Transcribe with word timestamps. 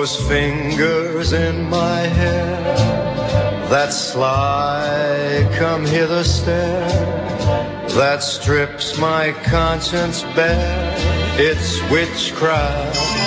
Those 0.00 0.16
fingers 0.30 1.34
in 1.34 1.68
my 1.68 1.98
hair, 1.98 2.62
that 3.68 3.92
sly 3.92 5.46
come 5.58 5.84
hither 5.84 6.24
stare, 6.24 6.88
that 7.98 8.22
strips 8.22 8.98
my 8.98 9.32
conscience 9.44 10.22
bare, 10.34 10.94
it's 11.38 11.78
witchcraft. 11.90 13.19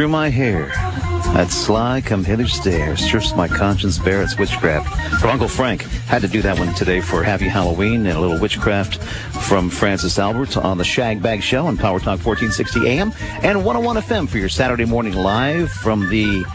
Through 0.00 0.08
my 0.08 0.30
hair. 0.30 0.64
That 1.34 1.50
sly 1.50 2.00
come 2.00 2.24
hither 2.24 2.48
stare 2.48 2.96
strips 2.96 3.36
my 3.36 3.46
conscience 3.46 3.98
bare. 3.98 4.22
It's 4.22 4.38
witchcraft. 4.38 5.20
From 5.20 5.28
Uncle 5.28 5.46
Frank. 5.46 5.82
Had 5.82 6.22
to 6.22 6.28
do 6.28 6.40
that 6.40 6.58
one 6.58 6.74
today 6.74 7.02
for 7.02 7.22
Happy 7.22 7.48
Halloween 7.48 8.06
and 8.06 8.16
a 8.16 8.20
little 8.20 8.38
witchcraft 8.38 8.96
from 9.46 9.68
Francis 9.68 10.18
Albert 10.18 10.56
on 10.56 10.78
the 10.78 10.84
Shag 10.84 11.22
Bag 11.22 11.42
Show 11.42 11.66
on 11.66 11.76
Power 11.76 11.98
Talk 11.98 12.24
1460 12.24 12.88
AM 12.88 13.12
and 13.42 13.62
101 13.62 13.96
FM 13.96 14.26
for 14.26 14.38
your 14.38 14.48
Saturday 14.48 14.86
morning 14.86 15.12
live 15.12 15.70
from 15.70 16.08
the 16.08 16.46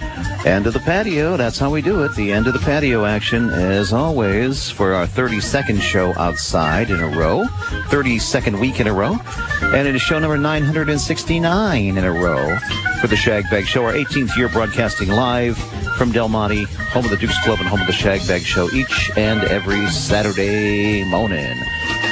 end 0.43 0.65
of 0.65 0.73
the 0.73 0.79
patio. 0.79 1.37
That's 1.37 1.59
how 1.59 1.69
we 1.69 1.83
do 1.83 2.03
it. 2.03 2.15
The 2.15 2.31
end 2.31 2.47
of 2.47 2.53
the 2.53 2.59
patio 2.59 3.05
action, 3.05 3.51
as 3.51 3.93
always, 3.93 4.71
for 4.71 4.93
our 4.93 5.05
32nd 5.05 5.79
show 5.79 6.15
outside 6.17 6.89
in 6.89 6.99
a 6.99 7.07
row, 7.07 7.45
32nd 7.89 8.59
week 8.59 8.79
in 8.79 8.87
a 8.87 8.93
row, 8.93 9.17
and 9.61 9.87
it 9.87 9.93
is 9.93 10.01
show 10.01 10.17
number 10.17 10.37
969 10.37 11.97
in 11.97 12.03
a 12.03 12.11
row 12.11 12.57
for 13.05 13.09
the 13.09 13.15
Shag 13.15 13.47
Bag 13.51 13.67
Show, 13.67 13.85
our 13.85 13.93
18th 13.93 14.35
year 14.35 14.49
broadcasting 14.49 15.09
live 15.09 15.59
from 15.95 16.11
Del 16.11 16.27
Monte, 16.27 16.63
home 16.63 17.05
of 17.05 17.11
the 17.11 17.17
Dukes 17.17 17.39
Club 17.43 17.59
and 17.59 17.67
home 17.67 17.79
of 17.79 17.85
the 17.85 17.93
Shag 17.93 18.27
Bag 18.27 18.41
Show, 18.41 18.67
each 18.71 19.11
and 19.15 19.43
every 19.43 19.85
Saturday 19.91 21.03
morning. 21.03 21.55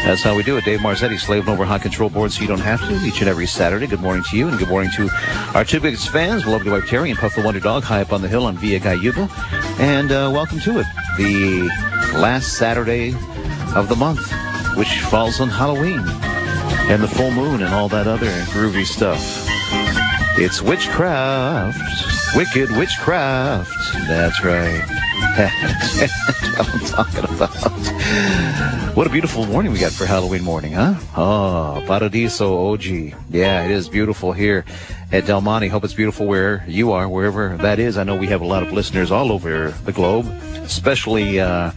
That's 0.05 0.21
how 0.21 0.35
we 0.35 0.43
do 0.43 0.55
it. 0.57 0.65
Dave 0.65 0.81
Marzetti 0.81 1.17
slaving 1.17 1.49
over 1.49 1.65
hot 1.65 1.81
control 1.81 2.11
board 2.11 2.31
so 2.31 2.43
you 2.43 2.47
don't 2.47 2.59
have 2.59 2.79
to 2.87 2.93
each 3.07 3.21
and 3.21 3.27
every 3.27 3.47
Saturday. 3.47 3.87
Good 3.87 4.01
morning 4.01 4.23
to 4.29 4.37
you 4.37 4.47
and 4.47 4.59
good 4.59 4.69
morning 4.69 4.91
to 4.97 5.09
our 5.55 5.65
two 5.65 5.79
biggest 5.79 6.09
fans, 6.09 6.45
lovely 6.45 6.69
wife 6.69 6.87
Terry 6.87 7.09
and 7.09 7.17
Puff 7.17 7.33
the 7.33 7.41
Wonder 7.41 7.59
Dog 7.59 7.81
high 7.81 8.01
up 8.01 8.13
on 8.13 8.21
the 8.21 8.27
hill 8.27 8.45
on 8.45 8.55
Via 8.57 8.79
Gayuba. 8.79 9.31
And 9.79 10.11
uh, 10.11 10.29
welcome 10.31 10.59
to 10.59 10.79
it. 10.79 10.85
The 11.17 11.71
last 12.19 12.59
Saturday 12.59 13.15
of 13.75 13.89
the 13.89 13.95
month, 13.95 14.31
which 14.77 14.99
falls 14.99 15.39
on 15.39 15.49
Halloween 15.49 16.03
and 16.87 17.01
the 17.01 17.07
full 17.07 17.31
moon 17.31 17.63
and 17.63 17.73
all 17.73 17.89
that 17.89 18.05
other 18.05 18.29
groovy 18.51 18.85
stuff. 18.85 19.42
It's 20.35 20.63
witchcraft. 20.63 21.77
Wicked 22.35 22.71
witchcraft. 22.71 23.71
That's 24.07 24.43
right. 24.43 24.83
That's 25.37 26.57
what 26.57 26.73
I'm 26.73 26.79
talking 26.85 27.23
about. 27.35 28.95
What 28.95 29.05
a 29.05 29.11
beautiful 29.11 29.45
morning 29.45 29.71
we 29.71 29.77
got 29.77 29.91
for 29.91 30.05
Halloween 30.07 30.43
morning, 30.43 30.73
huh? 30.73 30.95
Oh, 31.15 31.83
Paradiso 31.85 32.73
OG. 32.73 32.83
Yeah, 33.29 33.63
it 33.63 33.71
is 33.71 33.87
beautiful 33.87 34.33
here 34.33 34.65
at 35.11 35.27
Del 35.27 35.41
Monte. 35.41 35.67
Hope 35.67 35.83
it's 35.83 35.93
beautiful 35.93 36.25
where 36.25 36.65
you 36.67 36.91
are, 36.91 37.07
wherever 37.07 37.55
that 37.57 37.77
is. 37.77 37.97
I 37.97 38.03
know 38.03 38.15
we 38.15 38.27
have 38.27 38.41
a 38.41 38.45
lot 38.45 38.63
of 38.63 38.73
listeners 38.73 39.11
all 39.11 39.31
over 39.31 39.69
the 39.85 39.91
globe, 39.91 40.25
especially, 40.63 41.39
uh, 41.39 41.71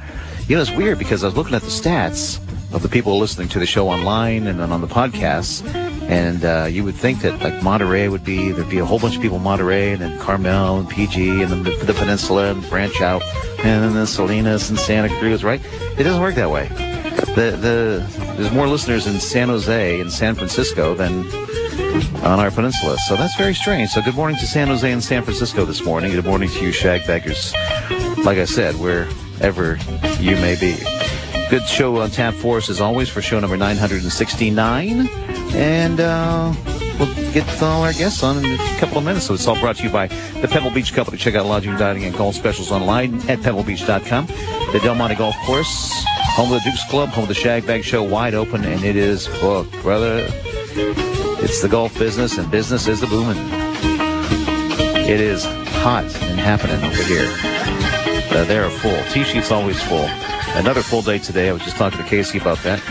you 0.48 0.56
know, 0.56 0.62
it's 0.62 0.70
weird 0.70 0.98
because 0.98 1.22
I 1.22 1.26
was 1.26 1.36
looking 1.36 1.54
at 1.54 1.62
the 1.62 1.68
stats 1.68 2.40
of 2.76 2.82
the 2.82 2.88
people 2.90 3.18
listening 3.18 3.48
to 3.48 3.58
the 3.58 3.64
show 3.64 3.88
online 3.88 4.46
and 4.46 4.60
then 4.60 4.70
on 4.70 4.82
the 4.82 4.86
podcasts. 4.86 5.66
And 6.10 6.44
uh, 6.44 6.68
you 6.70 6.84
would 6.84 6.94
think 6.94 7.22
that 7.22 7.40
like 7.40 7.62
Monterey 7.62 8.08
would 8.08 8.22
be 8.22 8.52
there'd 8.52 8.68
be 8.68 8.78
a 8.78 8.84
whole 8.84 8.98
bunch 8.98 9.16
of 9.16 9.22
people 9.22 9.38
in 9.38 9.42
Monterey 9.42 9.92
and 9.92 10.02
then 10.02 10.18
Carmel 10.20 10.78
and 10.78 10.88
PG 10.88 11.42
and 11.42 11.50
then 11.50 11.62
the, 11.62 11.70
the 11.86 11.94
peninsula 11.94 12.52
and 12.52 12.68
branch 12.68 13.00
out 13.00 13.22
and 13.60 13.82
then 13.82 13.94
the 13.94 14.06
Salinas 14.06 14.68
and 14.68 14.78
Santa 14.78 15.08
Cruz, 15.18 15.42
right? 15.42 15.60
It 15.98 16.02
doesn't 16.04 16.20
work 16.20 16.34
that 16.34 16.50
way. 16.50 16.68
The 17.34 17.56
the 17.58 18.34
there's 18.36 18.52
more 18.52 18.68
listeners 18.68 19.06
in 19.06 19.18
San 19.20 19.48
Jose 19.48 20.00
and 20.00 20.12
San 20.12 20.34
Francisco 20.34 20.94
than 20.94 21.26
on 22.22 22.38
our 22.40 22.50
peninsula. 22.50 22.98
So 23.08 23.16
that's 23.16 23.36
very 23.36 23.54
strange. 23.54 23.88
So 23.88 24.02
good 24.02 24.14
morning 24.14 24.38
to 24.38 24.46
San 24.46 24.68
Jose 24.68 24.90
and 24.90 25.02
San 25.02 25.22
Francisco 25.22 25.64
this 25.64 25.82
morning. 25.82 26.12
Good 26.12 26.26
morning 26.26 26.50
to 26.50 26.62
you 26.62 26.72
shagbaggers. 26.72 27.54
Like 28.22 28.36
I 28.36 28.44
said, 28.44 28.74
wherever 28.74 29.78
you 30.20 30.36
may 30.36 30.56
be. 30.60 31.15
Good 31.48 31.66
show 31.68 32.00
on 32.00 32.10
tap 32.10 32.34
for 32.34 32.56
us 32.56 32.68
as 32.68 32.80
always 32.80 33.08
for 33.08 33.22
show 33.22 33.38
number 33.38 33.56
969. 33.56 35.08
And 35.54 36.00
uh, 36.00 36.52
we'll 36.98 37.32
get 37.32 37.62
all 37.62 37.82
our 37.82 37.92
guests 37.92 38.24
on 38.24 38.44
in 38.44 38.44
a 38.44 38.78
couple 38.78 38.98
of 38.98 39.04
minutes. 39.04 39.26
So 39.26 39.34
it's 39.34 39.46
all 39.46 39.58
brought 39.60 39.76
to 39.76 39.84
you 39.84 39.90
by 39.90 40.08
the 40.40 40.48
Pebble 40.48 40.72
Beach 40.72 40.92
Company. 40.92 41.18
Check 41.18 41.36
out 41.36 41.46
lodging, 41.46 41.76
dining, 41.76 42.04
and 42.04 42.16
golf 42.16 42.34
specials 42.34 42.72
online 42.72 43.14
at 43.30 43.38
pebblebeach.com. 43.38 44.26
The 44.72 44.80
Del 44.82 44.96
Monte 44.96 45.14
Golf 45.14 45.36
Course, 45.46 45.92
home 46.34 46.52
of 46.52 46.62
the 46.64 46.68
Dukes 46.68 46.84
Club, 46.90 47.10
home 47.10 47.22
of 47.22 47.28
the 47.28 47.34
Shag 47.34 47.64
Bag 47.64 47.84
Show, 47.84 48.02
wide 48.02 48.34
open, 48.34 48.64
and 48.64 48.84
it 48.84 48.96
is 48.96 49.28
booked, 49.40 49.70
brother. 49.82 50.26
It's 51.38 51.62
the 51.62 51.68
golf 51.68 51.96
business, 51.96 52.38
and 52.38 52.50
business 52.50 52.88
is 52.88 53.00
the 53.00 53.06
booming. 53.06 53.38
It 55.08 55.20
is 55.20 55.46
hot 55.86 56.02
and 56.24 56.40
happening 56.40 56.82
over 56.82 57.00
here. 57.04 57.28
Uh, 58.36 58.44
they're 58.46 58.68
full. 58.68 59.00
T-sheet's 59.12 59.52
always 59.52 59.80
full. 59.84 60.08
Another 60.56 60.82
full 60.82 61.00
day 61.00 61.20
today. 61.20 61.48
I 61.48 61.52
was 61.52 61.62
just 61.62 61.76
talking 61.76 61.96
to 62.02 62.04
Casey 62.04 62.38
about 62.38 62.58
that. 62.64 62.82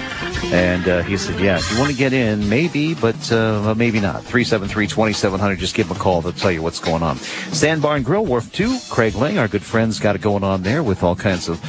And 0.46 0.88
uh, 0.88 1.02
he 1.02 1.18
said, 1.18 1.38
yeah, 1.38 1.58
if 1.58 1.70
you 1.74 1.78
want 1.78 1.92
to 1.92 1.98
get 1.98 2.14
in, 2.14 2.48
maybe, 2.48 2.94
but 2.94 3.30
uh, 3.34 3.76
maybe 3.76 4.00
not. 4.00 4.24
373-2700, 4.24 5.58
just 5.58 5.76
give 5.76 5.88
him 5.88 5.98
a 5.98 6.00
call. 6.00 6.22
They'll 6.22 6.32
tell 6.32 6.54
you 6.54 6.62
what's 6.62 6.80
going 6.80 7.04
on. 7.04 7.18
Sandbar 7.18 7.98
and 7.98 8.06
Grill, 8.06 8.26
Wharf 8.26 8.50
2, 8.54 8.80
Craig 8.90 9.14
Lang, 9.16 9.40
our 9.40 9.50
good 9.50 9.64
friend's 9.64 10.00
got 10.00 10.16
it 10.16 10.22
going 10.22 10.46
on 10.46 10.64
there 10.64 10.82
with 10.82 11.04
all 11.04 11.18
kinds 11.18 11.50
of 11.50 11.60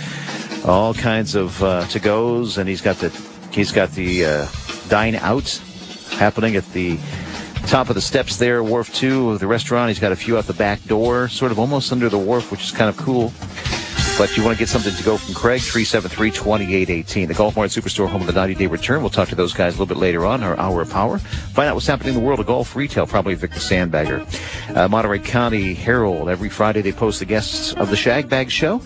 all 0.64 0.94
kinds 0.94 1.34
of 1.34 1.60
uh, 1.60 1.88
to-goes. 1.88 2.56
And 2.56 2.68
he's 2.68 2.80
got 2.80 2.98
the, 2.98 3.10
he's 3.50 3.72
got 3.72 3.90
the 3.90 4.24
uh, 4.24 4.46
dine 4.88 5.16
out 5.16 5.60
happening 6.12 6.54
at 6.54 6.64
the 6.72 7.00
top 7.66 7.88
of 7.88 7.94
the 7.94 8.00
steps 8.00 8.36
there, 8.36 8.62
Wharf 8.62 8.92
2 8.94 9.30
of 9.30 9.40
the 9.40 9.46
restaurant. 9.46 9.88
He's 9.88 9.98
got 9.98 10.12
a 10.12 10.16
few 10.16 10.38
out 10.38 10.46
the 10.46 10.52
back 10.52 10.82
door, 10.84 11.28
sort 11.28 11.50
of 11.50 11.58
almost 11.58 11.90
under 11.90 12.08
the 12.08 12.18
wharf, 12.18 12.50
which 12.50 12.62
is 12.62 12.70
kind 12.70 12.88
of 12.88 12.96
cool. 12.96 13.32
But 14.16 14.34
you 14.36 14.44
want 14.44 14.56
to 14.56 14.58
get 14.58 14.68
something 14.68 14.94
to 14.94 15.02
go 15.02 15.18
from 15.18 15.34
Craig, 15.34 15.60
373-2818. 15.60 17.28
The 17.28 17.34
Golf 17.34 17.56
Mart 17.56 17.70
Superstore, 17.70 18.08
home 18.08 18.22
of 18.22 18.26
the 18.26 18.32
90-day 18.32 18.66
return. 18.66 19.00
We'll 19.00 19.10
talk 19.10 19.28
to 19.28 19.34
those 19.34 19.52
guys 19.52 19.74
a 19.74 19.78
little 19.78 19.94
bit 19.94 20.00
later 20.00 20.24
on, 20.24 20.42
our 20.42 20.58
Hour 20.58 20.82
of 20.82 20.90
Power. 20.90 21.18
Find 21.18 21.68
out 21.68 21.74
what's 21.74 21.86
happening 21.86 22.14
in 22.14 22.20
the 22.20 22.26
world 22.26 22.40
of 22.40 22.46
golf 22.46 22.74
retail, 22.76 23.06
probably 23.06 23.34
Victor 23.34 23.60
Sandbagger. 23.60 24.24
Uh, 24.74 24.88
Monterey 24.88 25.18
County 25.18 25.74
Herald, 25.74 26.30
every 26.30 26.48
Friday 26.48 26.80
they 26.80 26.92
post 26.92 27.18
the 27.18 27.26
guests 27.26 27.74
of 27.74 27.90
the 27.90 27.96
Shag 27.96 28.28
Bag 28.28 28.50
Show, 28.50 28.80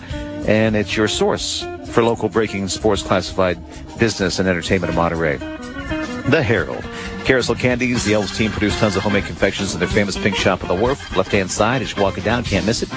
and 0.47 0.75
it's 0.75 0.97
your 0.97 1.07
source 1.07 1.65
for 1.85 2.03
local 2.03 2.27
breaking 2.27 2.67
sports 2.67 3.03
classified 3.03 3.57
business 3.99 4.39
and 4.39 4.49
entertainment 4.49 4.89
in 4.89 4.97
Monterey. 4.97 5.37
The 5.37 6.43
Herald. 6.43 6.83
Carousel 7.25 7.55
Candies, 7.55 8.03
the 8.03 8.13
Elves 8.13 8.37
team 8.37 8.51
produced 8.51 8.79
tons 8.79 8.95
of 8.95 9.03
homemade 9.03 9.25
confections 9.25 9.73
in 9.73 9.79
their 9.79 9.87
famous 9.87 10.17
pink 10.17 10.35
shop 10.35 10.63
on 10.63 10.67
the 10.67 10.75
wharf. 10.75 11.15
Left-hand 11.15 11.49
side 11.51 11.81
as 11.81 11.95
you 11.95 12.01
walk 12.01 12.11
walking 12.11 12.23
down, 12.23 12.43
can't 12.43 12.65
miss 12.65 12.81
it. 12.81 12.89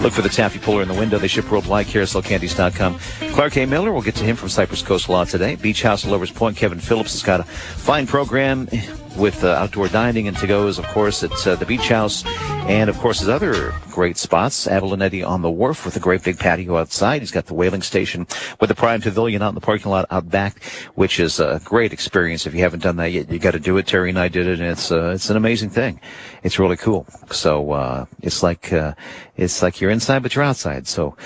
Look 0.00 0.12
for 0.12 0.22
the 0.22 0.28
taffy 0.28 0.58
puller 0.58 0.82
in 0.82 0.88
the 0.88 0.94
window. 0.94 1.18
They 1.18 1.28
ship 1.28 1.50
worldwide. 1.50 1.86
CarouselCandies.com. 1.86 2.98
Clark 3.32 3.56
A. 3.56 3.66
Miller, 3.66 3.92
we'll 3.92 4.02
get 4.02 4.14
to 4.16 4.24
him 4.24 4.36
from 4.36 4.48
Cypress 4.48 4.82
Coast 4.82 5.08
Law 5.08 5.24
today. 5.24 5.56
Beach 5.56 5.82
House 5.82 6.04
Lovers 6.04 6.30
Point. 6.30 6.56
Kevin 6.56 6.78
Phillips 6.78 7.12
has 7.12 7.22
got 7.22 7.40
a 7.40 7.44
fine 7.44 8.06
program 8.06 8.68
with 9.16 9.44
uh, 9.44 9.50
outdoor 9.50 9.88
dining 9.88 10.28
and 10.28 10.36
to-goes, 10.36 10.78
of 10.78 10.86
course, 10.88 11.22
at 11.22 11.46
uh, 11.46 11.54
the 11.56 11.66
Beach 11.66 11.88
House. 11.88 12.24
And, 12.66 12.90
of 12.90 12.98
course, 12.98 13.20
his 13.20 13.28
other 13.28 13.72
great 13.90 14.16
spots, 14.16 14.66
Abalonetti 14.66 15.26
on 15.26 15.42
the 15.42 15.50
wharf 15.50 15.84
with 15.84 15.96
a 15.96 16.00
great 16.00 16.22
big 16.24 16.38
patio 16.38 16.76
outside. 16.76 17.22
He's 17.22 17.30
got 17.30 17.46
the 17.46 17.54
whaling 17.54 17.82
station 17.82 18.26
with 18.60 18.68
the 18.68 18.74
Prime 18.74 19.00
Pavilion 19.00 19.42
out 19.42 19.50
in 19.50 19.54
the 19.54 19.60
parking 19.60 19.90
lot 19.90 20.06
out 20.10 20.28
back, 20.28 20.62
which 20.94 21.20
is 21.20 21.38
a 21.38 21.60
great 21.64 21.92
experience. 21.92 22.46
If 22.46 22.54
you 22.54 22.60
haven't 22.60 22.82
done 22.82 22.96
that 22.96 23.12
yet, 23.12 23.30
you 23.30 23.38
got 23.38 23.52
to 23.52 23.60
do 23.60 23.76
it. 23.76 23.86
Terry 23.86 24.10
and 24.10 24.18
I 24.18 24.28
did 24.28 24.46
it, 24.46 24.60
and 24.60 24.68
it's 24.68 24.90
uh, 24.90 25.12
it's 25.14 25.30
an 25.30 25.36
amazing 25.36 25.70
thing. 25.70 26.00
It's 26.42 26.58
really 26.58 26.76
cool. 26.76 27.06
So 27.30 27.70
uh, 27.72 28.06
it's 28.20 28.42
like 28.42 28.72
uh, 28.72 28.94
it's 29.36 29.62
like 29.62 29.80
you're 29.80 29.83
inside, 29.90 30.22
but 30.22 30.34
you're 30.34 30.44
outside. 30.44 30.86
So 30.86 31.16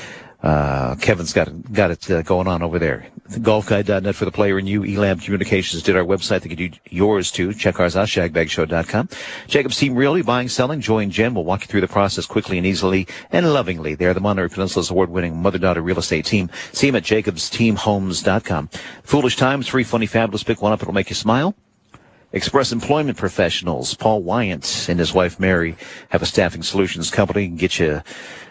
Uh, 0.40 0.94
Kevin's 1.00 1.32
got 1.32 1.48
got 1.72 1.90
it 1.90 2.08
uh, 2.08 2.22
going 2.22 2.46
on 2.46 2.62
over 2.62 2.78
there. 2.78 3.08
The 3.28 3.40
golfguide.net 3.40 4.14
for 4.14 4.24
the 4.24 4.30
player 4.30 4.56
and 4.56 4.68
you. 4.68 4.84
Elam 4.84 5.18
Communications 5.18 5.82
did 5.82 5.96
our 5.96 6.04
website. 6.04 6.42
They 6.42 6.48
could 6.48 6.58
do 6.58 6.70
yours 6.88 7.32
too. 7.32 7.52
Check 7.52 7.80
ours 7.80 7.96
out, 7.96 8.06
shagbagshow.com. 8.06 9.08
Jacob's 9.48 9.76
Team 9.76 9.96
Realty, 9.96 10.22
buying, 10.22 10.48
selling. 10.48 10.80
Joy 10.80 11.02
and 11.02 11.10
Jen 11.10 11.34
will 11.34 11.44
walk 11.44 11.62
you 11.62 11.66
through 11.66 11.80
the 11.80 11.88
process 11.88 12.24
quickly 12.24 12.56
and 12.56 12.64
easily 12.64 13.08
and 13.32 13.52
lovingly. 13.52 13.96
They're 13.96 14.14
the 14.14 14.20
Monterey 14.20 14.48
Peninsula's 14.48 14.90
award-winning 14.90 15.42
mother-daughter 15.42 15.82
real 15.82 15.98
estate 15.98 16.24
team. 16.24 16.50
See 16.70 16.86
them 16.86 16.94
at 16.94 17.02
jacobsteamhomes.com. 17.02 18.68
Foolish 19.02 19.36
Times, 19.36 19.66
free, 19.66 19.82
funny, 19.82 20.06
fabulous. 20.06 20.44
Pick 20.44 20.62
one 20.62 20.72
up. 20.72 20.80
It'll 20.80 20.94
make 20.94 21.10
you 21.10 21.16
smile. 21.16 21.56
Express 22.32 22.72
Employment 22.72 23.16
Professionals, 23.16 23.94
Paul 23.94 24.22
Wyant 24.22 24.86
and 24.88 24.98
his 24.98 25.14
wife 25.14 25.40
Mary 25.40 25.76
have 26.10 26.20
a 26.20 26.26
staffing 26.26 26.62
solutions 26.62 27.10
company. 27.10 27.46
and 27.46 27.58
get 27.58 27.78
you 27.78 28.02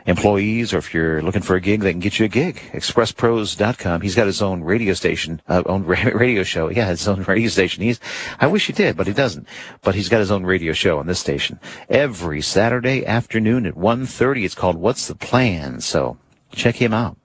employees, 0.07 0.73
or 0.73 0.77
if 0.77 0.93
you're 0.93 1.21
looking 1.21 1.41
for 1.41 1.55
a 1.55 1.61
gig, 1.61 1.81
they 1.81 1.91
can 1.91 1.99
get 1.99 2.17
you 2.17 2.25
a 2.25 2.29
gig. 2.29 2.61
ExpressPros.com. 2.71 4.01
He's 4.01 4.15
got 4.15 4.25
his 4.25 4.41
own 4.41 4.63
radio 4.63 4.93
station, 4.93 5.41
uh, 5.47 5.61
own 5.65 5.83
radio 5.85 6.43
show. 6.43 6.69
Yeah, 6.69 6.87
his 6.87 7.07
own 7.07 7.21
radio 7.23 7.49
station. 7.49 7.83
He's, 7.83 7.99
I 8.39 8.47
wish 8.47 8.65
he 8.65 8.73
did, 8.73 8.97
but 8.97 9.05
he 9.05 9.13
doesn't. 9.13 9.47
But 9.81 9.95
he's 9.95 10.09
got 10.09 10.19
his 10.19 10.31
own 10.31 10.43
radio 10.43 10.73
show 10.73 10.97
on 10.97 11.07
this 11.07 11.19
station 11.19 11.59
every 11.89 12.41
Saturday 12.41 13.05
afternoon 13.05 13.65
at 13.65 13.75
1.30. 13.75 14.43
It's 14.43 14.55
called 14.55 14.77
What's 14.77 15.07
the 15.07 15.15
Plan? 15.15 15.81
So 15.81 16.17
check 16.51 16.75
him 16.75 16.93
out. 16.93 17.17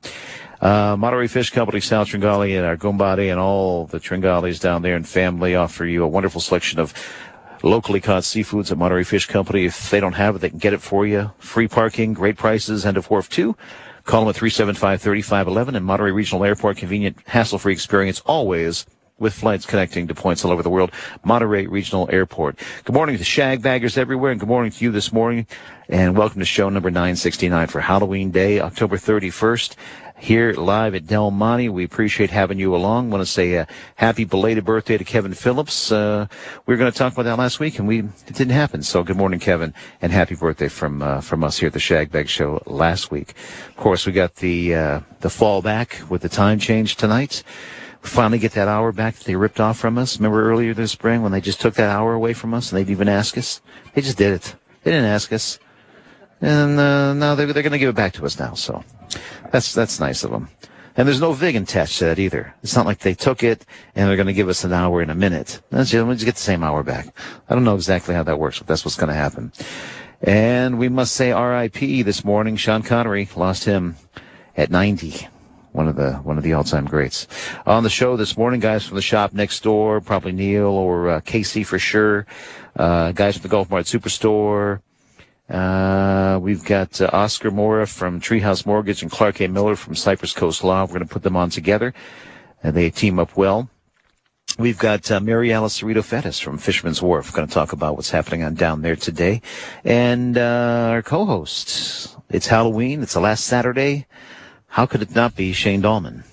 Uh, 0.63 0.97
Monterey 0.97 1.27
Fish 1.27 1.51
Company, 1.51 1.81
Sal 1.81 2.05
Tringali, 2.05 2.57
and 2.57 2.65
our 2.65 2.77
Gombadi, 2.77 3.33
and 3.33 3.41
all 3.41 3.87
the 3.87 3.99
Tringalis 3.99 4.61
down 4.61 4.83
there 4.83 4.95
and 4.95 5.07
family 5.07 5.57
offer 5.57 5.85
you 5.85 6.05
a 6.05 6.07
wonderful 6.07 6.41
selection 6.41 6.79
of 6.79 6.95
locally 7.65 8.01
caught 8.01 8.23
seafoods 8.23 8.71
at 8.71 8.79
Monterey 8.79 9.03
Fish 9.03 9.27
Company. 9.27 9.65
If 9.65 9.91
they 9.91 9.99
don't 9.99 10.13
have 10.13 10.37
it, 10.37 10.39
they 10.39 10.51
can 10.51 10.61
get 10.61 10.73
it 10.73 10.81
for 10.81 11.05
you. 11.05 11.33
Free 11.39 11.67
parking, 11.67 12.13
great 12.13 12.37
prices, 12.37 12.87
end 12.87 12.97
of 12.97 13.11
wharf 13.11 13.29
too. 13.29 13.57
Call 14.05 14.21
them 14.21 14.29
at 14.29 14.37
375-3511 14.37 15.75
and 15.75 15.85
Monterey 15.85 16.13
Regional 16.13 16.45
Airport. 16.45 16.77
Convenient, 16.77 17.19
hassle-free 17.27 17.73
experience 17.73 18.21
always 18.21 18.87
with 19.19 19.35
flights 19.35 19.67
connecting 19.67 20.09
to 20.09 20.15
points 20.15 20.45
all 20.45 20.51
over 20.51 20.63
the 20.63 20.71
world. 20.71 20.91
Monterey 21.25 21.67
Regional 21.67 22.09
Airport. 22.13 22.59
Good 22.85 22.95
morning 22.95 23.19
to 23.19 23.25
shag 23.25 23.63
baggers 23.63 23.97
everywhere 23.97 24.31
and 24.33 24.41
good 24.41 24.49
morning 24.49 24.73
to 24.73 24.85
you 24.85 24.91
this 24.91 25.13
morning 25.13 25.47
and 25.89 26.17
welcome 26.17 26.41
to 26.41 26.45
show 26.45 26.69
number 26.69 26.91
969 26.91 27.69
for 27.69 27.81
Halloween 27.81 28.31
Day, 28.31 28.61
October 28.61 28.97
31st 28.97 29.77
here 30.23 30.53
live 30.53 30.95
at 30.95 31.05
Del 31.05 31.33
Monte. 31.33 31.69
We 31.69 31.83
appreciate 31.83 32.31
having 32.31 32.59
you 32.59 32.77
along. 32.77 33.11
Want 33.11 33.23
to 33.23 33.27
say 33.27 33.55
a 33.55 33.67
happy 33.97 34.25
belated 34.25 34.65
birthday 34.65 34.97
to 34.97 35.03
Kevin 35.03 35.35
Phillips. 35.35 35.91
Uh, 35.91 36.29
we 36.65 36.73
were 36.73 36.79
going 36.79 36.91
to 36.93 36.97
talk 36.97 37.13
about 37.13 37.25
that 37.25 37.39
last 37.39 37.59
week, 37.59 37.81
and 37.81 37.89
we 37.89 37.99
it 37.99 38.35
didn't 38.35 38.51
happen. 38.51 38.85
So 38.85 39.03
good 39.03 39.17
morning, 39.17 39.41
Kevin, 39.41 39.75
and 40.01 40.13
happy 40.13 40.37
birthday 40.37 40.69
from 40.69 41.03
uh, 41.03 41.21
from 41.21 41.43
us 41.43 41.59
here 41.59 41.67
at 41.67 41.73
the 41.73 41.81
Shag 41.81 42.13
Bag 42.13 42.29
Show 42.29 42.63
last 42.67 43.11
week. 43.11 43.35
Of 43.69 43.77
course, 43.77 44.07
we 44.07 44.13
got 44.13 44.37
the 44.37 44.75
uh, 44.75 45.01
the 45.21 45.31
fall 45.31 45.61
back 45.61 46.01
with 46.09 46.23
the 46.23 46.29
time 46.29 46.61
change 46.61 46.95
tonight. 46.95 47.43
We 48.03 48.09
finally 48.09 48.39
get 48.39 48.53
that 48.53 48.69
hour 48.69 48.93
back 48.93 49.17
that 49.17 49.25
they 49.25 49.35
ripped 49.35 49.59
off 49.59 49.77
from 49.77 49.99
us. 49.99 50.19
Remember 50.19 50.49
earlier 50.49 50.73
this 50.73 50.93
spring 50.93 51.23
when 51.23 51.33
they 51.33 51.41
just 51.41 51.61
took 51.61 51.75
that 51.75 51.91
hour 51.91 52.15
away 52.15 52.33
from 52.33 52.55
us 52.55 52.71
and 52.71 52.77
they 52.77 52.83
didn't 52.83 52.93
even 52.93 53.09
ask 53.09 53.37
us? 53.37 53.61
They 53.95 54.03
just 54.03 54.19
did 54.19 54.35
it. 54.35 54.55
They 54.85 54.93
didn't 54.93 55.07
ask 55.07 55.33
us. 55.33 55.59
And 56.43 56.79
uh, 56.79 57.15
now 57.15 57.35
they're, 57.35 57.53
they're 57.53 57.63
going 57.63 57.73
to 57.73 57.79
give 57.79 57.89
it 57.89 57.95
back 57.95 58.13
to 58.15 58.27
us 58.27 58.39
now. 58.39 58.55
So 58.55 58.85
that's 59.51 59.73
that's 59.73 60.01
nice 60.01 60.25
of 60.25 60.33
them. 60.33 60.49
And 60.97 61.09
there's 61.09 61.21
no 61.21 61.33
VIG 61.33 61.57
attached 61.57 61.99
to 62.01 62.05
that 62.07 62.19
either. 62.19 62.55
It's 62.63 62.77
not 62.77 62.85
like 62.85 62.99
they 62.99 63.15
took 63.15 63.43
it 63.43 63.65
and 63.95 64.09
they're 64.09 64.17
going 64.17 64.27
to 64.27 64.35
give 64.35 64.49
us 64.51 64.65
an 64.65 64.75
hour 64.75 65.01
in 65.01 65.09
a 65.09 65.15
minute. 65.15 65.63
Let's 65.71 65.91
just, 65.91 66.07
let's 66.07 66.25
get 66.25 66.35
the 66.35 66.41
same 66.41 66.63
hour 66.63 66.83
back. 66.83 67.07
I 67.49 67.55
don't 67.55 67.65
know 67.65 67.75
exactly 67.75 68.15
how 68.15 68.23
that 68.25 68.39
works, 68.39 68.59
but 68.59 68.67
that's 68.67 68.85
what's 68.85 68.97
going 68.97 69.09
to 69.09 69.15
happen. 69.15 69.53
And 70.21 70.79
we 70.79 70.89
must 70.89 71.15
say 71.15 71.33
RIP 71.33 72.05
this 72.05 72.25
morning. 72.25 72.57
Sean 72.57 72.83
Connery 72.83 73.27
lost 73.37 73.65
him 73.65 73.97
at 74.57 74.71
90. 74.71 75.29
One 75.73 75.89
of 75.89 75.97
the 75.97 76.13
one 76.17 76.37
of 76.37 76.45
the 76.45 76.53
all-time 76.53 76.85
greats. 76.85 77.27
On 77.65 77.83
the 77.83 77.89
show 77.89 78.19
this 78.19 78.37
morning, 78.37 78.61
guys 78.61 78.85
from 78.85 78.97
the 78.97 79.03
shop 79.03 79.33
next 79.33 79.63
door, 79.63 80.03
probably 80.03 80.33
Neil 80.33 80.67
or 80.67 81.09
uh, 81.09 81.21
Casey 81.21 81.65
for 81.65 81.79
sure. 81.79 82.27
Uh, 82.77 83.13
guys 83.13 83.37
from 83.37 83.43
the 83.45 83.49
Golf 83.49 83.71
Mart 83.71 83.87
Superstore. 83.87 84.83
Uh, 85.53 86.39
we've 86.41 86.65
got 86.65 86.99
uh, 87.01 87.11
Oscar 87.13 87.51
Mora 87.51 87.87
from 87.87 88.21
Treehouse 88.21 88.65
Mortgage 88.65 89.03
and 89.03 89.11
Clark 89.11 89.41
A. 89.43 89.49
Miller 89.49 89.77
from 89.77 89.95
Cypress 89.95 90.33
Coast 90.33 90.65
Law. 90.65 90.83
We're 90.83 90.95
going 90.95 91.07
to 91.07 91.13
put 91.13 91.23
them 91.23 91.37
on 91.37 91.51
together. 91.51 91.93
and 92.63 92.75
they 92.75 92.91
team 92.91 93.19
up 93.19 93.37
well. 93.37 93.69
We've 94.59 94.79
got 94.79 95.11
uh, 95.11 95.21
Mary 95.21 95.53
Alice 95.53 95.81
Cerrito 95.81 96.03
Fettis 96.03 96.43
from 96.43 96.59
Fisherman's 96.59 97.01
Wharf. 97.01 97.33
Going 97.33 97.49
to 97.49 97.55
talk 97.55 97.73
about 97.73 97.97
what's 97.97 98.11
happening 98.11 98.43
on 98.43 98.55
down 98.55 98.83
there 98.83 98.97
today. 98.97 99.41
And 99.85 100.37
uh, 100.37 100.89
our 100.91 101.03
co-host. 101.03 102.17
It's 102.31 102.47
Halloween. 102.47 103.03
It's 103.03 103.15
the 103.15 103.21
last 103.21 103.45
Saturday. 103.45 104.07
How 104.69 104.87
could 104.87 105.03
it 105.03 105.15
not 105.15 105.37
be 105.37 105.53
Shane 105.53 105.83
Dahlman? 105.83 106.25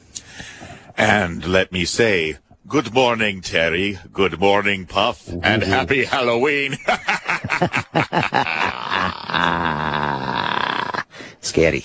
And 0.98 1.45
let 1.45 1.71
me 1.71 1.86
say, 1.86 2.38
good 2.69 2.94
morning, 2.94 3.42
Terry. 3.42 4.00
Good 4.13 4.39
morning, 4.39 4.86
Puff. 4.86 5.27
Ooh. 5.27 5.42
And 5.44 5.63
happy 5.63 6.06
Halloween. 6.06 6.74
Scary. 11.42 11.83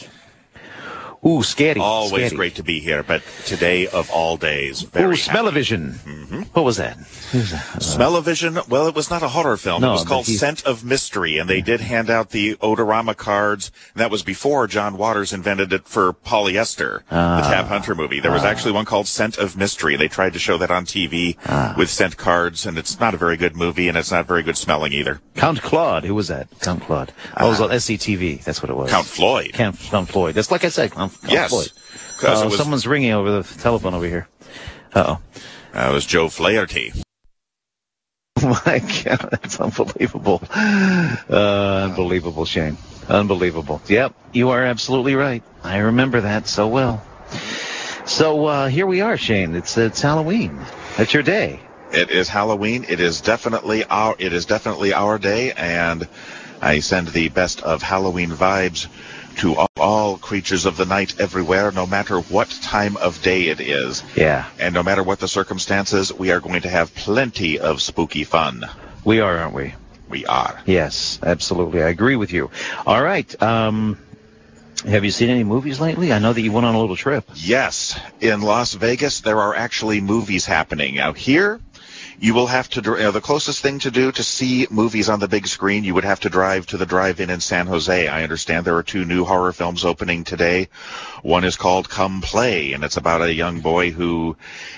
Ooh, 1.26 1.42
scary. 1.42 1.80
Always 1.80 2.26
scary. 2.26 2.36
great 2.36 2.54
to 2.56 2.62
be 2.62 2.80
here, 2.80 3.02
but 3.02 3.22
today 3.46 3.86
of 3.86 4.10
all 4.10 4.36
days, 4.36 4.82
very 4.82 5.14
Ooh, 5.14 5.16
Smell-O-Vision. 5.16 5.92
Mm-hmm. 6.04 6.40
What 6.52 6.64
was 6.64 6.76
that? 6.76 6.98
Uh, 6.98 7.78
Smell-O-Vision. 7.78 8.58
Well, 8.68 8.86
it 8.86 8.94
was 8.94 9.10
not 9.10 9.22
a 9.22 9.28
horror 9.28 9.56
film. 9.56 9.80
No, 9.80 9.90
it 9.90 9.92
was 9.92 10.04
called 10.04 10.26
Scent 10.26 10.64
of 10.64 10.84
Mystery, 10.84 11.38
and 11.38 11.48
they 11.48 11.62
did 11.62 11.80
hand 11.80 12.10
out 12.10 12.30
the 12.30 12.56
Odorama 12.56 13.16
cards. 13.16 13.72
That 13.94 14.10
was 14.10 14.22
before 14.22 14.66
John 14.66 14.98
Waters 14.98 15.32
invented 15.32 15.72
it 15.72 15.88
for 15.88 16.12
polyester, 16.12 17.02
uh, 17.10 17.40
the 17.40 17.48
Tab 17.48 17.66
Hunter 17.66 17.94
movie. 17.94 18.20
There 18.20 18.32
was 18.32 18.44
uh, 18.44 18.48
actually 18.48 18.72
one 18.72 18.84
called 18.84 19.06
Scent 19.06 19.38
of 19.38 19.56
Mystery. 19.56 19.96
They 19.96 20.08
tried 20.08 20.34
to 20.34 20.38
show 20.38 20.58
that 20.58 20.70
on 20.70 20.84
TV 20.84 21.36
ah. 21.46 21.74
with 21.76 21.88
scent 21.88 22.16
cards, 22.16 22.66
and 22.66 22.76
it's 22.76 23.00
not 23.00 23.14
a 23.14 23.16
very 23.16 23.36
good 23.36 23.56
movie, 23.56 23.88
and 23.88 23.96
it's 23.96 24.10
not 24.10 24.26
very 24.26 24.42
good 24.42 24.58
smelling 24.58 24.92
either. 24.92 25.20
Count 25.34 25.62
Claude. 25.62 26.04
Who 26.04 26.14
was 26.14 26.28
that? 26.28 26.48
Count 26.60 26.82
Claude. 26.82 27.12
Oh, 27.36 27.46
it 27.46 27.48
was 27.50 27.60
on 27.60 27.70
SCTV. 27.70 28.44
That's 28.44 28.62
what 28.62 28.70
it 28.70 28.76
was. 28.76 28.90
Count 28.90 29.06
Floyd. 29.06 29.52
Count, 29.54 29.78
Count 29.78 30.08
Floyd. 30.08 30.34
That's 30.34 30.50
like 30.50 30.64
I 30.64 30.68
said. 30.68 30.92
Count 30.92 31.13
yes. 31.28 31.50
Floyd. 31.50 31.72
Uh, 32.22 32.46
was, 32.46 32.56
someone's 32.56 32.86
ringing 32.86 33.12
over 33.12 33.42
the 33.42 33.58
telephone 33.60 33.94
over 33.94 34.06
here. 34.06 34.28
Uh 34.94 35.16
oh. 35.16 35.40
That 35.72 35.92
was 35.92 36.06
Joe 36.06 36.28
Flaherty. 36.28 36.92
Oh 38.36 38.60
my 38.66 38.78
God, 38.78 39.28
that's 39.30 39.60
unbelievable. 39.60 40.42
Uh, 40.50 41.88
unbelievable, 41.90 42.44
Shane. 42.44 42.76
Unbelievable. 43.08 43.82
Yep, 43.88 44.14
you 44.32 44.50
are 44.50 44.62
absolutely 44.62 45.14
right. 45.14 45.42
I 45.62 45.78
remember 45.78 46.20
that 46.22 46.46
so 46.46 46.68
well. 46.68 47.04
So 48.06 48.46
uh, 48.46 48.68
here 48.68 48.86
we 48.86 49.00
are, 49.00 49.16
Shane. 49.16 49.54
It's 49.54 49.76
it's 49.76 50.00
Halloween. 50.00 50.58
That's 50.96 51.12
your 51.12 51.22
day. 51.22 51.60
It 51.92 52.10
is 52.10 52.28
Halloween. 52.28 52.84
It 52.88 53.00
is 53.00 53.20
definitely 53.20 53.84
our 53.84 54.14
it 54.18 54.32
is 54.32 54.46
definitely 54.46 54.92
our 54.92 55.18
day, 55.18 55.52
and 55.52 56.06
I 56.60 56.80
send 56.80 57.08
the 57.08 57.28
best 57.28 57.62
of 57.62 57.82
Halloween 57.82 58.30
vibes 58.30 58.88
to 59.38 59.66
all 59.76 60.18
creatures 60.18 60.66
of 60.66 60.76
the 60.76 60.84
night 60.84 61.20
everywhere, 61.20 61.72
no 61.72 61.86
matter 61.86 62.18
what 62.20 62.48
time 62.62 62.96
of 62.96 63.22
day 63.22 63.48
it 63.48 63.60
is. 63.60 64.02
Yeah. 64.16 64.48
And 64.58 64.74
no 64.74 64.82
matter 64.82 65.02
what 65.02 65.20
the 65.20 65.28
circumstances, 65.28 66.12
we 66.12 66.30
are 66.30 66.40
going 66.40 66.62
to 66.62 66.68
have 66.68 66.94
plenty 66.94 67.58
of 67.58 67.82
spooky 67.82 68.24
fun. 68.24 68.64
We 69.04 69.20
are, 69.20 69.38
aren't 69.38 69.54
we? 69.54 69.74
We 70.08 70.26
are. 70.26 70.60
Yes, 70.66 71.18
absolutely. 71.22 71.82
I 71.82 71.88
agree 71.88 72.16
with 72.16 72.32
you. 72.32 72.50
All 72.86 73.02
right. 73.02 73.42
Um, 73.42 73.98
have 74.86 75.04
you 75.04 75.10
seen 75.10 75.30
any 75.30 75.44
movies 75.44 75.80
lately? 75.80 76.12
I 76.12 76.18
know 76.18 76.32
that 76.32 76.40
you 76.40 76.52
went 76.52 76.66
on 76.66 76.74
a 76.74 76.80
little 76.80 76.96
trip. 76.96 77.24
Yes. 77.34 77.98
In 78.20 78.42
Las 78.42 78.74
Vegas, 78.74 79.20
there 79.20 79.40
are 79.40 79.54
actually 79.54 80.00
movies 80.00 80.44
happening. 80.44 80.96
Now, 80.96 81.12
here, 81.12 81.60
you 82.24 82.32
will 82.32 82.46
have 82.46 82.70
to, 82.70 82.80
you 82.80 82.96
know, 82.96 83.10
the 83.10 83.20
closest 83.20 83.60
thing 83.60 83.78
to 83.80 83.90
do 83.90 84.10
to 84.10 84.24
see 84.24 84.66
movies 84.70 85.10
on 85.10 85.20
the 85.20 85.28
big 85.28 85.46
screen, 85.46 85.84
you 85.84 85.92
would 85.92 86.04
have 86.04 86.20
to 86.20 86.30
drive 86.30 86.64
to 86.66 86.78
the 86.78 86.86
drive-in 86.86 87.28
in 87.28 87.38
San 87.38 87.66
Jose. 87.66 88.08
I 88.08 88.22
understand 88.22 88.64
there 88.64 88.78
are 88.78 88.82
two 88.82 89.04
new 89.04 89.26
horror 89.26 89.52
films 89.52 89.84
opening 89.84 90.24
today. 90.24 90.68
One 91.24 91.44
is 91.44 91.56
called 91.56 91.88
Come 91.88 92.20
Play, 92.20 92.74
and 92.74 92.84
it's 92.84 92.98
about 92.98 93.22
a 93.22 93.32
young 93.32 93.60
boy 93.60 93.92
who 93.92 94.36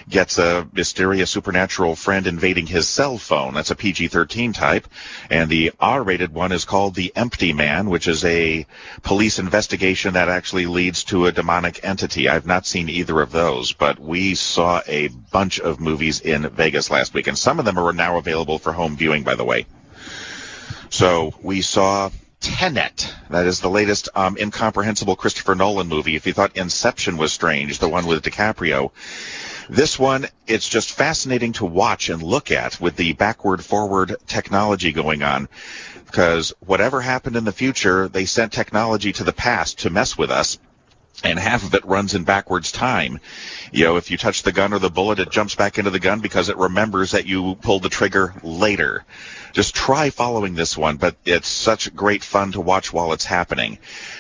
gets 0.09 0.39
a 0.39 0.69
mysterious 0.73 1.29
supernatural 1.29 1.97
friend 1.97 2.25
invading 2.29 2.69
his 2.69 2.87
cell 2.87 3.19
phone. 3.19 3.55
That's 3.55 3.73
a 3.73 3.75
PG-13 3.75 4.55
type. 4.55 4.87
And 5.29 5.51
the 5.51 5.73
R-rated 5.81 6.33
one 6.33 6.53
is 6.53 6.65
called 6.65 6.95
The 6.95 7.13
Empty 7.17 7.53
Man, 7.53 7.91
which 7.91 8.07
is 8.07 8.25
a 8.25 8.65
police 9.03 9.41
investigation 9.41 10.15
that 10.15 10.29
actually 10.29 10.67
leads 10.67 11.03
to 11.07 11.27
a 11.27 11.33
demonic 11.33 11.81
entity. 11.83 12.29
I've 12.29 12.47
not 12.47 12.65
seen 12.65 12.89
either 12.91 13.21
of 13.21 13.33
those, 13.33 13.73
but 13.73 13.99
we 13.99 14.37
saw 14.37 14.83
a 14.87 15.09
bunch 15.09 15.59
of 15.59 15.81
movies 15.81 16.21
in 16.21 16.49
Vegas 16.51 16.93
last 16.93 17.13
week, 17.13 17.27
and 17.27 17.37
some 17.37 17.59
of 17.59 17.65
them 17.65 17.77
are 17.77 17.93
now 17.93 18.19
available 18.19 18.61
for 18.61 18.73
home 18.73 18.97
viewing, 18.97 19.25
by 19.25 19.35
the 19.35 19.45
way. 19.45 19.67
So 20.91 21.35
we 21.43 21.63
saw 21.63 22.11
Tenet. 22.47 23.13
That 23.29 23.47
is 23.47 23.61
the 23.61 23.69
latest 23.69 24.09
um, 24.15 24.39
incomprehensible 24.39 25.17
Christopher 25.17 25.57
Nolan 25.57 25.89
movie. 25.89 26.15
If 26.15 26.29
you 26.29 26.33
thought 26.33 26.57
Inception 26.57 27.17
was 27.17 27.33
strange, 27.33 27.81
the 27.81 27.89
one 27.89 28.07
with 28.07 28.23
DiCaprio, 28.23 28.93
this 29.69 29.99
one, 29.99 30.29
it's 30.47 30.69
just 30.69 30.93
fascinating 30.93 31.55
to 31.55 31.65
watch 31.67 32.09
and 32.09 32.23
look 32.23 32.53
at 32.53 32.81
with 32.81 32.95
the 32.95 33.15
backward 33.15 33.65
forward 33.65 34.15
technology 34.29 34.93
going 34.93 35.25
on. 35.25 35.49
Because 36.05 36.55
whatever 36.61 37.01
happened 37.01 37.35
in 37.35 37.45
the 37.45 37.51
future, 37.51 38.07
they 38.07 38.27
sent 38.27 38.53
technology 38.53 39.13
to 39.15 39.25
the 39.25 39.33
past 39.33 39.81
to 39.81 39.91
mess 39.91 40.17
with 40.17 40.31
us. 40.31 40.59
and 41.25 41.39
half 41.39 41.65
of 41.65 41.75
it 41.75 41.85
runs 41.85 42.15
in 42.15 42.25
backwards 42.25 42.71
time. 42.71 43.21
You 43.73 43.85
know, 43.85 43.97
if 43.97 44.11
you 44.11 44.17
touch 44.17 44.43
the 44.43 44.53
gun 44.53 44.73
or 44.73 44.79
the 44.79 44.91
bullet, 44.91 45.19
it 45.19 45.31
jumps 45.31 45.55
back 45.55 45.79
into 45.79 45.91
the 45.91 45.99
gun 45.99 46.21
because 46.21 46.49
it 46.49 46.57
remembers 46.57 47.13
that 47.13 47.27
you 47.27 47.55
pulled 47.57 47.83
the 47.83 47.89
trigger 47.89 48.35
later. 48.43 49.05
Just 49.57 49.75
try 49.75 50.11
following 50.11 50.53
this 50.53 50.77
one, 50.77 50.99
but 50.99 51.17
it's 51.25 51.49
such 51.49 51.97
great 51.97 52.23
fun 52.23 52.53
to 52.53 52.61
watch 52.61 52.93
while 52.93 53.15
it's 53.15 53.25
happening. 53.25 53.79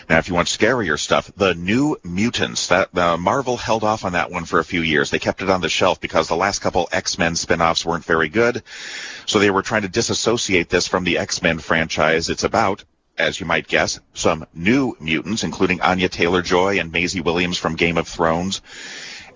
Now, 0.08 0.16
if 0.16 0.28
you 0.28 0.34
want 0.34 0.48
scarier 0.48 0.98
stuff, 0.98 1.30
the 1.36 1.54
New 1.54 1.98
Mutants, 2.02 2.68
that 2.68 2.96
uh, 2.96 3.18
Marvel 3.18 3.58
held 3.58 3.84
off 3.84 4.06
on 4.06 4.12
that 4.14 4.30
one 4.30 4.46
for 4.46 4.60
a 4.60 4.64
few 4.64 4.80
years. 4.80 5.10
They 5.10 5.18
kept 5.18 5.42
it 5.42 5.50
on 5.50 5.60
the 5.60 5.68
shelf 5.68 6.00
because 6.00 6.26
the 6.26 6.36
last 6.36 6.60
couple 6.60 6.88
X-Men 6.90 7.36
spin-offs 7.36 7.84
weren't 7.84 8.06
very 8.06 8.30
good. 8.30 8.62
So 9.26 9.38
they 9.38 9.50
were 9.50 9.60
trying 9.60 9.82
to 9.82 9.88
disassociate 9.88 10.70
this 10.70 10.88
from 10.88 11.04
the 11.04 11.18
X-Men 11.18 11.58
franchise. 11.58 12.30
It's 12.30 12.44
about 12.44 12.84
as 13.18 13.40
you 13.40 13.46
might 13.46 13.66
guess, 13.66 13.98
some 14.14 14.46
new 14.54 14.96
mutants, 15.00 15.42
including 15.42 15.80
Anya 15.80 16.08
Taylor-Joy 16.08 16.78
and 16.78 16.92
Maisie 16.92 17.22
Williams 17.22 17.56
from 17.56 17.76
Game 17.76 17.96
of 17.96 18.06
Thrones. 18.06 18.60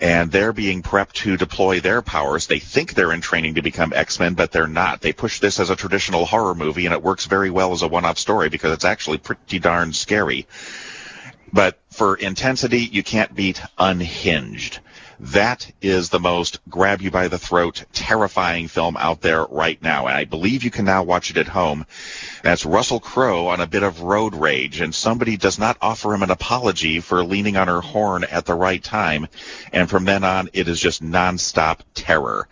And 0.00 0.33
they're 0.33 0.54
being 0.54 0.83
prepped 0.83 1.12
to 1.12 1.37
deploy 1.37 1.80
their 1.80 2.00
powers. 2.00 2.47
They 2.47 2.59
think 2.59 2.95
they're 2.95 3.12
in 3.12 3.21
training 3.21 3.57
to 3.57 3.62
become 3.62 3.92
X-Men, 3.95 4.35
but 4.35 4.50
they're 4.50 4.66
not. 4.66 5.02
They 5.02 5.12
push 5.12 5.40
this 5.40 5.61
as 5.61 5.69
a 5.69 5.76
traditional 5.76 6.25
horror 6.25 6.54
movie, 6.54 6.87
and 6.87 6.95
it 6.95 7.02
works 7.02 7.26
very 7.26 7.50
well 7.50 7.73
as 7.73 7.83
a 7.83 7.88
one-off 7.88 8.19
story 8.19 8.49
because 8.49 8.73
it's 8.73 8.87
actually 8.87 9.19
pretty 9.19 9.59
darn 9.59 9.92
scary. 9.92 10.47
But 11.52 11.78
for 11.90 12.14
intensity, 12.14 12.80
you 12.80 13.02
can't 13.02 13.35
beat 13.35 13.61
Unhinged. 13.76 14.80
That 15.21 15.71
is 15.83 16.09
the 16.09 16.19
most 16.19 16.61
grab 16.71 17.02
you 17.02 17.11
by 17.11 17.28
the 17.28 17.38
throat, 17.38 17.85
terrifying 17.92 18.69
film 18.69 18.97
out 18.97 19.21
there 19.21 19.45
right 19.45 19.80
now. 19.83 20.07
And 20.07 20.16
I 20.16 20.25
believe 20.25 20.64
you 20.64 20.71
can 20.71 20.87
now 20.87 21.02
watch 21.02 21.30
it 21.30 21.37
at 21.37 21.49
home. 21.49 21.85
That's 22.42 22.64
Russell 22.64 23.00
Crowe 23.00 23.49
on 23.49 23.61
a 23.61 23.66
bit 23.66 23.82
of 23.82 24.00
road 24.00 24.35
rage, 24.35 24.80
and 24.80 24.94
somebody 24.94 25.37
does 25.37 25.59
not 25.59 25.76
offer 25.80 26.14
him 26.14 26.23
an 26.23 26.30
apology 26.30 27.00
for 27.00 27.23
leaning 27.23 27.56
on 27.56 27.68
her 27.68 27.80
horn 27.80 28.25
at 28.25 28.47
the 28.47 28.54
right 28.54 28.82
time. 28.82 29.28
And 29.73 29.90
from 29.90 30.06
then 30.06 30.25
on, 30.25 30.49
it 30.52 30.66
is 30.66 30.80
just 30.80 31.02
nonstop 31.02 31.80
terror. 31.94 32.49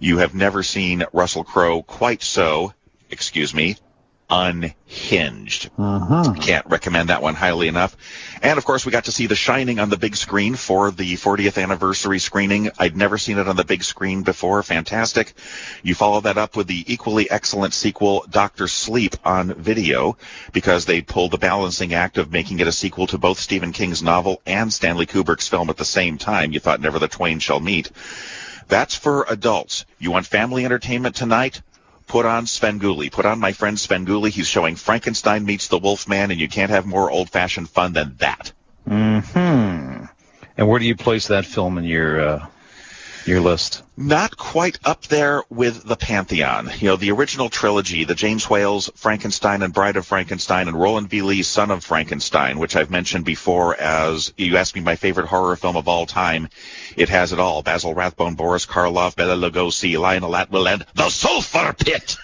You 0.00 0.18
have 0.18 0.34
never 0.34 0.62
seen 0.62 1.04
Russell 1.12 1.44
Crowe 1.44 1.82
quite 1.82 2.22
so, 2.22 2.72
excuse 3.10 3.54
me, 3.54 3.76
unhinged. 4.28 5.70
Uh-huh. 5.78 6.34
Can't 6.40 6.66
recommend 6.66 7.08
that 7.10 7.22
one 7.22 7.34
highly 7.34 7.68
enough. 7.68 7.96
And 8.42 8.58
of 8.58 8.64
course, 8.64 8.84
we 8.84 8.92
got 8.92 9.04
to 9.04 9.12
see 9.12 9.26
The 9.26 9.36
Shining 9.36 9.78
on 9.78 9.88
the 9.88 9.96
big 9.96 10.16
screen 10.16 10.56
for 10.56 10.90
the 10.90 11.14
40th 11.14 11.62
anniversary 11.62 12.18
screening. 12.18 12.70
I'd 12.78 12.96
never 12.96 13.18
seen 13.18 13.38
it 13.38 13.48
on 13.48 13.56
the 13.56 13.64
big 13.64 13.84
screen 13.84 14.22
before. 14.22 14.62
Fantastic. 14.62 15.32
You 15.82 15.94
follow 15.94 16.20
that 16.22 16.38
up 16.38 16.56
with 16.56 16.66
the 16.66 16.84
equally 16.92 17.30
excellent 17.30 17.72
sequel, 17.72 18.24
Doctor 18.28 18.66
Sleep, 18.66 19.14
on 19.24 19.54
video 19.54 20.16
because 20.52 20.86
they 20.86 21.02
pulled 21.02 21.30
the 21.30 21.38
balancing 21.38 21.94
act 21.94 22.18
of 22.18 22.32
making 22.32 22.60
it 22.60 22.66
a 22.66 22.72
sequel 22.72 23.06
to 23.08 23.18
both 23.18 23.38
Stephen 23.38 23.72
King's 23.72 24.02
novel 24.02 24.42
and 24.44 24.72
Stanley 24.72 25.06
Kubrick's 25.06 25.48
film 25.48 25.70
at 25.70 25.76
the 25.76 25.84
same 25.84 26.18
time. 26.18 26.52
You 26.52 26.60
thought 26.60 26.80
never 26.80 26.98
the 26.98 27.08
twain 27.08 27.38
shall 27.38 27.60
meet. 27.60 27.90
That's 28.68 28.96
for 28.96 29.24
adults. 29.28 29.84
You 30.00 30.10
want 30.10 30.26
family 30.26 30.64
entertainment 30.64 31.14
tonight? 31.14 31.62
Put 32.06 32.26
on 32.26 32.46
Svengoolie. 32.46 33.10
Put 33.10 33.26
on 33.26 33.40
my 33.40 33.52
friend 33.52 33.76
Svengoolie. 33.76 34.30
He's 34.30 34.48
showing 34.48 34.76
Frankenstein 34.76 35.44
meets 35.44 35.68
the 35.68 35.78
Wolfman, 35.78 36.30
and 36.30 36.40
you 36.40 36.48
can't 36.48 36.70
have 36.70 36.86
more 36.86 37.10
old-fashioned 37.10 37.68
fun 37.68 37.92
than 37.92 38.16
that. 38.18 38.52
Hmm. 38.86 39.20
And 40.56 40.68
where 40.68 40.78
do 40.78 40.86
you 40.86 40.96
place 40.96 41.28
that 41.28 41.44
film 41.44 41.78
in 41.78 41.84
your 41.84 42.20
uh, 42.20 42.46
your 43.30 43.40
list? 43.40 43.82
Not 43.96 44.36
quite 44.36 44.78
up 44.84 45.02
there 45.06 45.42
with 45.48 45.84
the 45.84 45.96
Pantheon. 45.96 46.70
You 46.78 46.88
know, 46.88 46.96
the 46.96 47.10
original 47.12 47.48
trilogy, 47.48 48.04
the 48.04 48.14
James 48.14 48.48
Whale's 48.48 48.90
Frankenstein 48.94 49.62
and 49.62 49.72
Bride 49.72 49.96
of 49.96 50.06
Frankenstein 50.06 50.68
and 50.68 50.78
Rowland 50.78 51.10
V. 51.10 51.22
Lee's 51.22 51.48
Son 51.48 51.70
of 51.70 51.84
Frankenstein, 51.84 52.58
which 52.58 52.76
I've 52.76 52.90
mentioned 52.90 53.24
before 53.24 53.74
as, 53.76 54.32
you 54.36 54.56
asked 54.56 54.74
me 54.74 54.82
my 54.82 54.96
favorite 54.96 55.28
horror 55.28 55.56
film 55.56 55.76
of 55.76 55.88
all 55.88 56.06
time. 56.06 56.48
It 56.96 57.08
has 57.08 57.32
it 57.32 57.40
all. 57.40 57.62
Basil 57.62 57.94
Rathbone, 57.94 58.34
Boris 58.34 58.66
Karloff, 58.66 59.16
Bela 59.16 59.36
Lugosi, 59.36 59.98
Lionel 59.98 60.36
Atwill, 60.36 60.68
and 60.68 60.86
The 60.94 61.08
Sulphur 61.08 61.72
Pit! 61.72 62.16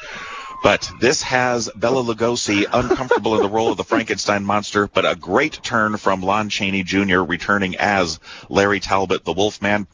But 0.63 0.89
this 1.01 1.23
has 1.23 1.69
Bela 1.75 2.05
Lugosi 2.05 2.67
uncomfortable 2.73 3.35
in 3.35 3.43
the 3.43 3.49
role 3.49 3.73
of 3.73 3.77
the 3.77 3.85
Frankenstein 3.85 4.45
monster, 4.45 4.87
but 4.87 5.05
a 5.05 5.17
great 5.17 5.55
turn 5.55 5.97
from 5.97 6.23
Lon 6.23 6.51
Chaney 6.51 6.85
Jr. 6.85 7.21
returning 7.21 7.75
as 7.77 8.21
Larry 8.49 8.79
Talbot, 8.79 9.25
the 9.25 9.33
Wolfman. 9.33 9.89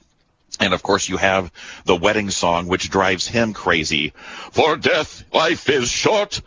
And 0.60 0.74
of 0.74 0.82
course, 0.82 1.08
you 1.08 1.16
have 1.16 1.52
the 1.84 1.96
wedding 1.96 2.30
song, 2.30 2.66
which 2.66 2.90
drives 2.90 3.26
him 3.26 3.52
crazy. 3.52 4.12
For 4.52 4.76
death, 4.76 5.24
life 5.32 5.68
is 5.68 5.90
short, 5.90 6.40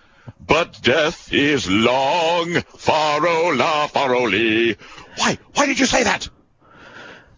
but 0.45 0.81
death 0.81 1.31
is 1.31 1.69
long. 1.69 2.47
Farola, 2.47 3.89
faroli. 3.89 4.77
Why? 5.17 5.37
Why 5.53 5.65
did 5.65 5.79
you 5.79 5.85
say 5.85 6.03
that? 6.03 6.29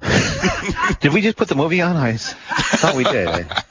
did 0.99 1.13
we 1.13 1.21
just 1.21 1.37
put 1.37 1.47
the 1.47 1.55
movie 1.55 1.81
on? 1.81 1.95
I 1.95 2.17
thought 2.17 2.95
we 2.95 3.03
did. 3.03 3.27
I, 3.27 3.63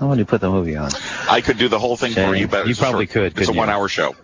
I 0.00 0.04
wanted 0.04 0.24
to 0.24 0.30
put 0.30 0.40
the 0.40 0.50
movie 0.50 0.76
on. 0.76 0.90
I 1.28 1.40
could 1.40 1.58
do 1.58 1.68
the 1.68 1.78
whole 1.78 1.96
thing 1.96 2.12
Shane, 2.12 2.28
for 2.28 2.34
you, 2.34 2.48
but 2.48 2.66
you 2.66 2.74
probably 2.74 3.06
short, 3.06 3.34
could. 3.34 3.38
It's 3.38 3.48
a 3.48 3.52
one-hour 3.52 3.88
show. 3.88 4.08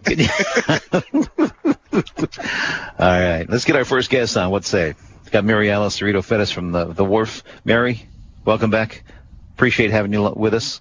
All 2.98 3.08
right, 3.08 3.46
let's 3.48 3.64
get 3.64 3.76
our 3.76 3.84
first 3.84 4.10
guest 4.10 4.36
on. 4.36 4.50
What 4.50 4.64
say? 4.64 4.94
Got 5.30 5.44
Mary 5.44 5.70
Alice 5.70 5.98
Cerrito 5.98 6.18
Fettis 6.18 6.52
from 6.52 6.72
the 6.72 6.86
the 6.86 7.04
Wharf. 7.04 7.42
Mary, 7.64 8.06
welcome 8.44 8.70
back. 8.70 9.04
Appreciate 9.54 9.90
having 9.90 10.12
you 10.12 10.32
with 10.36 10.54
us. 10.54 10.80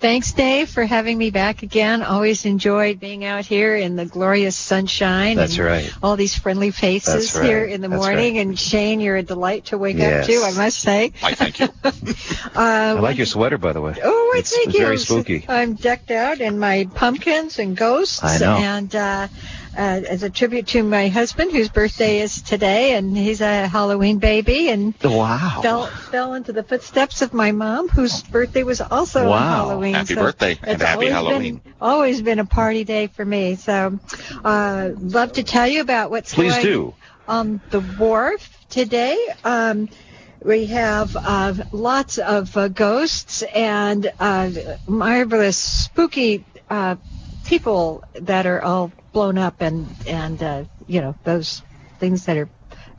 Thanks, 0.00 0.32
Dave, 0.32 0.70
for 0.70 0.86
having 0.86 1.18
me 1.18 1.30
back 1.30 1.62
again. 1.62 2.02
Always 2.02 2.46
enjoyed 2.46 3.00
being 3.00 3.22
out 3.26 3.44
here 3.44 3.76
in 3.76 3.96
the 3.96 4.06
glorious 4.06 4.56
sunshine. 4.56 5.36
That's 5.36 5.58
and 5.58 5.66
right. 5.66 5.92
All 6.02 6.16
these 6.16 6.34
friendly 6.34 6.70
faces 6.70 7.36
right. 7.36 7.44
here 7.44 7.64
in 7.66 7.82
the 7.82 7.88
That's 7.88 8.00
morning. 8.02 8.36
right. 8.36 8.46
And 8.46 8.58
Shane, 8.58 9.00
you're 9.00 9.16
a 9.18 9.22
delight 9.22 9.66
to 9.66 9.76
wake 9.76 9.98
Yes. 9.98 10.24
up 10.24 10.30
to, 10.30 10.42
I 10.42 10.64
must 10.64 10.78
say. 10.78 11.12
Why, 11.20 11.34
thank 11.34 11.60
you. 11.60 11.68
Uh, 12.52 12.94
I 12.96 13.00
like 13.00 13.16
your 13.16 13.26
sweater, 13.26 13.58
by 13.58 13.72
the 13.72 13.80
way. 13.80 13.94
Oh, 14.02 14.32
I 14.34 14.38
it's, 14.38 14.54
thank 14.54 14.68
it's 14.68 14.78
you. 14.78 14.84
very 14.84 14.98
spooky. 14.98 15.44
I'm 15.48 15.74
decked 15.74 16.10
out 16.10 16.40
in 16.40 16.58
my 16.58 16.88
pumpkins 16.94 17.58
and 17.58 17.76
ghosts. 17.76 18.22
I 18.24 18.38
know. 18.38 18.56
And 18.56 18.94
uh, 18.96 19.28
uh, 19.76 20.02
as 20.08 20.22
a 20.22 20.30
tribute 20.30 20.66
to 20.68 20.82
my 20.82 21.08
husband, 21.08 21.52
whose 21.52 21.68
birthday 21.68 22.20
is 22.20 22.42
today, 22.42 22.94
and 22.94 23.16
he's 23.16 23.40
a 23.40 23.66
Halloween 23.68 24.18
baby, 24.18 24.70
and 24.70 24.94
Wow. 25.02 25.60
fell 25.62 25.86
fell 26.10 26.34
into 26.34 26.52
the 26.52 26.62
footsteps 26.62 27.22
of 27.22 27.32
my 27.32 27.52
mom, 27.52 27.88
whose 27.88 28.22
birthday 28.24 28.62
was 28.62 28.80
also 28.80 29.20
on 29.20 29.28
Wow. 29.28 29.68
Halloween. 29.68 29.94
Happy 29.94 30.14
So 30.14 30.20
birthday 30.22 30.58
and 30.62 30.80
happy 30.82 30.94
always 30.94 31.12
Halloween. 31.12 31.54
Been, 31.56 31.74
always 31.80 32.22
been 32.22 32.38
a 32.38 32.44
party 32.44 32.84
day 32.84 33.06
for 33.06 33.24
me. 33.24 33.54
So, 33.56 33.98
uh, 34.44 34.90
love 34.98 35.32
to 35.34 35.42
tell 35.42 35.66
you 35.66 35.80
about 35.80 36.10
what's 36.10 36.34
Please 36.34 36.52
going 36.52 36.62
do. 36.62 36.94
on 37.28 37.60
the 37.70 37.80
wharf 37.80 38.58
today. 38.70 39.16
Um, 39.44 39.88
we 40.42 40.66
have 40.66 41.16
uh, 41.16 41.54
lots 41.70 42.18
of 42.18 42.56
uh, 42.56 42.68
ghosts 42.68 43.42
and 43.42 44.10
uh, 44.18 44.50
marvelous, 44.86 45.58
spooky 45.58 46.44
uh, 46.70 46.96
people 47.50 48.04
that 48.14 48.46
are 48.46 48.62
all 48.62 48.92
blown 49.12 49.36
up 49.36 49.60
and 49.60 49.86
and 50.06 50.42
uh, 50.42 50.64
you 50.86 51.00
know 51.00 51.14
those 51.24 51.62
things 51.98 52.24
that 52.26 52.36
are 52.36 52.48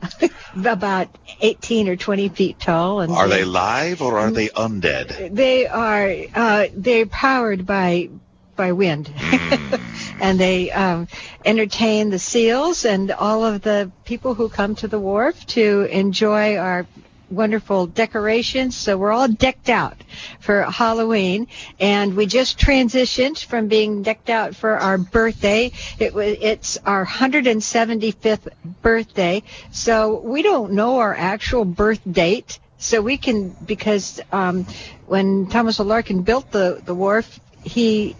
about 0.66 1.08
18 1.40 1.88
or 1.88 1.96
20 1.96 2.28
feet 2.28 2.60
tall. 2.60 3.00
And 3.00 3.12
Are 3.12 3.28
they 3.28 3.44
live 3.44 4.02
or 4.02 4.18
are 4.18 4.30
they 4.30 4.48
undead? 4.48 5.34
they 5.34 5.66
are 5.66 6.14
uh, 6.34 6.66
they're 6.74 7.06
powered 7.06 7.66
by 7.66 8.10
by 8.54 8.72
wind, 8.72 9.10
and 10.20 10.38
they 10.38 10.70
um, 10.70 11.08
entertain 11.44 12.10
the 12.10 12.18
seals 12.18 12.84
and 12.84 13.10
all 13.10 13.46
of 13.46 13.62
the 13.62 13.90
people 14.04 14.34
who 14.34 14.50
come 14.50 14.74
to 14.76 14.86
the 14.86 15.00
wharf 15.00 15.46
to 15.46 15.88
enjoy 15.90 16.58
our 16.58 16.86
wonderful 17.32 17.86
decorations. 17.86 18.76
So 18.76 18.96
we're 18.96 19.12
all 19.12 19.28
decked 19.28 19.68
out 19.68 19.96
for 20.40 20.62
Halloween, 20.62 21.48
and 21.80 22.14
we 22.14 22.26
just 22.26 22.58
transitioned 22.58 23.42
from 23.44 23.68
being 23.68 24.02
decked 24.02 24.30
out 24.30 24.54
for 24.54 24.76
our 24.76 24.98
birthday. 24.98 25.72
It 25.98 26.14
was 26.14 26.36
it's 26.40 26.78
our 26.84 27.04
175th 27.06 28.48
birthday, 28.82 29.42
so 29.70 30.20
we 30.20 30.42
don't 30.42 30.72
know 30.72 30.98
our 30.98 31.14
actual 31.14 31.64
birth 31.64 32.00
date. 32.10 32.58
So 32.78 33.00
we 33.00 33.16
can 33.16 33.50
because 33.50 34.20
um, 34.32 34.66
when 35.06 35.46
Thomas 35.46 35.78
O. 35.78 35.84
Larkin 35.84 36.22
built 36.22 36.50
the 36.50 36.80
the 36.84 36.94
wharf, 36.94 37.38
he 37.64 38.16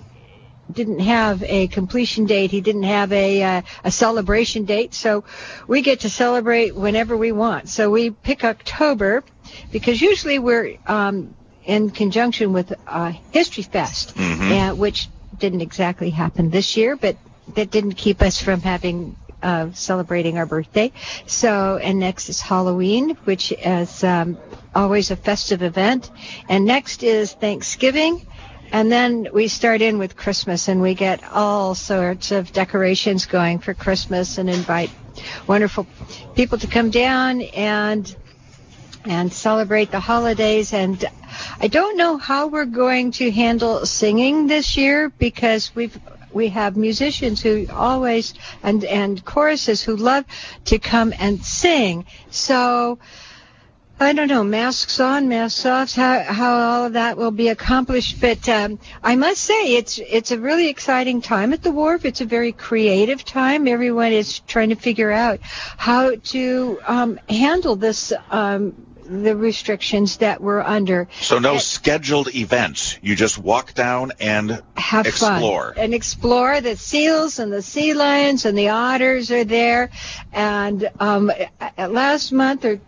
didn't 0.74 1.00
have 1.00 1.42
a 1.44 1.68
completion 1.68 2.26
date. 2.26 2.50
He 2.50 2.60
didn't 2.60 2.84
have 2.84 3.12
a 3.12 3.42
uh, 3.42 3.62
a 3.84 3.90
celebration 3.90 4.64
date. 4.64 4.94
So 4.94 5.24
we 5.66 5.82
get 5.82 6.00
to 6.00 6.10
celebrate 6.10 6.74
whenever 6.74 7.16
we 7.16 7.32
want. 7.32 7.68
So 7.68 7.90
we 7.90 8.10
pick 8.10 8.44
October 8.44 9.24
because 9.70 10.00
usually 10.00 10.38
we're 10.38 10.76
um, 10.86 11.34
in 11.64 11.90
conjunction 11.90 12.52
with 12.52 12.72
uh, 12.86 13.12
History 13.30 13.62
Fest, 13.62 14.14
uh, 14.18 14.74
which 14.74 15.08
didn't 15.38 15.60
exactly 15.60 16.10
happen 16.10 16.50
this 16.50 16.76
year, 16.76 16.96
but 16.96 17.16
that 17.54 17.70
didn't 17.70 17.94
keep 17.94 18.22
us 18.22 18.40
from 18.40 18.60
having 18.60 19.16
uh, 19.42 19.72
celebrating 19.72 20.38
our 20.38 20.46
birthday. 20.46 20.92
So, 21.26 21.76
and 21.78 21.98
next 21.98 22.28
is 22.28 22.40
Halloween, 22.40 23.10
which 23.24 23.52
is 23.52 24.04
um, 24.04 24.38
always 24.74 25.10
a 25.10 25.16
festive 25.16 25.62
event. 25.62 26.10
And 26.48 26.64
next 26.64 27.02
is 27.02 27.32
Thanksgiving. 27.32 28.24
And 28.72 28.90
then 28.90 29.28
we 29.34 29.48
start 29.48 29.82
in 29.82 29.98
with 29.98 30.16
Christmas 30.16 30.66
and 30.66 30.80
we 30.80 30.94
get 30.94 31.22
all 31.30 31.74
sorts 31.74 32.32
of 32.32 32.52
decorations 32.52 33.26
going 33.26 33.58
for 33.58 33.74
Christmas 33.74 34.38
and 34.38 34.48
invite 34.48 34.90
wonderful 35.46 35.86
people 36.34 36.56
to 36.56 36.66
come 36.66 36.88
down 36.88 37.42
and 37.42 38.16
and 39.04 39.30
celebrate 39.30 39.90
the 39.90 40.00
holidays. 40.00 40.72
And 40.72 41.04
I 41.60 41.68
don't 41.68 41.98
know 41.98 42.16
how 42.16 42.46
we're 42.46 42.64
going 42.64 43.10
to 43.12 43.30
handle 43.30 43.84
singing 43.84 44.46
this 44.46 44.76
year 44.78 45.12
because 45.18 45.74
we've 45.74 46.00
we 46.32 46.48
have 46.48 46.74
musicians 46.74 47.42
who 47.42 47.66
always 47.70 48.32
and 48.62 48.84
and 48.84 49.22
choruses 49.22 49.82
who 49.82 49.96
love 49.96 50.24
to 50.64 50.78
come 50.78 51.12
and 51.18 51.44
sing. 51.44 52.06
So 52.30 52.98
I 54.00 54.12
don't 54.14 54.28
know, 54.28 54.42
masks 54.42 54.98
on, 54.98 55.28
masks 55.28 55.64
off, 55.64 55.94
how, 55.94 56.22
how 56.22 56.54
all 56.54 56.86
of 56.86 56.94
that 56.94 57.16
will 57.16 57.30
be 57.30 57.48
accomplished. 57.48 58.20
But 58.20 58.48
um, 58.48 58.78
I 59.02 59.16
must 59.16 59.42
say, 59.42 59.76
it's 59.76 59.98
it's 59.98 60.32
a 60.32 60.38
really 60.38 60.68
exciting 60.68 61.20
time 61.20 61.52
at 61.52 61.62
the 61.62 61.70
wharf. 61.70 62.04
It's 62.04 62.20
a 62.20 62.24
very 62.24 62.52
creative 62.52 63.24
time. 63.24 63.68
Everyone 63.68 64.12
is 64.12 64.40
trying 64.40 64.70
to 64.70 64.74
figure 64.76 65.12
out 65.12 65.40
how 65.42 66.16
to 66.16 66.80
um, 66.86 67.20
handle 67.28 67.76
this. 67.76 68.12
Um, 68.30 68.74
the 69.04 69.36
restrictions 69.36 70.18
that 70.18 70.40
we're 70.40 70.60
under. 70.60 71.08
So 71.20 71.38
no 71.38 71.54
and 71.54 71.60
scheduled 71.60 72.34
events. 72.34 72.98
You 73.02 73.16
just 73.16 73.36
walk 73.36 73.74
down 73.74 74.12
and 74.20 74.62
have 74.76 75.06
explore. 75.06 75.74
fun 75.74 75.84
and 75.84 75.94
explore. 75.94 76.60
The 76.60 76.76
seals 76.76 77.38
and 77.38 77.52
the 77.52 77.62
sea 77.62 77.94
lions 77.94 78.44
and 78.44 78.56
the 78.56 78.70
otters 78.70 79.30
are 79.30 79.44
there. 79.44 79.90
And 80.32 80.88
um, 81.00 81.32
last 81.76 82.32
month 82.32 82.64
or 82.64 82.80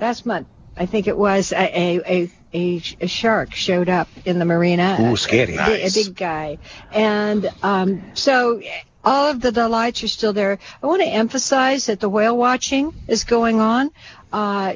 last 0.00 0.26
month, 0.26 0.48
I 0.76 0.86
think 0.86 1.08
it 1.08 1.16
was 1.16 1.52
a, 1.52 1.56
a, 1.56 2.30
a, 2.54 2.82
a 3.00 3.06
shark 3.06 3.54
showed 3.54 3.88
up 3.88 4.08
in 4.24 4.38
the 4.38 4.44
marina. 4.44 4.96
Ooh, 5.00 5.16
scary. 5.16 5.54
A, 5.54 5.56
nice. 5.56 5.96
a 5.96 6.04
big 6.04 6.16
guy. 6.16 6.58
And 6.92 7.50
um, 7.62 8.02
so 8.14 8.62
all 9.04 9.30
of 9.30 9.40
the 9.40 9.52
delights 9.52 10.02
are 10.04 10.08
still 10.08 10.32
there. 10.32 10.58
I 10.82 10.86
want 10.86 11.02
to 11.02 11.08
emphasize 11.08 11.86
that 11.86 12.00
the 12.00 12.08
whale 12.08 12.36
watching 12.36 12.92
is 13.08 13.24
going 13.24 13.60
on 13.60 13.90
uh, 14.32 14.74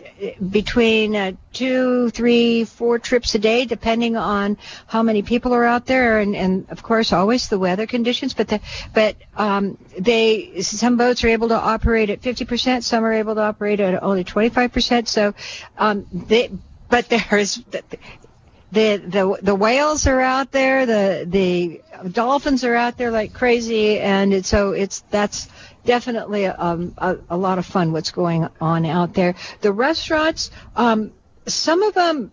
between 0.50 1.14
uh, 1.14 1.32
two, 1.52 2.10
three, 2.10 2.64
four 2.64 2.98
trips 2.98 3.34
a 3.34 3.38
day, 3.38 3.64
depending 3.64 4.16
on 4.16 4.58
how 4.86 5.02
many 5.02 5.22
people 5.22 5.54
are 5.54 5.64
out 5.64 5.86
there, 5.86 6.18
and, 6.18 6.34
and 6.34 6.66
of 6.70 6.82
course 6.82 7.12
always 7.12 7.48
the 7.48 7.58
weather 7.58 7.86
conditions. 7.86 8.34
But 8.34 8.48
the, 8.48 8.60
but 8.92 9.16
um, 9.36 9.78
they 9.98 10.60
some 10.62 10.96
boats 10.96 11.22
are 11.24 11.28
able 11.28 11.48
to 11.48 11.56
operate 11.56 12.10
at 12.10 12.20
50%, 12.20 12.82
some 12.82 13.04
are 13.04 13.12
able 13.12 13.34
to 13.36 13.42
operate 13.42 13.80
at 13.80 14.02
only 14.02 14.24
25%. 14.24 15.06
So 15.06 15.34
um, 15.78 16.06
they, 16.12 16.50
but 16.88 17.08
there's 17.08 17.62
the 18.74 18.96
the 18.96 19.38
the 19.40 19.54
whales 19.54 20.06
are 20.06 20.20
out 20.20 20.50
there, 20.50 20.84
the 20.84 21.24
the 21.28 21.80
dolphins 22.10 22.64
are 22.64 22.74
out 22.74 22.98
there 22.98 23.10
like 23.10 23.32
crazy, 23.32 24.00
and 24.00 24.34
it's 24.34 24.48
so 24.48 24.72
it's 24.72 25.00
that's 25.10 25.48
definitely 25.84 26.46
um, 26.46 26.94
a, 26.98 27.16
a 27.30 27.36
lot 27.36 27.58
of 27.58 27.66
fun 27.66 27.92
what's 27.92 28.10
going 28.10 28.48
on 28.60 28.86
out 28.86 29.14
there. 29.14 29.34
The 29.60 29.72
restaurants, 29.72 30.50
um, 30.76 31.12
some 31.46 31.82
of 31.82 31.94
them 31.94 32.32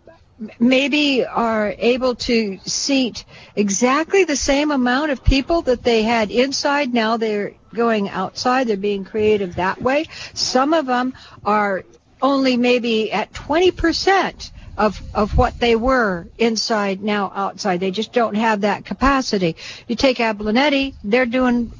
maybe 0.59 1.23
are 1.25 1.75
able 1.77 2.15
to 2.15 2.57
seat 2.65 3.25
exactly 3.55 4.23
the 4.23 4.35
same 4.35 4.71
amount 4.71 5.11
of 5.11 5.23
people 5.23 5.61
that 5.63 5.83
they 5.83 6.03
had 6.03 6.31
inside. 6.31 6.93
Now 6.93 7.17
they're 7.17 7.53
going 7.73 8.09
outside. 8.09 8.67
They're 8.67 8.77
being 8.77 9.05
creative 9.05 9.55
that 9.55 9.81
way. 9.81 10.05
Some 10.33 10.73
of 10.73 10.85
them 10.87 11.13
are 11.45 11.83
only 12.21 12.57
maybe 12.57 13.11
at 13.11 13.31
20% 13.33 14.51
of, 14.77 15.01
of 15.13 15.37
what 15.37 15.59
they 15.59 15.75
were 15.75 16.27
inside 16.37 17.01
now 17.01 17.31
outside. 17.35 17.79
They 17.79 17.91
just 17.91 18.13
don't 18.13 18.35
have 18.35 18.61
that 18.61 18.85
capacity. 18.85 19.55
You 19.87 19.95
take 19.95 20.17
Abalonetti, 20.17 20.95
they're 21.03 21.25
doing 21.25 21.71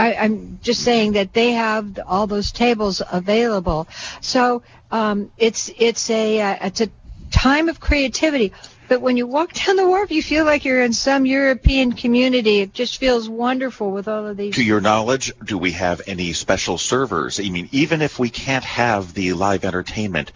I, 0.00 0.24
am 0.24 0.58
just 0.62 0.82
saying 0.82 1.12
that 1.12 1.32
they 1.32 1.52
have 1.52 1.98
all 2.06 2.26
those 2.26 2.52
tables 2.52 3.02
available. 3.12 3.86
So 4.20 4.62
um, 4.90 5.30
it's 5.36 5.70
it's 5.76 6.08
a 6.10 6.40
uh, 6.40 6.66
it's 6.66 6.80
a 6.80 6.88
time 7.30 7.68
of 7.68 7.80
creativity. 7.80 8.52
But 8.88 9.02
when 9.02 9.16
you 9.16 9.26
walk 9.26 9.52
down 9.66 9.76
the 9.76 9.86
wharf, 9.86 10.10
you 10.10 10.22
feel 10.22 10.44
like 10.44 10.64
you're 10.64 10.82
in 10.82 10.92
some 10.92 11.26
European 11.26 11.92
community. 11.92 12.60
It 12.60 12.72
just 12.72 12.98
feels 12.98 13.28
wonderful 13.28 13.90
with 13.92 14.08
all 14.08 14.26
of 14.26 14.36
these. 14.36 14.54
To 14.56 14.64
your 14.64 14.80
knowledge, 14.80 15.32
do 15.44 15.58
we 15.58 15.72
have 15.72 16.00
any 16.06 16.32
special 16.32 16.78
servers? 16.78 17.38
I 17.38 17.48
mean, 17.50 17.68
even 17.70 18.02
if 18.02 18.18
we 18.18 18.30
can't 18.30 18.64
have 18.64 19.14
the 19.14 19.34
live 19.34 19.64
entertainment, 19.64 20.32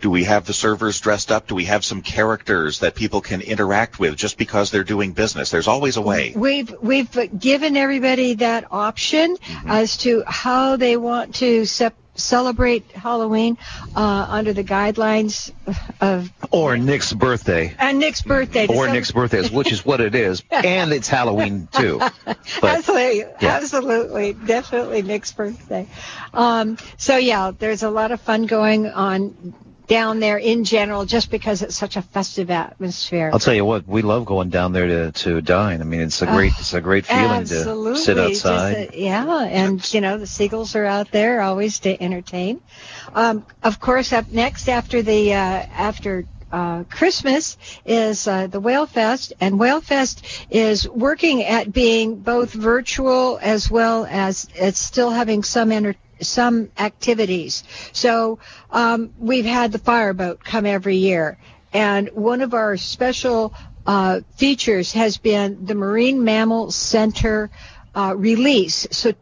do 0.00 0.10
we 0.10 0.24
have 0.24 0.46
the 0.46 0.52
servers 0.52 1.00
dressed 1.00 1.32
up? 1.32 1.46
Do 1.46 1.54
we 1.54 1.64
have 1.64 1.84
some 1.84 2.02
characters 2.02 2.80
that 2.80 2.94
people 2.94 3.20
can 3.20 3.40
interact 3.40 3.98
with 3.98 4.16
just 4.16 4.38
because 4.38 4.70
they're 4.70 4.84
doing 4.84 5.12
business? 5.12 5.50
There's 5.50 5.68
always 5.68 5.96
a 5.96 6.02
way. 6.02 6.32
We've 6.34 6.74
we've 6.80 7.38
given 7.38 7.76
everybody 7.76 8.34
that 8.34 8.66
option 8.70 9.36
mm-hmm. 9.36 9.70
as 9.70 9.96
to 9.98 10.22
how 10.26 10.76
they 10.76 10.96
want 10.96 11.36
to 11.36 11.64
sep- 11.64 11.94
celebrate 12.18 12.90
Halloween 12.92 13.56
uh, 13.96 14.26
under 14.28 14.52
the 14.52 14.64
guidelines 14.64 15.52
of 16.00 16.30
or 16.50 16.76
Nick's 16.76 17.12
birthday 17.12 17.74
and 17.78 17.98
Nick's 17.98 18.22
birthday 18.22 18.66
or 18.66 18.88
Nick's 18.88 19.12
birthday, 19.12 19.48
which 19.48 19.72
is 19.72 19.84
what 19.84 20.00
it 20.00 20.14
is, 20.14 20.42
and 20.50 20.92
it's 20.92 21.08
Halloween 21.08 21.68
too. 21.72 22.00
But, 22.60 22.78
absolutely, 22.78 23.18
yeah. 23.40 23.56
absolutely, 23.56 24.32
definitely 24.32 25.02
Nick's 25.02 25.32
birthday. 25.32 25.86
Um, 26.32 26.76
so 26.96 27.16
yeah, 27.16 27.52
there's 27.56 27.82
a 27.82 27.90
lot 27.90 28.10
of 28.10 28.20
fun 28.20 28.46
going 28.46 28.86
on 28.86 29.54
down 29.88 30.20
there 30.20 30.36
in 30.36 30.64
general 30.64 31.04
just 31.06 31.30
because 31.30 31.62
it's 31.62 31.76
such 31.76 31.96
a 31.96 32.02
festive 32.02 32.50
atmosphere. 32.50 33.30
I'll 33.32 33.38
tell 33.38 33.54
you 33.54 33.64
what, 33.64 33.88
we 33.88 34.02
love 34.02 34.26
going 34.26 34.50
down 34.50 34.72
there 34.72 34.86
to, 34.86 35.12
to 35.12 35.40
dine. 35.40 35.80
I 35.80 35.84
mean, 35.84 36.02
it's 36.02 36.22
a 36.22 36.26
great 36.26 36.52
it's 36.58 36.74
a 36.74 36.80
great 36.80 37.06
feeling 37.06 37.24
absolutely. 37.24 37.94
to 37.94 37.98
sit 37.98 38.18
outside. 38.18 38.90
A, 38.92 39.00
yeah, 39.00 39.42
and 39.44 39.94
you 39.94 40.00
know 40.00 40.18
the 40.18 40.26
seagulls 40.26 40.76
are 40.76 40.84
out 40.84 41.10
there 41.10 41.40
always 41.40 41.80
to 41.80 42.00
entertain. 42.00 42.60
Um, 43.14 43.44
of 43.62 43.80
course, 43.80 44.12
up 44.12 44.30
next 44.30 44.68
after 44.68 45.02
the 45.02 45.32
uh, 45.32 45.36
after 45.36 46.26
uh, 46.52 46.84
Christmas 46.84 47.56
is 47.84 48.28
uh, 48.28 48.46
the 48.46 48.60
Whale 48.60 48.86
Fest, 48.86 49.32
and 49.40 49.58
Whale 49.58 49.80
Fest 49.80 50.24
is 50.50 50.88
working 50.88 51.44
at 51.44 51.72
being 51.72 52.16
both 52.16 52.52
virtual 52.52 53.38
as 53.40 53.70
well 53.70 54.06
as 54.08 54.48
it's 54.54 54.78
still 54.78 55.10
having 55.10 55.42
some 55.42 55.72
entertainment 55.72 56.07
some 56.20 56.70
activities. 56.78 57.64
So 57.92 58.38
um, 58.70 59.12
we've 59.18 59.44
had 59.44 59.72
the 59.72 59.78
fireboat 59.78 60.42
come 60.44 60.66
every 60.66 60.96
year, 60.96 61.38
and 61.72 62.08
one 62.10 62.40
of 62.40 62.54
our 62.54 62.76
special 62.76 63.54
uh, 63.86 64.20
features 64.36 64.92
has 64.92 65.16
been 65.16 65.64
the 65.64 65.74
Marine 65.74 66.22
Mammal 66.22 66.70
Center 66.70 67.50
uh, 67.94 68.14
release. 68.16 68.86
So 68.90 69.12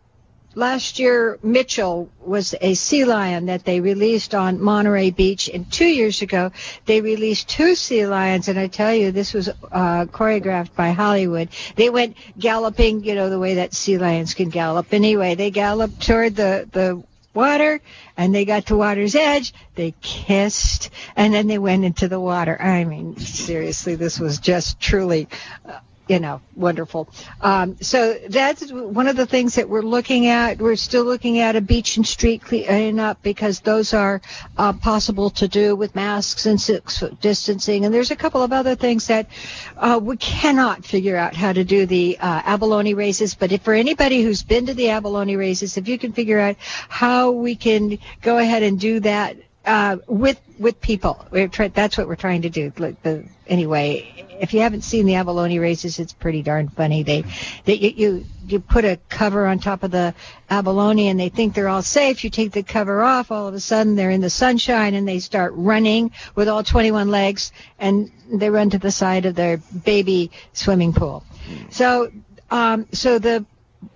last 0.56 0.98
year 0.98 1.38
Mitchell 1.42 2.10
was 2.20 2.54
a 2.60 2.74
sea 2.74 3.04
lion 3.04 3.46
that 3.46 3.64
they 3.64 3.80
released 3.80 4.34
on 4.34 4.60
Monterey 4.60 5.10
Beach, 5.10 5.48
and 5.52 5.70
two 5.70 5.86
years 5.86 6.22
ago 6.22 6.50
they 6.86 7.00
released 7.00 7.48
two 7.48 7.76
sea 7.76 8.06
lions. 8.06 8.48
And 8.48 8.58
I 8.58 8.66
tell 8.66 8.92
you, 8.92 9.12
this 9.12 9.32
was 9.32 9.48
uh, 9.48 10.06
choreographed 10.06 10.74
by 10.74 10.90
Hollywood. 10.90 11.50
They 11.76 11.90
went 11.90 12.16
galloping, 12.38 13.04
you 13.04 13.14
know, 13.14 13.30
the 13.30 13.38
way 13.38 13.54
that 13.54 13.74
sea 13.74 13.98
lions 13.98 14.34
can 14.34 14.48
gallop. 14.48 14.92
Anyway, 14.92 15.36
they 15.36 15.52
galloped 15.52 16.04
toward 16.04 16.34
the 16.34 16.68
the 16.72 17.04
water 17.34 17.82
and 18.16 18.34
they 18.34 18.46
got 18.46 18.64
to 18.64 18.74
water's 18.74 19.14
edge 19.14 19.52
they 19.74 19.94
kissed 20.00 20.88
and 21.16 21.34
then 21.34 21.46
they 21.46 21.58
went 21.58 21.84
into 21.84 22.08
the 22.08 22.18
water 22.18 22.56
i 22.62 22.82
mean 22.82 23.14
seriously 23.18 23.94
this 23.94 24.18
was 24.18 24.38
just 24.38 24.80
truly 24.80 25.28
uh, 25.68 25.78
you 26.08 26.20
know, 26.20 26.40
wonderful. 26.54 27.08
Um, 27.40 27.76
so 27.80 28.14
that's 28.28 28.70
one 28.70 29.08
of 29.08 29.16
the 29.16 29.26
things 29.26 29.56
that 29.56 29.68
we're 29.68 29.82
looking 29.82 30.28
at. 30.28 30.58
We're 30.58 30.76
still 30.76 31.04
looking 31.04 31.40
at 31.40 31.56
a 31.56 31.60
beach 31.60 31.96
and 31.96 32.06
street 32.06 32.42
cleanup 32.42 33.22
because 33.22 33.60
those 33.60 33.92
are 33.92 34.20
uh, 34.56 34.72
possible 34.74 35.30
to 35.30 35.48
do 35.48 35.74
with 35.74 35.96
masks 35.96 36.46
and 36.46 36.60
six 36.60 36.98
foot 36.98 37.20
distancing. 37.20 37.84
And 37.84 37.92
there's 37.92 38.12
a 38.12 38.16
couple 38.16 38.42
of 38.42 38.52
other 38.52 38.76
things 38.76 39.08
that 39.08 39.28
uh, 39.76 39.98
we 40.00 40.16
cannot 40.16 40.84
figure 40.84 41.16
out 41.16 41.34
how 41.34 41.52
to 41.52 41.64
do 41.64 41.86
the 41.86 42.18
uh, 42.20 42.42
abalone 42.44 42.94
raises. 42.94 43.34
But 43.34 43.50
if 43.50 43.62
for 43.62 43.74
anybody 43.74 44.22
who's 44.22 44.44
been 44.44 44.66
to 44.66 44.74
the 44.74 44.90
abalone 44.90 45.36
raises, 45.36 45.76
if 45.76 45.88
you 45.88 45.98
can 45.98 46.12
figure 46.12 46.38
out 46.38 46.56
how 46.60 47.32
we 47.32 47.56
can 47.56 47.98
go 48.22 48.38
ahead 48.38 48.62
and 48.62 48.78
do 48.78 49.00
that 49.00 49.36
uh, 49.66 49.98
with 50.06 50.40
with 50.58 50.80
people. 50.80 51.26
Try- 51.50 51.68
that's 51.68 51.98
what 51.98 52.08
we're 52.08 52.16
trying 52.16 52.42
to 52.42 52.50
do. 52.50 52.72
Like 52.78 53.02
the, 53.02 53.24
anyway, 53.46 54.26
if 54.40 54.54
you 54.54 54.60
haven't 54.60 54.82
seen 54.82 55.06
the 55.06 55.16
abalone 55.16 55.58
races, 55.58 55.98
it's 55.98 56.12
pretty 56.12 56.42
darn 56.42 56.68
funny. 56.68 57.02
They, 57.02 57.24
they 57.64 57.74
you, 57.74 57.90
you 57.96 58.24
you 58.46 58.60
put 58.60 58.84
a 58.84 58.98
cover 59.08 59.46
on 59.46 59.58
top 59.58 59.82
of 59.82 59.90
the 59.90 60.14
abalone 60.48 61.08
and 61.08 61.18
they 61.18 61.28
think 61.28 61.54
they're 61.54 61.68
all 61.68 61.82
safe. 61.82 62.22
You 62.22 62.30
take 62.30 62.52
the 62.52 62.62
cover 62.62 63.02
off, 63.02 63.32
all 63.32 63.48
of 63.48 63.54
a 63.54 63.60
sudden 63.60 63.96
they're 63.96 64.10
in 64.10 64.20
the 64.20 64.30
sunshine 64.30 64.94
and 64.94 65.06
they 65.06 65.18
start 65.18 65.52
running 65.56 66.12
with 66.36 66.48
all 66.48 66.62
21 66.62 67.10
legs 67.10 67.52
and 67.78 68.10
they 68.32 68.48
run 68.48 68.70
to 68.70 68.78
the 68.78 68.92
side 68.92 69.26
of 69.26 69.34
their 69.34 69.56
baby 69.56 70.30
swimming 70.52 70.92
pool. 70.92 71.24
So 71.70 72.12
um, 72.50 72.86
so 72.92 73.18
the 73.18 73.44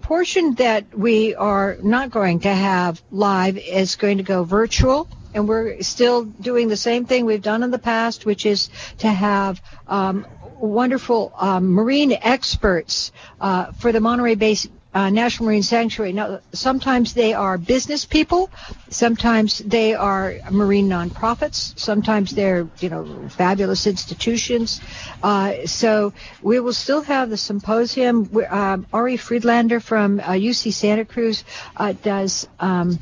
portion 0.03 0.55
that 0.55 0.93
we 0.97 1.35
are 1.37 1.79
not 1.83 2.11
going 2.11 2.41
to 2.41 2.53
have 2.53 3.01
live 3.11 3.57
is 3.57 3.97
going 3.97 4.19
to 4.19 4.25
go 4.25 4.43
virtual 4.43 5.09
and 5.35 5.49
we're 5.49 5.83
still 5.83 6.25
doing 6.25 6.69
the 6.69 6.77
same 6.77 7.05
thing 7.05 7.25
we've 7.25 7.43
done 7.43 7.63
in 7.63 7.71
the 7.71 7.79
past, 7.79 8.27
which 8.27 8.47
is 8.47 8.71
to 8.99 9.09
have 9.09 9.61
um, 9.87 10.27
wonderful 10.59 11.33
um, 11.39 11.73
marine 11.73 12.13
experts 12.13 13.13
uh, 13.41 13.73
for 13.73 13.93
the 13.93 14.01
Monterey 14.01 14.35
Bay 14.35 14.57
uh, 14.93 15.09
National 15.09 15.47
Marine 15.47 15.63
Sanctuary. 15.63 16.13
Now, 16.13 16.41
sometimes 16.53 17.15
they 17.15 17.33
are 17.33 17.57
business 17.57 18.05
people, 18.05 18.51
sometimes 18.89 19.59
they 19.59 19.95
are 19.95 20.35
marine 20.51 20.89
nonprofits, 20.89 21.79
sometimes 21.79 22.33
they're 22.33 22.69
you 22.81 22.89
know 22.89 23.29
fabulous 23.29 23.87
institutions. 23.87 24.81
Uh, 25.23 25.67
so 25.67 26.13
we 26.43 26.59
will 26.59 26.73
still 26.73 27.03
have 27.03 27.31
the 27.31 27.37
symposium. 27.37 28.29
Um, 28.51 28.87
Ari 28.93 29.17
Friedlaender 29.17 29.81
from 29.81 30.21
uh, 30.21 30.33
UC 30.33 30.73
Santa 30.73 31.05
Cruz 31.05 31.45
uh, 31.77 31.93
does. 31.93 32.49
Um, 32.59 32.99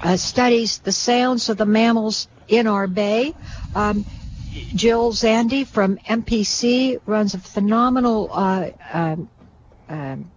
uh, 0.00 0.16
studies 0.16 0.78
the 0.78 0.92
sounds 0.92 1.48
of 1.48 1.56
the 1.56 1.66
mammals 1.66 2.28
in 2.48 2.66
our 2.66 2.86
bay. 2.86 3.34
Um, 3.74 4.04
Jill 4.74 5.12
Zande 5.12 5.66
from 5.66 5.98
MPC 5.98 7.00
runs 7.06 7.34
a 7.34 7.38
phenomenal 7.38 8.30
uh, 8.32 8.70
um, 8.92 9.28
um, 9.88 10.30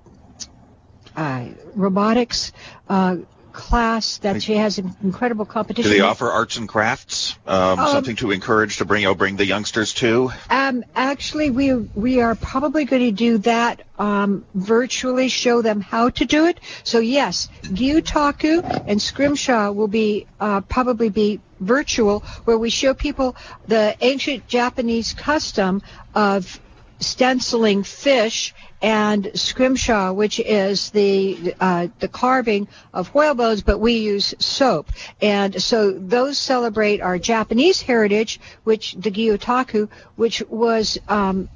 uh, 1.15 1.45
robotics 1.75 2.51
uh, 2.89 3.17
class 3.51 4.17
that 4.19 4.41
she 4.41 4.55
has 4.55 4.77
incredible 4.77 5.45
competition. 5.45 5.91
Do 5.91 5.97
they 5.97 6.03
offer 6.03 6.29
arts 6.29 6.57
and 6.57 6.67
crafts? 6.67 7.37
Um, 7.45 7.79
um, 7.79 7.91
something 7.91 8.15
to 8.17 8.31
encourage 8.31 8.77
to 8.77 8.85
bring, 8.85 9.01
you 9.01 9.07
know, 9.07 9.15
bring 9.15 9.35
the 9.35 9.45
youngsters 9.45 9.93
to? 9.95 10.31
Um, 10.49 10.83
actually, 10.95 11.49
we 11.49 11.73
we 11.73 12.21
are 12.21 12.35
probably 12.35 12.85
going 12.85 13.03
to 13.03 13.11
do 13.11 13.37
that 13.39 13.83
um, 13.97 14.45
virtually, 14.53 15.29
show 15.29 15.61
them 15.61 15.81
how 15.81 16.09
to 16.09 16.25
do 16.25 16.45
it. 16.45 16.59
So 16.83 16.99
yes, 16.99 17.49
Gyotaku 17.63 18.83
and 18.87 19.01
Scrimshaw 19.01 19.71
will 19.71 19.87
be 19.87 20.27
uh, 20.39 20.61
probably 20.61 21.09
be 21.09 21.39
virtual, 21.59 22.21
where 22.45 22.57
we 22.57 22.69
show 22.69 22.93
people 22.93 23.35
the 23.67 23.95
ancient 24.01 24.47
Japanese 24.47 25.13
custom 25.13 25.81
of 26.15 26.59
stenciling 26.99 27.83
fish 27.83 28.53
and 28.81 29.31
scrimshaw, 29.35 30.13
which 30.13 30.39
is 30.39 30.91
the 30.91 31.53
uh, 31.59 31.87
the 31.99 32.07
carving 32.07 32.67
of 32.93 33.13
whale 33.13 33.33
bones, 33.33 33.61
but 33.61 33.79
we 33.79 33.93
use 33.93 34.33
soap. 34.39 34.89
And 35.21 35.61
so 35.61 35.91
those 35.91 36.37
celebrate 36.37 37.01
our 37.01 37.19
Japanese 37.19 37.81
heritage, 37.81 38.39
which 38.63 38.93
the 38.93 39.11
Gyotaku, 39.11 39.89
which 40.15 40.41
was 40.49 40.97
um, 41.07 41.49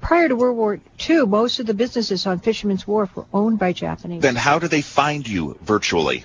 prior 0.00 0.28
to 0.28 0.36
World 0.36 0.56
War 0.56 0.80
II, 1.08 1.26
most 1.26 1.60
of 1.60 1.66
the 1.66 1.74
businesses 1.74 2.26
on 2.26 2.38
Fisherman's 2.38 2.86
Wharf 2.86 3.14
were 3.16 3.26
owned 3.32 3.58
by 3.58 3.72
Japanese. 3.72 4.22
Then 4.22 4.36
how 4.36 4.58
do 4.58 4.68
they 4.68 4.82
find 4.82 5.26
you 5.26 5.58
virtually? 5.62 6.24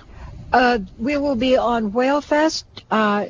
Uh, 0.52 0.80
we 0.98 1.16
will 1.16 1.36
be 1.36 1.56
on 1.56 1.92
whalefest.org 1.92 2.84
uh, 2.90 3.26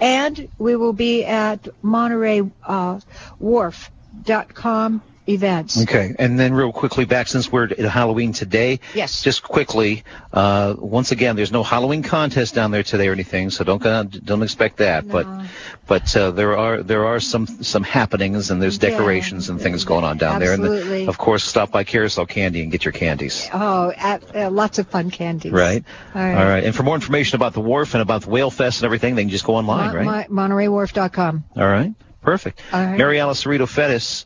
and 0.00 0.48
we 0.58 0.76
will 0.76 0.92
be 0.92 1.24
at 1.24 1.68
Monterey 1.82 2.42
uh, 2.64 3.00
Wharf.com 3.38 5.02
events. 5.28 5.82
Okay, 5.82 6.14
and 6.18 6.38
then 6.38 6.52
real 6.52 6.72
quickly 6.72 7.04
back 7.04 7.28
since 7.28 7.50
we're 7.50 7.64
at 7.64 7.78
Halloween 7.78 8.32
today. 8.32 8.80
Yes. 8.94 9.22
Just 9.22 9.42
quickly, 9.42 10.04
uh, 10.32 10.74
once 10.78 11.12
again, 11.12 11.36
there's 11.36 11.52
no 11.52 11.62
Halloween 11.62 12.02
contest 12.02 12.54
down 12.54 12.70
there 12.70 12.82
today 12.82 13.08
or 13.08 13.12
anything, 13.12 13.50
so 13.50 13.64
don't 13.64 14.24
don't 14.24 14.42
expect 14.42 14.78
that. 14.78 15.06
No. 15.06 15.12
But 15.12 15.46
but 15.86 16.16
uh, 16.16 16.30
there 16.30 16.56
are 16.56 16.82
there 16.82 17.06
are 17.06 17.20
some 17.20 17.46
some 17.46 17.82
happenings 17.82 18.50
and 18.50 18.60
there's 18.60 18.78
decorations 18.78 19.48
yeah, 19.48 19.52
and 19.52 19.60
things 19.60 19.84
going 19.84 20.04
on 20.04 20.18
down 20.18 20.42
absolutely. 20.42 20.78
there. 20.78 20.98
And 20.98 21.06
the, 21.06 21.08
of 21.08 21.18
course, 21.18 21.44
stop 21.44 21.70
by 21.70 21.84
Carousel 21.84 22.26
Candy 22.26 22.62
and 22.62 22.72
get 22.72 22.84
your 22.84 22.92
candies. 22.92 23.48
Oh, 23.52 23.92
at, 23.96 24.34
uh, 24.34 24.50
lots 24.50 24.78
of 24.78 24.88
fun 24.88 25.10
candies. 25.10 25.52
Right. 25.52 25.84
All 26.14 26.22
right. 26.22 26.34
All 26.34 26.44
right. 26.44 26.64
And 26.64 26.74
for 26.74 26.82
more 26.82 26.94
information 26.94 27.36
about 27.36 27.52
the 27.52 27.60
wharf 27.60 27.94
and 27.94 28.02
about 28.02 28.22
the 28.22 28.30
Whale 28.30 28.50
Fest 28.50 28.80
and 28.80 28.86
everything, 28.86 29.14
they 29.14 29.22
can 29.22 29.30
just 29.30 29.44
go 29.44 29.56
online, 29.56 29.86
Mon- 29.86 30.06
right? 30.06 30.30
Mon- 30.30 30.50
MontereyWharf.com. 30.50 31.44
All 31.56 31.66
right. 31.66 31.94
Perfect. 32.22 32.62
All 32.72 32.84
right. 32.84 32.96
Mary 32.96 33.20
Alice 33.20 33.44
Cerrito 33.44 33.66
Fettis 33.66 34.24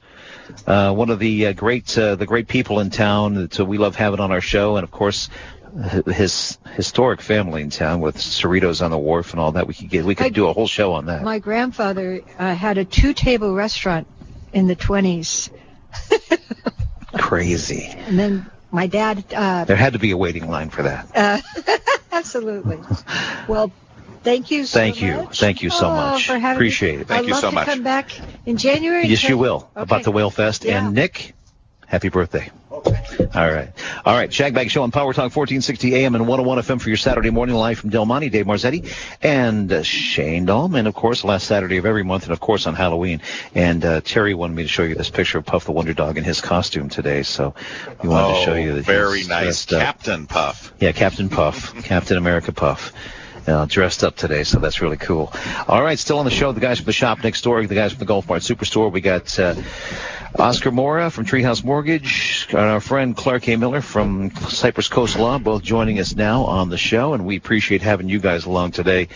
uh, 0.67 0.93
one 0.93 1.11
of 1.11 1.19
the 1.19 1.49
uh, 1.49 1.53
great 1.53 1.97
uh, 1.97 2.15
the 2.15 2.27
great 2.27 2.49
people 2.49 2.81
in 2.81 2.91
town 2.91 3.35
that 3.35 3.61
uh, 3.61 3.65
we 3.65 3.79
love 3.79 3.97
having 3.97 4.21
on 4.21 4.33
our 4.33 4.41
show, 4.41 4.77
and 4.77 4.85
of 4.85 4.91
course 4.91 5.29
his 6.07 6.59
historic 6.75 7.21
family 7.21 7.63
in 7.63 7.71
town 7.71 8.01
with 8.01 8.17
Cerritos 8.17 8.83
on 8.83 8.91
the 8.91 8.99
wharf 8.99 9.33
and 9.33 9.41
all 9.41 9.53
that. 9.53 9.67
We 9.67 9.75
could 9.75 9.91
get 9.91 10.05
we 10.05 10.15
could 10.15 10.35
do 10.35 10.49
a 10.49 10.53
whole 10.53 10.67
show 10.67 10.93
on 10.95 11.07
that. 11.07 11.23
My 11.23 11.39
grandfather 11.39 12.21
uh, 12.39 12.55
had 12.55 12.79
a 12.79 12.85
two 12.85 13.13
table 13.13 13.55
restaurant 13.55 14.07
in 14.53 14.67
the 14.67 14.77
20s. 14.77 15.51
Crazy. 17.19 17.87
And 17.87 18.19
then 18.19 18.51
my 18.71 18.87
dad. 18.87 19.25
Uh, 19.33 19.65
there 19.65 19.77
had 19.77 19.93
to 19.93 19.99
be 19.99 20.11
a 20.11 20.17
waiting 20.17 20.49
line 20.49 20.71
for 20.71 20.83
that. 20.83 21.09
Uh, 21.15 21.41
absolutely. 22.13 22.79
Well, 23.47 23.73
Thank 24.23 24.51
you 24.51 24.67
so 24.67 24.79
Thank 24.79 25.01
you. 25.01 25.15
much. 25.17 25.41
Thank 25.41 25.63
you 25.63 25.71
so 25.71 25.89
oh, 25.89 25.95
much. 25.95 26.27
For 26.27 26.39
having 26.39 26.57
Appreciate 26.57 26.97
me. 26.97 27.03
it. 27.03 27.09
Thank 27.09 27.21
I'd 27.21 27.27
you 27.27 27.33
love 27.33 27.41
so 27.41 27.49
to 27.51 27.55
much. 27.55 27.67
come 27.67 27.83
back 27.83 28.11
in 28.47 28.57
January. 28.57 29.07
Yes, 29.07 29.25
you 29.29 29.39
will. 29.39 29.69
Okay. 29.75 29.83
About 29.83 30.03
the 30.03 30.11
Whale 30.13 30.31
Fest. 30.31 30.65
Yeah. 30.65 30.85
And 30.87 30.95
Nick, 30.95 31.35
happy 31.87 32.09
birthday. 32.09 32.51
Okay. 32.71 33.27
All 33.35 33.51
right. 33.51 33.71
All 34.05 34.15
right. 34.15 34.31
Shagbag 34.31 34.71
Show 34.71 34.85
on 34.85 34.93
Power 34.93 35.13
Talk 35.13 35.35
1460 35.35 35.97
AM 35.97 36.15
and 36.15 36.29
101 36.29 36.59
FM 36.59 36.81
for 36.81 36.89
your 36.91 36.97
Saturday 36.97 37.31
morning 37.31 37.57
live 37.57 37.79
from 37.79 37.91
Del 37.91 38.07
Monte. 38.07 38.29
Dave 38.29 38.47
Marzetti 38.47 38.89
and 39.21 39.73
uh, 39.73 39.83
Shane 39.83 40.47
Dahlman, 40.47 40.87
of 40.87 40.95
course, 40.95 41.25
last 41.25 41.47
Saturday 41.49 41.79
of 41.79 41.87
every 41.87 42.05
month 42.05 42.25
and, 42.25 42.33
of 42.33 42.39
course, 42.39 42.69
on 42.69 42.75
Halloween. 42.75 43.21
And 43.55 43.85
uh, 43.85 44.01
Terry 44.03 44.33
wanted 44.35 44.55
me 44.55 44.63
to 44.63 44.69
show 44.69 44.85
you 44.85 44.95
this 44.95 45.11
picture 45.11 45.39
of 45.39 45.47
Puff 45.47 45.65
the 45.65 45.73
Wonder 45.73 45.93
Dog 45.93 46.19
in 46.19 46.25
his 46.25 46.41
costume 46.41 46.89
today. 46.89 47.25
So 47.25 47.55
we 48.03 48.09
wanted 48.09 48.39
to 48.39 48.45
show 48.45 48.55
you 48.55 48.75
that 48.75 48.81
Oh, 48.81 48.83
very 48.83 49.19
he's 49.19 49.29
nice, 49.29 49.67
dressed 49.67 49.73
up. 49.73 49.81
Captain 49.83 50.27
Puff. 50.29 50.73
Yeah, 50.79 50.93
Captain 50.93 51.29
Puff, 51.29 51.75
Captain 51.83 52.17
America 52.17 52.53
Puff. 52.53 52.93
Uh, 53.49 53.65
dressed 53.65 54.05
up 54.05 54.15
today, 54.15 54.45
so 54.45 54.59
that's 54.59 54.83
really 54.83 54.99
cool. 54.99 55.33
All 55.67 55.83
right, 55.83 55.99
still 55.99 56.19
on 56.19 56.27
the 56.27 56.31
show, 56.31 56.53
the 56.53 56.61
guys 56.61 56.79
from 56.79 56.85
the 56.85 56.93
shop 56.93 57.25
next 57.25 57.41
door, 57.41 57.67
the 57.67 57.75
guys 57.75 57.93
from 57.93 58.01
the 58.01 58.05
Golf 58.05 58.29
Mart 58.29 58.43
Superstore. 58.43 58.93
We 58.93 59.01
got 59.01 59.39
uh, 59.39 59.55
Oscar 60.39 60.71
Mora 60.71 61.09
from 61.09 61.25
Treehouse 61.25 61.65
Mortgage, 61.65 62.47
and 62.51 62.59
our 62.59 62.81
friend 62.81 63.17
Clark 63.17 63.49
A. 63.49 63.57
Miller 63.57 63.81
from 63.81 64.33
Cypress 64.33 64.89
Coast 64.89 65.19
Law, 65.19 65.39
both 65.39 65.63
joining 65.63 65.99
us 65.99 66.15
now 66.15 66.45
on 66.45 66.69
the 66.69 66.77
show, 66.77 67.15
and 67.15 67.25
we 67.25 67.37
appreciate 67.37 67.81
having 67.81 68.11
you 68.11 68.21
guys 68.21 68.45
along 68.45 68.73
today 68.73 69.09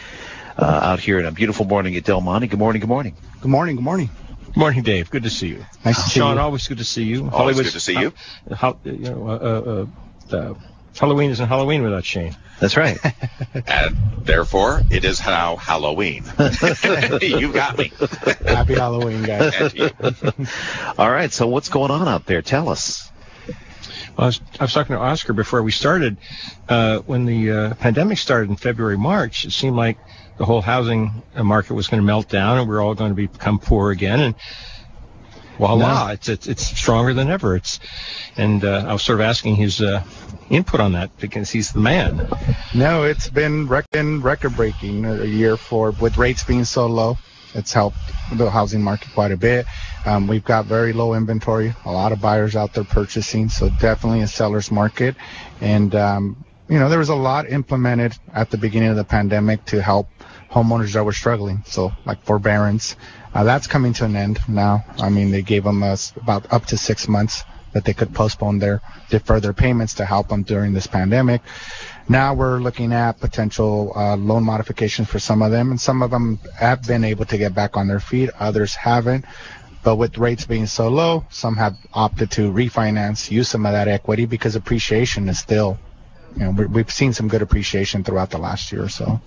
uh, 0.56 0.64
out 0.64 1.00
here 1.00 1.18
in 1.18 1.26
a 1.26 1.32
beautiful 1.32 1.66
morning 1.66 1.94
at 1.96 2.04
Del 2.04 2.22
Monte. 2.22 2.46
Good 2.46 2.58
morning, 2.58 2.80
good 2.80 2.88
morning. 2.88 3.14
Good 3.42 3.50
morning. 3.50 3.76
Good 3.76 3.84
morning. 3.84 4.10
Good 4.46 4.56
morning, 4.56 4.82
Dave. 4.82 5.10
Good 5.10 5.24
to 5.24 5.30
see 5.30 5.48
you. 5.48 5.66
Nice 5.84 5.96
to 5.96 6.08
see 6.08 6.20
you. 6.20 6.24
Sean, 6.24 6.36
you. 6.36 6.42
always 6.42 6.66
good 6.68 6.78
to 6.78 6.84
see 6.84 7.04
you. 7.04 7.28
Always 7.30 7.60
good 7.60 7.72
to 7.72 7.80
see 7.80 7.98
you. 7.98 8.14
Uh, 8.50 8.54
how, 8.54 8.78
you 8.84 8.92
know, 8.98 9.28
uh, 9.28 9.86
uh, 10.32 10.36
uh, 10.36 10.54
Halloween 10.98 11.30
isn't 11.30 11.46
Halloween 11.46 11.82
without 11.82 12.04
Shane. 12.04 12.36
That's 12.62 12.76
right. 12.76 12.98
And 13.66 13.96
therefore, 14.18 14.82
it 14.90 15.04
is 15.04 15.20
now 15.20 15.56
Halloween. 15.56 16.24
you 17.20 17.52
got 17.52 17.76
me. 17.76 17.92
Happy 18.46 18.74
Halloween, 18.74 19.22
guys. 19.22 19.74
All 20.96 21.10
right, 21.10 21.30
so 21.30 21.48
what's 21.48 21.68
going 21.68 21.90
on 21.90 22.08
out 22.08 22.24
there? 22.24 22.40
Tell 22.40 22.68
us. 22.68 23.10
Well, 24.16 24.24
I 24.24 24.26
was, 24.26 24.40
I 24.58 24.64
was 24.64 24.72
talking 24.72 24.94
to 24.94 25.00
Oscar 25.02 25.32
before 25.32 25.62
we 25.62 25.72
started. 25.72 26.16
Uh, 26.68 26.98
when 27.00 27.26
the 27.26 27.50
uh, 27.50 27.74
pandemic 27.74 28.18
started 28.18 28.48
in 28.48 28.56
February, 28.56 28.96
March, 28.96 29.44
it 29.44 29.52
seemed 29.52 29.76
like 29.76 29.98
the 30.38 30.44
whole 30.44 30.62
housing 30.62 31.22
uh, 31.34 31.42
market 31.42 31.74
was 31.74 31.88
going 31.88 32.00
to 32.00 32.06
melt 32.06 32.28
down 32.28 32.58
and 32.58 32.68
we 32.68 32.74
are 32.74 32.80
all 32.80 32.94
going 32.94 33.14
to 33.14 33.28
become 33.28 33.58
poor 33.58 33.90
again. 33.90 34.20
And 34.20 34.34
voila, 35.58 36.10
it's, 36.12 36.28
it's 36.28 36.46
it's 36.46 36.66
stronger 36.66 37.14
than 37.14 37.30
ever. 37.30 37.56
It's 37.56 37.80
and 38.36 38.64
uh, 38.64 38.84
I 38.86 38.92
was 38.92 39.02
sort 39.02 39.20
of 39.20 39.26
asking 39.26 39.56
his 39.56 39.80
uh, 39.80 40.02
input 40.50 40.80
on 40.80 40.92
that 40.92 41.16
because 41.18 41.50
he's 41.50 41.72
the 41.72 41.80
man. 41.80 42.28
No, 42.74 43.04
it's 43.04 43.28
been 43.28 43.68
rec- 43.68 43.90
been 43.90 44.22
record 44.22 44.56
breaking 44.56 45.04
a 45.04 45.24
year 45.24 45.56
for 45.56 45.90
with 45.92 46.16
rates 46.16 46.44
being 46.44 46.64
so 46.64 46.86
low. 46.86 47.18
It's 47.54 47.72
helped 47.72 47.98
the 48.34 48.50
housing 48.50 48.82
market 48.82 49.12
quite 49.12 49.30
a 49.30 49.36
bit. 49.36 49.66
Um, 50.06 50.26
we've 50.26 50.44
got 50.44 50.64
very 50.64 50.92
low 50.92 51.14
inventory, 51.14 51.74
a 51.84 51.92
lot 51.92 52.12
of 52.12 52.20
buyers 52.20 52.56
out 52.56 52.72
there 52.72 52.84
purchasing, 52.84 53.48
so 53.50 53.68
definitely 53.68 54.22
a 54.22 54.26
seller's 54.26 54.70
market. 54.70 55.16
And 55.60 55.94
um, 55.94 56.44
you 56.68 56.78
know, 56.78 56.88
there 56.88 56.98
was 56.98 57.10
a 57.10 57.14
lot 57.14 57.50
implemented 57.50 58.14
at 58.32 58.50
the 58.50 58.56
beginning 58.56 58.88
of 58.88 58.96
the 58.96 59.04
pandemic 59.04 59.64
to 59.66 59.82
help 59.82 60.08
homeowners 60.50 60.94
that 60.94 61.04
were 61.04 61.12
struggling. 61.12 61.62
So 61.66 61.92
like 62.04 62.22
forbearance, 62.22 62.96
uh, 63.34 63.44
that's 63.44 63.66
coming 63.66 63.92
to 63.94 64.04
an 64.04 64.16
end 64.16 64.40
now. 64.48 64.84
I 64.98 65.08
mean, 65.08 65.30
they 65.30 65.42
gave 65.42 65.64
them 65.64 65.82
us 65.82 66.12
about 66.16 66.52
up 66.52 66.66
to 66.66 66.76
six 66.76 67.08
months 67.08 67.44
that 67.72 67.84
they 67.84 67.94
could 67.94 68.14
postpone 68.14 68.58
their 68.58 68.82
their 69.08 69.52
payments 69.52 69.94
to 69.94 70.04
help 70.04 70.28
them 70.28 70.42
during 70.42 70.72
this 70.72 70.86
pandemic. 70.86 71.40
Now 72.08 72.34
we're 72.34 72.58
looking 72.58 72.92
at 72.92 73.20
potential 73.20 73.92
uh, 73.96 74.16
loan 74.16 74.44
modifications 74.44 75.08
for 75.08 75.18
some 75.18 75.42
of 75.42 75.50
them, 75.50 75.70
and 75.70 75.80
some 75.80 76.02
of 76.02 76.10
them 76.10 76.38
have 76.58 76.82
been 76.86 77.04
able 77.04 77.24
to 77.26 77.38
get 77.38 77.54
back 77.54 77.76
on 77.76 77.88
their 77.88 78.00
feet. 78.00 78.30
Others 78.38 78.74
haven't. 78.74 79.24
But 79.84 79.96
with 79.96 80.16
rates 80.16 80.44
being 80.46 80.66
so 80.66 80.88
low, 80.88 81.24
some 81.30 81.56
have 81.56 81.76
opted 81.92 82.30
to 82.32 82.52
refinance, 82.52 83.30
use 83.30 83.48
some 83.48 83.66
of 83.66 83.72
that 83.72 83.88
equity 83.88 84.26
because 84.26 84.54
appreciation 84.54 85.28
is 85.28 85.40
still, 85.40 85.76
you 86.36 86.44
know, 86.44 86.50
we- 86.50 86.66
we've 86.66 86.90
seen 86.90 87.12
some 87.12 87.26
good 87.26 87.42
appreciation 87.42 88.04
throughout 88.04 88.30
the 88.30 88.38
last 88.38 88.70
year 88.70 88.84
or 88.84 88.88
so. 88.88 89.20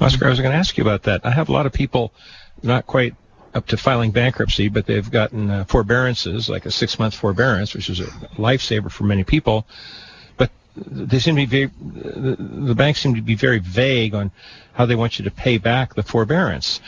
Oscar, 0.00 0.26
I 0.26 0.30
was 0.30 0.40
going 0.40 0.50
to 0.50 0.58
ask 0.58 0.76
you 0.76 0.82
about 0.82 1.04
that. 1.04 1.20
I 1.22 1.30
have 1.30 1.48
a 1.48 1.52
lot 1.52 1.66
of 1.66 1.72
people 1.72 2.12
not 2.62 2.86
quite 2.86 3.14
up 3.54 3.66
to 3.68 3.76
filing 3.76 4.10
bankruptcy, 4.10 4.68
but 4.68 4.86
they've 4.86 5.10
gotten 5.10 5.48
uh, 5.48 5.64
forbearances, 5.64 6.48
like 6.48 6.66
a 6.66 6.70
six-month 6.70 7.14
forbearance, 7.14 7.74
which 7.74 7.88
is 7.88 8.00
a 8.00 8.06
lifesaver 8.36 8.90
for 8.90 9.04
many 9.04 9.22
people. 9.22 9.66
But 10.36 10.50
they 10.76 11.20
seem 11.20 11.36
to 11.36 11.46
be 11.46 11.46
very, 11.46 11.70
the, 11.80 12.36
the 12.36 12.74
banks 12.74 13.00
seem 13.00 13.14
to 13.14 13.22
be 13.22 13.36
very 13.36 13.60
vague 13.60 14.14
on 14.14 14.32
how 14.72 14.86
they 14.86 14.96
want 14.96 15.18
you 15.18 15.24
to 15.24 15.30
pay 15.30 15.58
back 15.58 15.94
the 15.94 16.02
forbearance. 16.02 16.80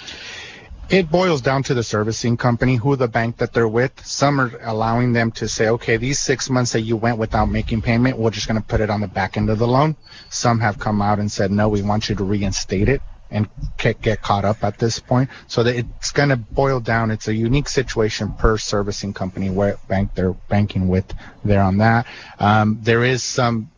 It 0.89 1.11
boils 1.11 1.41
down 1.41 1.65
to 1.65 1.75
the 1.75 1.83
servicing 1.83 2.37
company, 2.37 2.77
who 2.77 2.95
the 2.95 3.09
bank 3.09 3.39
that 3.39 3.53
they're 3.53 3.67
with. 3.67 4.05
Some 4.07 4.41
are 4.41 4.53
allowing 4.63 5.13
them 5.13 5.33
to 5.33 5.49
say, 5.49 5.69
okay, 5.69 5.97
these 5.97 6.21
six 6.21 6.49
months 6.49 6.73
that 6.73 6.83
you 6.83 6.97
went 6.97 7.19
without 7.19 7.47
making 7.47 7.83
payment, 7.83 8.19
we're 8.19 8.31
just 8.31 8.47
going 8.47 8.61
to 8.61 8.67
put 8.67 8.81
it 8.81 8.89
on 8.89 9.01
the 9.01 9.09
back 9.09 9.37
end 9.37 9.51
of 9.51 9.59
the 9.59 9.67
loan. 9.67 9.97
Some 10.31 10.61
have 10.61 10.79
come 10.79 11.03
out 11.03 11.19
and 11.19 11.31
said, 11.31 11.51
no, 11.51 11.69
we 11.69 11.83
want 11.83 12.09
you 12.09 12.15
to 12.15 12.25
reinstate 12.25 12.89
it 12.89 13.03
and 13.31 13.49
get, 13.79 14.01
get 14.01 14.23
caught 14.23 14.45
up 14.45 14.63
at 14.63 14.79
this 14.79 14.99
point. 14.99 15.31
So 15.47 15.63
that 15.63 15.77
it's 15.77 16.13
going 16.13 16.29
to 16.31 16.37
boil 16.37 16.81
down. 16.81 17.11
It's 17.11 17.29
a 17.29 17.35
unique 17.35 17.69
situation 17.69 18.33
per 18.33 18.59
servicing 18.59 19.13
company 19.13 19.51
where 19.51 19.79
bank 19.89 20.15
they're 20.15 20.33
banking 20.33 20.89
with 20.89 21.13
there 21.45 21.63
on 21.63 21.79
that. 21.79 22.07
Um, 22.39 22.79
there 22.83 23.05
is 23.05 23.23
some 23.23 23.71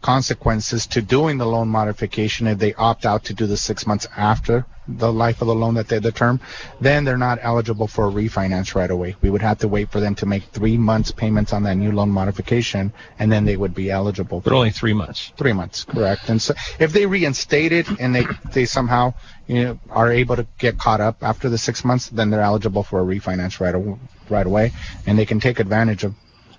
consequences 0.00 0.86
to 0.88 1.02
doing 1.02 1.38
the 1.38 1.46
loan 1.46 1.68
modification 1.68 2.46
if 2.46 2.58
they 2.58 2.74
opt 2.74 3.04
out 3.04 3.24
to 3.24 3.34
do 3.34 3.46
the 3.46 3.56
six 3.56 3.86
months 3.86 4.06
after 4.16 4.66
the 4.88 5.12
life 5.12 5.40
of 5.40 5.46
the 5.46 5.54
loan 5.54 5.74
that 5.74 5.88
they 5.88 5.98
the 5.98 6.10
term, 6.10 6.40
then 6.80 7.04
they're 7.04 7.16
not 7.16 7.38
eligible 7.42 7.86
for 7.86 8.08
a 8.08 8.10
refinance 8.10 8.74
right 8.74 8.90
away. 8.90 9.14
We 9.20 9.30
would 9.30 9.42
have 9.42 9.58
to 9.58 9.68
wait 9.68 9.90
for 9.90 10.00
them 10.00 10.14
to 10.16 10.26
make 10.26 10.44
three 10.44 10.76
months 10.76 11.12
payments 11.12 11.52
on 11.52 11.62
that 11.64 11.76
new 11.76 11.92
loan 11.92 12.10
modification, 12.10 12.92
and 13.18 13.30
then 13.30 13.44
they 13.44 13.56
would 13.56 13.74
be 13.74 13.90
eligible. 13.90 14.40
But 14.40 14.52
only 14.52 14.70
three 14.70 14.92
months. 14.92 15.32
Three 15.36 15.52
months, 15.52 15.84
correct. 15.84 16.28
And 16.28 16.42
so 16.42 16.54
if 16.80 16.92
they 16.92 17.06
reinstate 17.06 17.72
it 17.72 17.88
and 18.00 18.14
they 18.14 18.26
they 18.52 18.64
somehow 18.64 19.14
you 19.46 19.62
know 19.62 19.80
are 19.90 20.10
able 20.10 20.36
to 20.36 20.46
get 20.58 20.78
caught 20.78 21.00
up 21.00 21.22
after 21.22 21.48
the 21.48 21.58
six 21.58 21.84
months, 21.84 22.08
then 22.08 22.30
they're 22.30 22.40
eligible 22.40 22.82
for 22.82 23.00
a 23.00 23.04
refinance 23.04 23.60
right 23.60 23.98
right 24.28 24.46
away, 24.46 24.72
and 25.06 25.18
they 25.18 25.26
can 25.26 25.38
take 25.38 25.60
advantage 25.60 26.02
of 26.04 26.14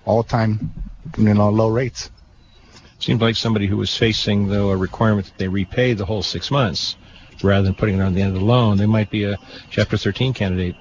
all 0.06 0.22
time 0.22 0.72
you 1.18 1.34
know 1.34 1.50
low 1.50 1.68
rates. 1.68 2.10
Seems 3.04 3.20
like 3.20 3.36
somebody 3.36 3.66
who 3.66 3.76
was 3.76 3.94
facing 3.94 4.48
though 4.48 4.70
a 4.70 4.76
requirement 4.78 5.26
that 5.26 5.36
they 5.36 5.46
repay 5.46 5.92
the 5.92 6.06
whole 6.06 6.22
six 6.22 6.50
months 6.50 6.96
rather 7.42 7.62
than 7.62 7.74
putting 7.74 7.98
it 7.98 8.00
on 8.00 8.14
the 8.14 8.22
end 8.22 8.34
of 8.34 8.40
the 8.40 8.46
loan, 8.46 8.78
they 8.78 8.86
might 8.86 9.10
be 9.10 9.24
a 9.24 9.36
Chapter 9.68 9.98
13 9.98 10.32
candidate. 10.32 10.74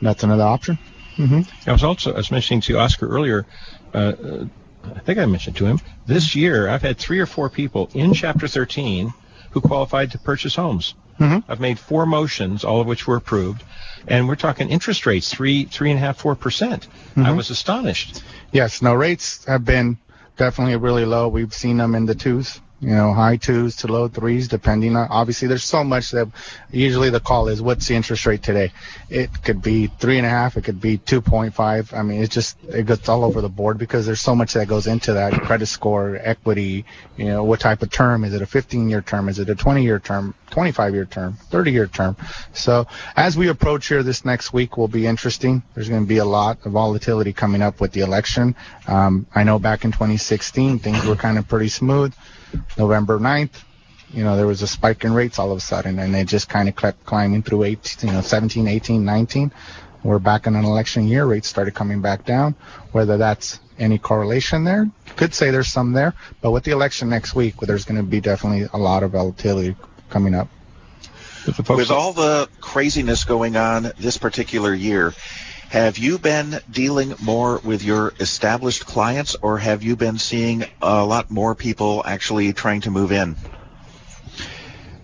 That's 0.00 0.22
another 0.22 0.44
option. 0.44 0.78
Mm-hmm. 1.16 1.68
I 1.68 1.72
was 1.72 1.82
also 1.82 2.12
I 2.12 2.18
was 2.18 2.30
mentioning 2.30 2.60
to 2.60 2.78
Oscar 2.78 3.08
earlier. 3.08 3.44
Uh, 3.92 3.98
uh, 3.98 4.44
I 4.84 5.00
think 5.00 5.18
I 5.18 5.26
mentioned 5.26 5.56
to 5.56 5.66
him 5.66 5.80
this 6.06 6.36
year 6.36 6.68
I've 6.68 6.82
had 6.82 6.96
three 6.96 7.18
or 7.18 7.26
four 7.26 7.50
people 7.50 7.90
in 7.92 8.14
Chapter 8.14 8.46
13 8.46 9.12
who 9.50 9.60
qualified 9.60 10.12
to 10.12 10.18
purchase 10.18 10.54
homes. 10.54 10.94
Mm-hmm. 11.18 11.50
I've 11.50 11.60
made 11.60 11.80
four 11.80 12.06
motions, 12.06 12.62
all 12.62 12.82
of 12.82 12.86
which 12.86 13.08
were 13.08 13.16
approved, 13.16 13.64
and 14.06 14.28
we're 14.28 14.36
talking 14.36 14.68
interest 14.68 15.06
rates 15.06 15.28
three, 15.28 15.64
three 15.64 15.90
and 15.90 15.98
a 15.98 16.00
half, 16.00 16.18
four 16.18 16.36
percent. 16.36 16.86
Mm-hmm. 16.86 17.26
I 17.26 17.32
was 17.32 17.50
astonished. 17.50 18.22
Yes, 18.52 18.80
no 18.80 18.94
rates 18.94 19.44
have 19.46 19.64
been 19.64 19.98
definitely 20.36 20.76
really 20.76 21.04
low. 21.04 21.28
We've 21.28 21.54
seen 21.54 21.76
them 21.76 21.94
in 21.94 22.06
the 22.06 22.14
twos, 22.14 22.60
you 22.84 22.94
know, 22.94 23.14
high 23.14 23.36
twos 23.36 23.76
to 23.76 23.86
low 23.86 24.08
threes, 24.08 24.46
depending 24.46 24.94
on. 24.94 25.08
Obviously, 25.08 25.48
there's 25.48 25.64
so 25.64 25.82
much 25.82 26.10
that 26.10 26.28
usually 26.70 27.08
the 27.08 27.18
call 27.18 27.48
is, 27.48 27.62
what's 27.62 27.88
the 27.88 27.94
interest 27.94 28.26
rate 28.26 28.42
today? 28.42 28.72
It 29.08 29.30
could 29.42 29.62
be 29.62 29.86
three 29.86 30.18
and 30.18 30.26
a 30.26 30.28
half. 30.28 30.58
It 30.58 30.64
could 30.64 30.82
be 30.82 30.98
2.5. 30.98 31.96
I 31.96 32.02
mean, 32.02 32.22
it's 32.22 32.34
just 32.34 32.58
it 32.68 32.86
gets 32.86 33.08
all 33.08 33.24
over 33.24 33.40
the 33.40 33.48
board 33.48 33.78
because 33.78 34.04
there's 34.04 34.20
so 34.20 34.34
much 34.34 34.52
that 34.52 34.68
goes 34.68 34.86
into 34.86 35.14
that 35.14 35.32
credit 35.46 35.66
score, 35.66 36.18
equity. 36.20 36.84
You 37.16 37.24
know, 37.24 37.44
what 37.44 37.60
type 37.60 37.80
of 37.80 37.90
term 37.90 38.22
is 38.22 38.34
it? 38.34 38.42
A 38.42 38.46
15-year 38.46 39.00
term? 39.00 39.30
Is 39.30 39.38
it 39.38 39.48
a 39.48 39.54
20-year 39.54 40.00
term? 40.00 40.34
25-year 40.50 41.06
term? 41.06 41.38
30-year 41.50 41.86
term? 41.86 42.16
So 42.52 42.86
as 43.16 43.34
we 43.34 43.48
approach 43.48 43.88
here, 43.88 44.02
this 44.02 44.26
next 44.26 44.52
week 44.52 44.76
will 44.76 44.88
be 44.88 45.06
interesting. 45.06 45.62
There's 45.74 45.88
going 45.88 46.02
to 46.02 46.08
be 46.08 46.18
a 46.18 46.24
lot 46.26 46.58
of 46.66 46.72
volatility 46.72 47.32
coming 47.32 47.62
up 47.62 47.80
with 47.80 47.92
the 47.92 48.00
election. 48.00 48.54
Um, 48.86 49.26
I 49.34 49.42
know 49.42 49.58
back 49.58 49.86
in 49.86 49.92
2016 49.92 50.80
things 50.80 51.02
were 51.06 51.16
kind 51.16 51.38
of 51.38 51.48
pretty 51.48 51.68
smooth. 51.68 52.12
November 52.78 53.18
9th, 53.18 53.62
you 54.12 54.22
know, 54.22 54.36
there 54.36 54.46
was 54.46 54.62
a 54.62 54.66
spike 54.66 55.04
in 55.04 55.12
rates 55.12 55.38
all 55.38 55.50
of 55.50 55.58
a 55.58 55.60
sudden, 55.60 55.98
and 55.98 56.14
they 56.14 56.24
just 56.24 56.48
kind 56.48 56.68
of 56.68 56.76
kept 56.76 57.04
climbing 57.04 57.42
through 57.42 57.64
18, 57.64 58.08
you 58.08 58.14
know, 58.14 58.22
17, 58.22 58.68
18, 58.68 59.04
19. 59.04 59.52
We're 60.04 60.18
back 60.18 60.46
in 60.46 60.54
an 60.54 60.64
election 60.64 61.08
year. 61.08 61.24
Rates 61.24 61.48
started 61.48 61.74
coming 61.74 62.00
back 62.02 62.24
down. 62.24 62.54
Whether 62.92 63.16
that's 63.16 63.58
any 63.78 63.98
correlation 63.98 64.62
there, 64.62 64.88
could 65.16 65.34
say 65.34 65.50
there's 65.50 65.68
some 65.68 65.92
there. 65.92 66.14
But 66.42 66.50
with 66.50 66.64
the 66.64 66.72
election 66.72 67.08
next 67.08 67.34
week, 67.34 67.56
there's 67.56 67.84
going 67.84 67.96
to 67.96 68.02
be 68.02 68.20
definitely 68.20 68.68
a 68.72 68.78
lot 68.78 69.02
of 69.02 69.12
volatility 69.12 69.74
coming 70.10 70.34
up. 70.34 70.48
With 71.46 71.90
all 71.90 72.12
the 72.12 72.48
craziness 72.60 73.24
going 73.24 73.56
on 73.56 73.92
this 73.98 74.16
particular 74.16 74.72
year, 74.72 75.12
have 75.74 75.98
you 75.98 76.20
been 76.20 76.60
dealing 76.70 77.16
more 77.20 77.58
with 77.64 77.82
your 77.82 78.12
established 78.20 78.86
clients, 78.86 79.34
or 79.42 79.58
have 79.58 79.82
you 79.82 79.96
been 79.96 80.18
seeing 80.18 80.64
a 80.80 81.04
lot 81.04 81.32
more 81.32 81.56
people 81.56 82.00
actually 82.06 82.52
trying 82.52 82.80
to 82.80 82.92
move 82.92 83.10
in? 83.10 83.34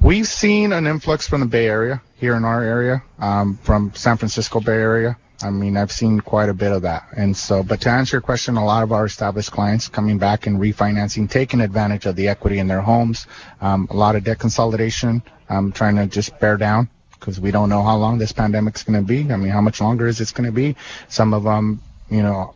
We've 0.00 0.28
seen 0.28 0.72
an 0.72 0.86
influx 0.86 1.26
from 1.26 1.40
the 1.40 1.48
Bay 1.48 1.66
Area 1.66 2.00
here 2.14 2.36
in 2.36 2.44
our 2.44 2.62
area, 2.62 3.02
um, 3.18 3.56
from 3.64 3.92
San 3.96 4.16
Francisco 4.16 4.60
Bay 4.60 4.74
Area. 4.76 5.18
I 5.42 5.50
mean, 5.50 5.76
I've 5.76 5.90
seen 5.90 6.20
quite 6.20 6.48
a 6.48 6.54
bit 6.54 6.70
of 6.70 6.82
that. 6.82 7.02
And 7.16 7.36
so, 7.36 7.64
but 7.64 7.80
to 7.80 7.90
answer 7.90 8.18
your 8.18 8.20
question, 8.20 8.56
a 8.56 8.64
lot 8.64 8.84
of 8.84 8.92
our 8.92 9.06
established 9.06 9.50
clients 9.50 9.88
coming 9.88 10.18
back 10.18 10.46
and 10.46 10.60
refinancing, 10.60 11.28
taking 11.28 11.60
advantage 11.60 12.06
of 12.06 12.14
the 12.14 12.28
equity 12.28 12.60
in 12.60 12.68
their 12.68 12.82
homes, 12.82 13.26
um, 13.60 13.88
a 13.90 13.96
lot 13.96 14.14
of 14.14 14.22
debt 14.22 14.38
consolidation, 14.38 15.24
um, 15.48 15.72
trying 15.72 15.96
to 15.96 16.06
just 16.06 16.38
bear 16.38 16.56
down 16.56 16.88
because 17.20 17.38
we 17.38 17.50
don't 17.50 17.68
know 17.68 17.82
how 17.82 17.96
long 17.96 18.18
this 18.18 18.32
pandemic's 18.32 18.82
going 18.82 18.98
to 18.98 19.06
be. 19.06 19.30
I 19.32 19.36
mean, 19.36 19.50
how 19.50 19.60
much 19.60 19.80
longer 19.80 20.08
is 20.08 20.20
it 20.20 20.32
going 20.34 20.46
to 20.46 20.52
be? 20.52 20.74
Some 21.08 21.34
of 21.34 21.44
them, 21.44 21.82
you 22.10 22.22
know, 22.22 22.54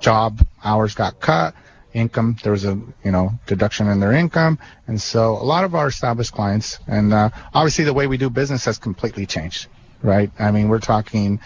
job 0.00 0.44
hours 0.64 0.94
got 0.94 1.20
cut, 1.20 1.54
income 1.96 2.36
there 2.42 2.52
was 2.52 2.64
a 2.64 2.78
you 3.04 3.10
know 3.10 3.32
deduction 3.46 3.88
in 3.88 4.00
their 4.00 4.12
income, 4.12 4.58
and 4.86 5.00
so 5.00 5.32
a 5.32 5.42
lot 5.42 5.64
of 5.64 5.74
our 5.74 5.88
established 5.88 6.32
clients, 6.32 6.78
and 6.86 7.12
uh, 7.12 7.30
obviously 7.54 7.84
the 7.84 7.92
way 7.92 8.06
we 8.06 8.16
do 8.16 8.30
business 8.30 8.64
has 8.66 8.78
completely 8.78 9.26
changed, 9.26 9.66
right? 10.02 10.30
I 10.38 10.50
mean, 10.50 10.68
we're 10.68 10.80
talking, 10.80 11.40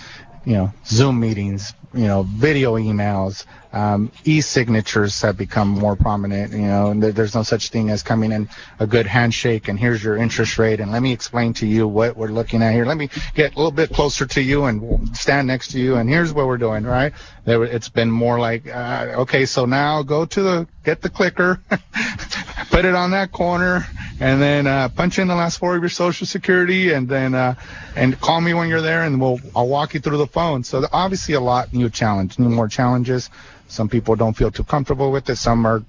you 0.44 0.54
know, 0.54 0.72
Zoom 0.86 1.20
meetings, 1.20 1.72
you 1.94 2.06
know, 2.06 2.24
video 2.24 2.76
emails, 2.76 3.46
um, 3.72 4.10
e-signatures 4.24 5.20
have 5.22 5.36
become 5.36 5.68
more 5.68 5.96
prominent. 5.96 6.52
You 6.52 6.66
know, 6.66 6.88
and 6.88 7.02
there's 7.02 7.34
no 7.34 7.42
such 7.42 7.68
thing 7.68 7.90
as 7.90 8.02
coming 8.02 8.32
in 8.32 8.48
a 8.78 8.86
good 8.86 9.06
handshake 9.06 9.68
and 9.68 9.78
here's 9.78 10.02
your 10.02 10.16
interest 10.16 10.58
rate 10.58 10.80
and 10.80 10.90
let 10.90 11.02
me 11.02 11.12
explain 11.12 11.52
to 11.54 11.66
you 11.66 11.86
what 11.86 12.16
we're 12.16 12.28
looking 12.28 12.62
at 12.62 12.72
here. 12.72 12.84
Let 12.84 12.96
me 12.96 13.08
get 13.34 13.54
a 13.54 13.56
little 13.56 13.70
bit 13.70 13.90
closer 13.90 14.26
to 14.26 14.42
you 14.42 14.64
and 14.64 15.16
stand 15.16 15.46
next 15.46 15.72
to 15.72 15.80
you 15.80 15.96
and 15.96 16.08
here's 16.08 16.32
what 16.32 16.46
we're 16.46 16.58
doing. 16.58 16.84
Right? 16.84 17.12
There, 17.44 17.64
it's 17.64 17.88
been 17.88 18.10
more 18.10 18.38
like, 18.38 18.66
uh, 18.66 19.14
okay, 19.18 19.46
so 19.46 19.64
now 19.64 20.02
go 20.02 20.24
to 20.26 20.42
the 20.42 20.68
get 20.84 21.00
the 21.00 21.10
clicker, 21.10 21.60
put 22.70 22.84
it 22.84 22.94
on 22.94 23.10
that 23.12 23.32
corner, 23.32 23.86
and 24.20 24.40
then 24.40 24.66
uh, 24.66 24.88
punch 24.88 25.18
in 25.18 25.28
the 25.28 25.34
last 25.34 25.58
four 25.58 25.74
of 25.74 25.82
your 25.82 25.88
social 25.88 26.26
security, 26.26 26.92
and 26.92 27.08
then 27.08 27.34
uh, 27.34 27.54
and 27.96 28.20
call 28.20 28.40
me 28.40 28.54
when 28.54 28.68
you're 28.68 28.82
there, 28.82 29.02
and 29.02 29.20
we'll 29.20 29.40
I'll 29.56 29.68
walk 29.68 29.94
you 29.94 30.00
through 30.00 30.18
the 30.18 30.26
phone. 30.26 30.64
So 30.64 30.86
obviously 30.92 31.34
a 31.34 31.40
lot 31.40 31.72
new 31.72 31.88
challenge, 31.88 32.38
new 32.38 32.48
more 32.48 32.68
challenges. 32.68 33.30
Some 33.70 33.88
people 33.88 34.16
don't 34.16 34.36
feel 34.36 34.50
too 34.50 34.64
comfortable 34.64 35.12
with 35.12 35.30
it. 35.30 35.36
Some 35.36 35.64
are 35.66 35.84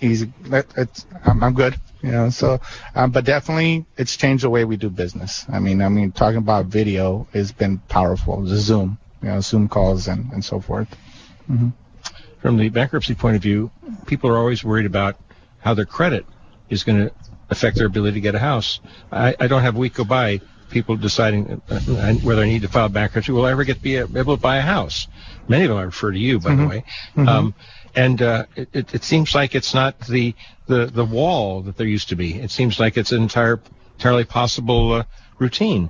easy. 0.00 0.32
It's, 0.44 1.06
I'm, 1.24 1.42
I'm 1.42 1.54
good, 1.54 1.74
you 2.02 2.12
know. 2.12 2.30
So, 2.30 2.60
um, 2.94 3.10
but 3.10 3.24
definitely, 3.24 3.84
it's 3.96 4.16
changed 4.16 4.44
the 4.44 4.50
way 4.50 4.64
we 4.64 4.76
do 4.76 4.88
business. 4.90 5.44
I 5.48 5.58
mean, 5.58 5.82
I 5.82 5.88
mean, 5.88 6.12
talking 6.12 6.38
about 6.38 6.66
video 6.66 7.26
has 7.32 7.52
been 7.52 7.78
powerful. 7.78 8.42
The 8.42 8.56
Zoom, 8.56 8.98
you 9.22 9.28
know, 9.28 9.40
Zoom 9.40 9.68
calls 9.68 10.08
and 10.08 10.32
and 10.32 10.44
so 10.44 10.60
forth. 10.60 10.88
Mm-hmm. 11.50 11.70
From 12.40 12.58
the 12.58 12.68
bankruptcy 12.68 13.14
point 13.14 13.36
of 13.36 13.42
view, 13.42 13.70
people 14.06 14.30
are 14.30 14.36
always 14.36 14.62
worried 14.62 14.86
about 14.86 15.16
how 15.58 15.74
their 15.74 15.84
credit 15.84 16.26
is 16.68 16.84
going 16.84 17.08
to 17.08 17.14
affect 17.50 17.76
their 17.76 17.86
ability 17.86 18.14
to 18.14 18.20
get 18.20 18.34
a 18.34 18.38
house. 18.38 18.80
I, 19.10 19.34
I 19.40 19.46
don't 19.48 19.62
have 19.62 19.76
a 19.76 19.78
week 19.78 19.94
go 19.94 20.04
by 20.04 20.40
people 20.70 20.96
deciding 20.96 21.62
uh, 21.68 21.80
whether 22.14 22.42
I 22.42 22.46
need 22.46 22.62
to 22.62 22.68
file 22.68 22.88
bankruptcy. 22.88 23.32
Will 23.32 23.44
I 23.44 23.52
ever 23.52 23.64
get 23.64 23.82
be 23.82 23.96
able 23.96 24.36
to 24.36 24.42
buy 24.42 24.56
a 24.58 24.62
house? 24.62 25.08
Many 25.48 25.64
of 25.64 25.70
them 25.70 25.78
I 25.78 25.82
refer 25.82 26.12
to 26.12 26.18
you, 26.18 26.38
by 26.38 26.50
mm-hmm. 26.50 26.60
the 26.60 26.68
way. 26.68 26.84
Mm-hmm. 27.16 27.28
Um, 27.28 27.54
and 27.94 28.20
uh, 28.20 28.46
it, 28.54 28.94
it, 28.94 29.04
seems 29.04 29.34
like 29.34 29.54
it's 29.54 29.72
not 29.72 29.98
the, 30.00 30.34
the, 30.66 30.86
the 30.86 31.04
wall 31.04 31.62
that 31.62 31.76
there 31.76 31.86
used 31.86 32.10
to 32.10 32.16
be. 32.16 32.34
It 32.34 32.50
seems 32.50 32.78
like 32.78 32.96
it's 32.96 33.12
an 33.12 33.22
entire 33.22 33.60
entirely 33.94 34.24
possible 34.24 34.92
uh, 34.92 35.04
routine. 35.38 35.88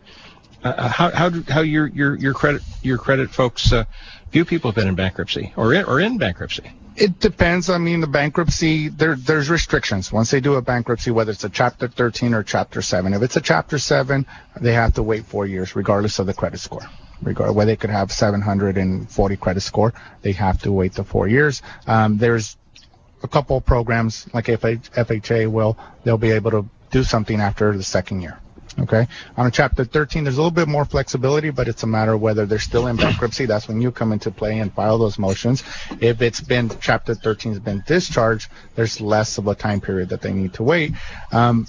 Uh, 0.62 0.68
uh 0.68 0.88
how 0.88 1.10
how 1.10 1.28
do, 1.28 1.44
how 1.48 1.60
your 1.60 1.88
your 1.88 2.16
your 2.16 2.34
credit 2.34 2.62
your 2.82 2.98
credit 2.98 3.30
folks 3.30 3.72
uh, 3.72 3.84
view 4.30 4.44
people 4.44 4.70
have 4.70 4.76
been 4.76 4.86
in 4.86 4.94
bankruptcy 4.94 5.52
or 5.56 5.74
in, 5.74 5.84
or 5.84 6.00
in 6.00 6.16
bankruptcy? 6.16 6.70
It 6.96 7.20
depends. 7.20 7.68
I 7.68 7.76
mean, 7.76 8.00
the 8.00 8.06
bankruptcy, 8.06 8.88
there, 8.88 9.16
there's 9.16 9.50
restrictions. 9.50 10.10
Once 10.10 10.30
they 10.30 10.40
do 10.40 10.54
a 10.54 10.62
bankruptcy, 10.62 11.10
whether 11.10 11.30
it's 11.32 11.44
a 11.44 11.50
Chapter 11.50 11.88
13 11.88 12.32
or 12.32 12.42
Chapter 12.42 12.80
7, 12.80 13.12
if 13.12 13.22
it's 13.22 13.36
a 13.36 13.40
Chapter 13.42 13.78
7, 13.78 14.24
they 14.60 14.72
have 14.72 14.94
to 14.94 15.02
wait 15.02 15.26
four 15.26 15.44
years, 15.44 15.76
regardless 15.76 16.18
of 16.18 16.26
the 16.26 16.32
credit 16.32 16.58
score. 16.58 16.88
Regard 17.22 17.54
whether 17.54 17.70
they 17.70 17.76
could 17.76 17.90
have 17.90 18.10
740 18.12 19.36
credit 19.36 19.60
score, 19.60 19.92
they 20.22 20.32
have 20.32 20.60
to 20.62 20.72
wait 20.72 20.94
the 20.94 21.04
four 21.04 21.28
years. 21.28 21.62
Um, 21.86 22.16
there's 22.16 22.56
a 23.22 23.28
couple 23.28 23.58
of 23.58 23.64
programs 23.66 24.26
like 24.32 24.46
FHA 24.46 25.50
will, 25.50 25.78
they'll 26.04 26.18
be 26.18 26.30
able 26.30 26.50
to 26.50 26.68
do 26.90 27.04
something 27.04 27.40
after 27.40 27.76
the 27.76 27.82
second 27.82 28.22
year. 28.22 28.38
Okay. 28.78 29.06
On 29.36 29.50
chapter 29.50 29.84
13, 29.84 30.24
there's 30.24 30.36
a 30.36 30.40
little 30.40 30.50
bit 30.50 30.68
more 30.68 30.84
flexibility, 30.84 31.50
but 31.50 31.66
it's 31.66 31.82
a 31.82 31.86
matter 31.86 32.12
of 32.12 32.20
whether 32.20 32.44
they're 32.44 32.58
still 32.58 32.88
in 32.88 32.96
bankruptcy. 32.96 33.46
That's 33.46 33.68
when 33.68 33.80
you 33.80 33.90
come 33.90 34.12
into 34.12 34.30
play 34.30 34.58
and 34.58 34.72
file 34.72 34.98
those 34.98 35.18
motions. 35.18 35.64
If 36.00 36.20
it's 36.20 36.40
been 36.40 36.70
chapter 36.80 37.14
13 37.14 37.52
has 37.52 37.60
been 37.60 37.82
discharged, 37.86 38.50
there's 38.74 39.00
less 39.00 39.38
of 39.38 39.46
a 39.46 39.54
time 39.54 39.80
period 39.80 40.10
that 40.10 40.20
they 40.20 40.32
need 40.32 40.52
to 40.54 40.62
wait. 40.62 40.92
Um, 41.32 41.66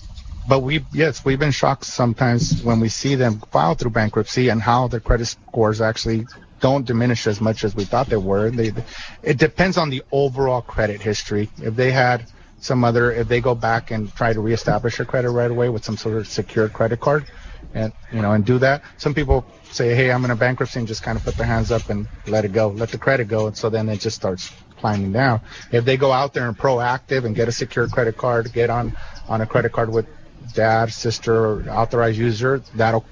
but 0.49 0.61
we 0.61 0.85
yes 0.93 1.25
we've 1.25 1.39
been 1.39 1.51
shocked 1.51 1.83
sometimes 1.83 2.63
when 2.63 2.79
we 2.79 2.87
see 2.87 3.15
them 3.15 3.41
file 3.51 3.75
through 3.75 3.91
bankruptcy 3.91 4.47
and 4.47 4.61
how 4.61 4.87
their 4.87 5.01
credit 5.01 5.25
scores 5.25 5.81
actually 5.81 6.25
don't 6.59 6.85
diminish 6.85 7.27
as 7.27 7.39
much 7.39 7.63
as 7.63 7.75
we 7.75 7.83
thought 7.83 8.07
they 8.07 8.17
were. 8.17 8.49
They, 8.49 8.73
it 9.21 9.37
depends 9.37 9.77
on 9.77 9.89
the 9.89 10.03
overall 10.11 10.61
credit 10.61 11.01
history. 11.01 11.49
If 11.61 11.75
they 11.75 11.91
had 11.91 12.25
some 12.59 12.83
other, 12.83 13.11
if 13.11 13.27
they 13.27 13.41
go 13.41 13.55
back 13.55 13.91
and 13.91 14.13
try 14.15 14.33
to 14.33 14.39
reestablish 14.39 14.97
their 14.97 15.05
credit 15.05 15.31
right 15.31 15.51
away 15.51 15.69
with 15.69 15.83
some 15.83 15.97
sort 15.97 16.17
of 16.17 16.27
secured 16.27 16.73
credit 16.73 16.99
card, 16.99 17.25
and 17.73 17.93
you 18.11 18.21
know, 18.21 18.31
and 18.31 18.45
do 18.45 18.57
that. 18.59 18.83
Some 18.97 19.13
people 19.13 19.45
say, 19.71 19.93
hey, 19.93 20.11
I'm 20.11 20.23
in 20.25 20.31
a 20.31 20.35
bankruptcy 20.35 20.79
and 20.79 20.87
just 20.87 21.03
kind 21.03 21.17
of 21.17 21.23
put 21.23 21.35
their 21.35 21.45
hands 21.45 21.71
up 21.71 21.89
and 21.89 22.07
let 22.25 22.45
it 22.45 22.53
go, 22.53 22.69
let 22.69 22.89
the 22.89 22.97
credit 22.97 23.27
go, 23.27 23.47
and 23.47 23.57
so 23.57 23.69
then 23.69 23.89
it 23.89 23.99
just 23.99 24.15
starts 24.15 24.51
climbing 24.77 25.11
down. 25.11 25.41
If 25.71 25.85
they 25.85 25.97
go 25.97 26.11
out 26.11 26.33
there 26.33 26.47
and 26.47 26.57
proactive 26.57 27.25
and 27.25 27.35
get 27.35 27.47
a 27.47 27.51
secured 27.51 27.91
credit 27.91 28.17
card, 28.17 28.51
get 28.53 28.69
on 28.69 28.95
on 29.27 29.41
a 29.41 29.45
credit 29.45 29.71
card 29.71 29.91
with 29.91 30.07
dad, 30.53 30.91
sister, 30.91 31.35
or 31.35 31.69
authorized 31.69 32.17
user, 32.17 32.59
that'll 32.75 33.05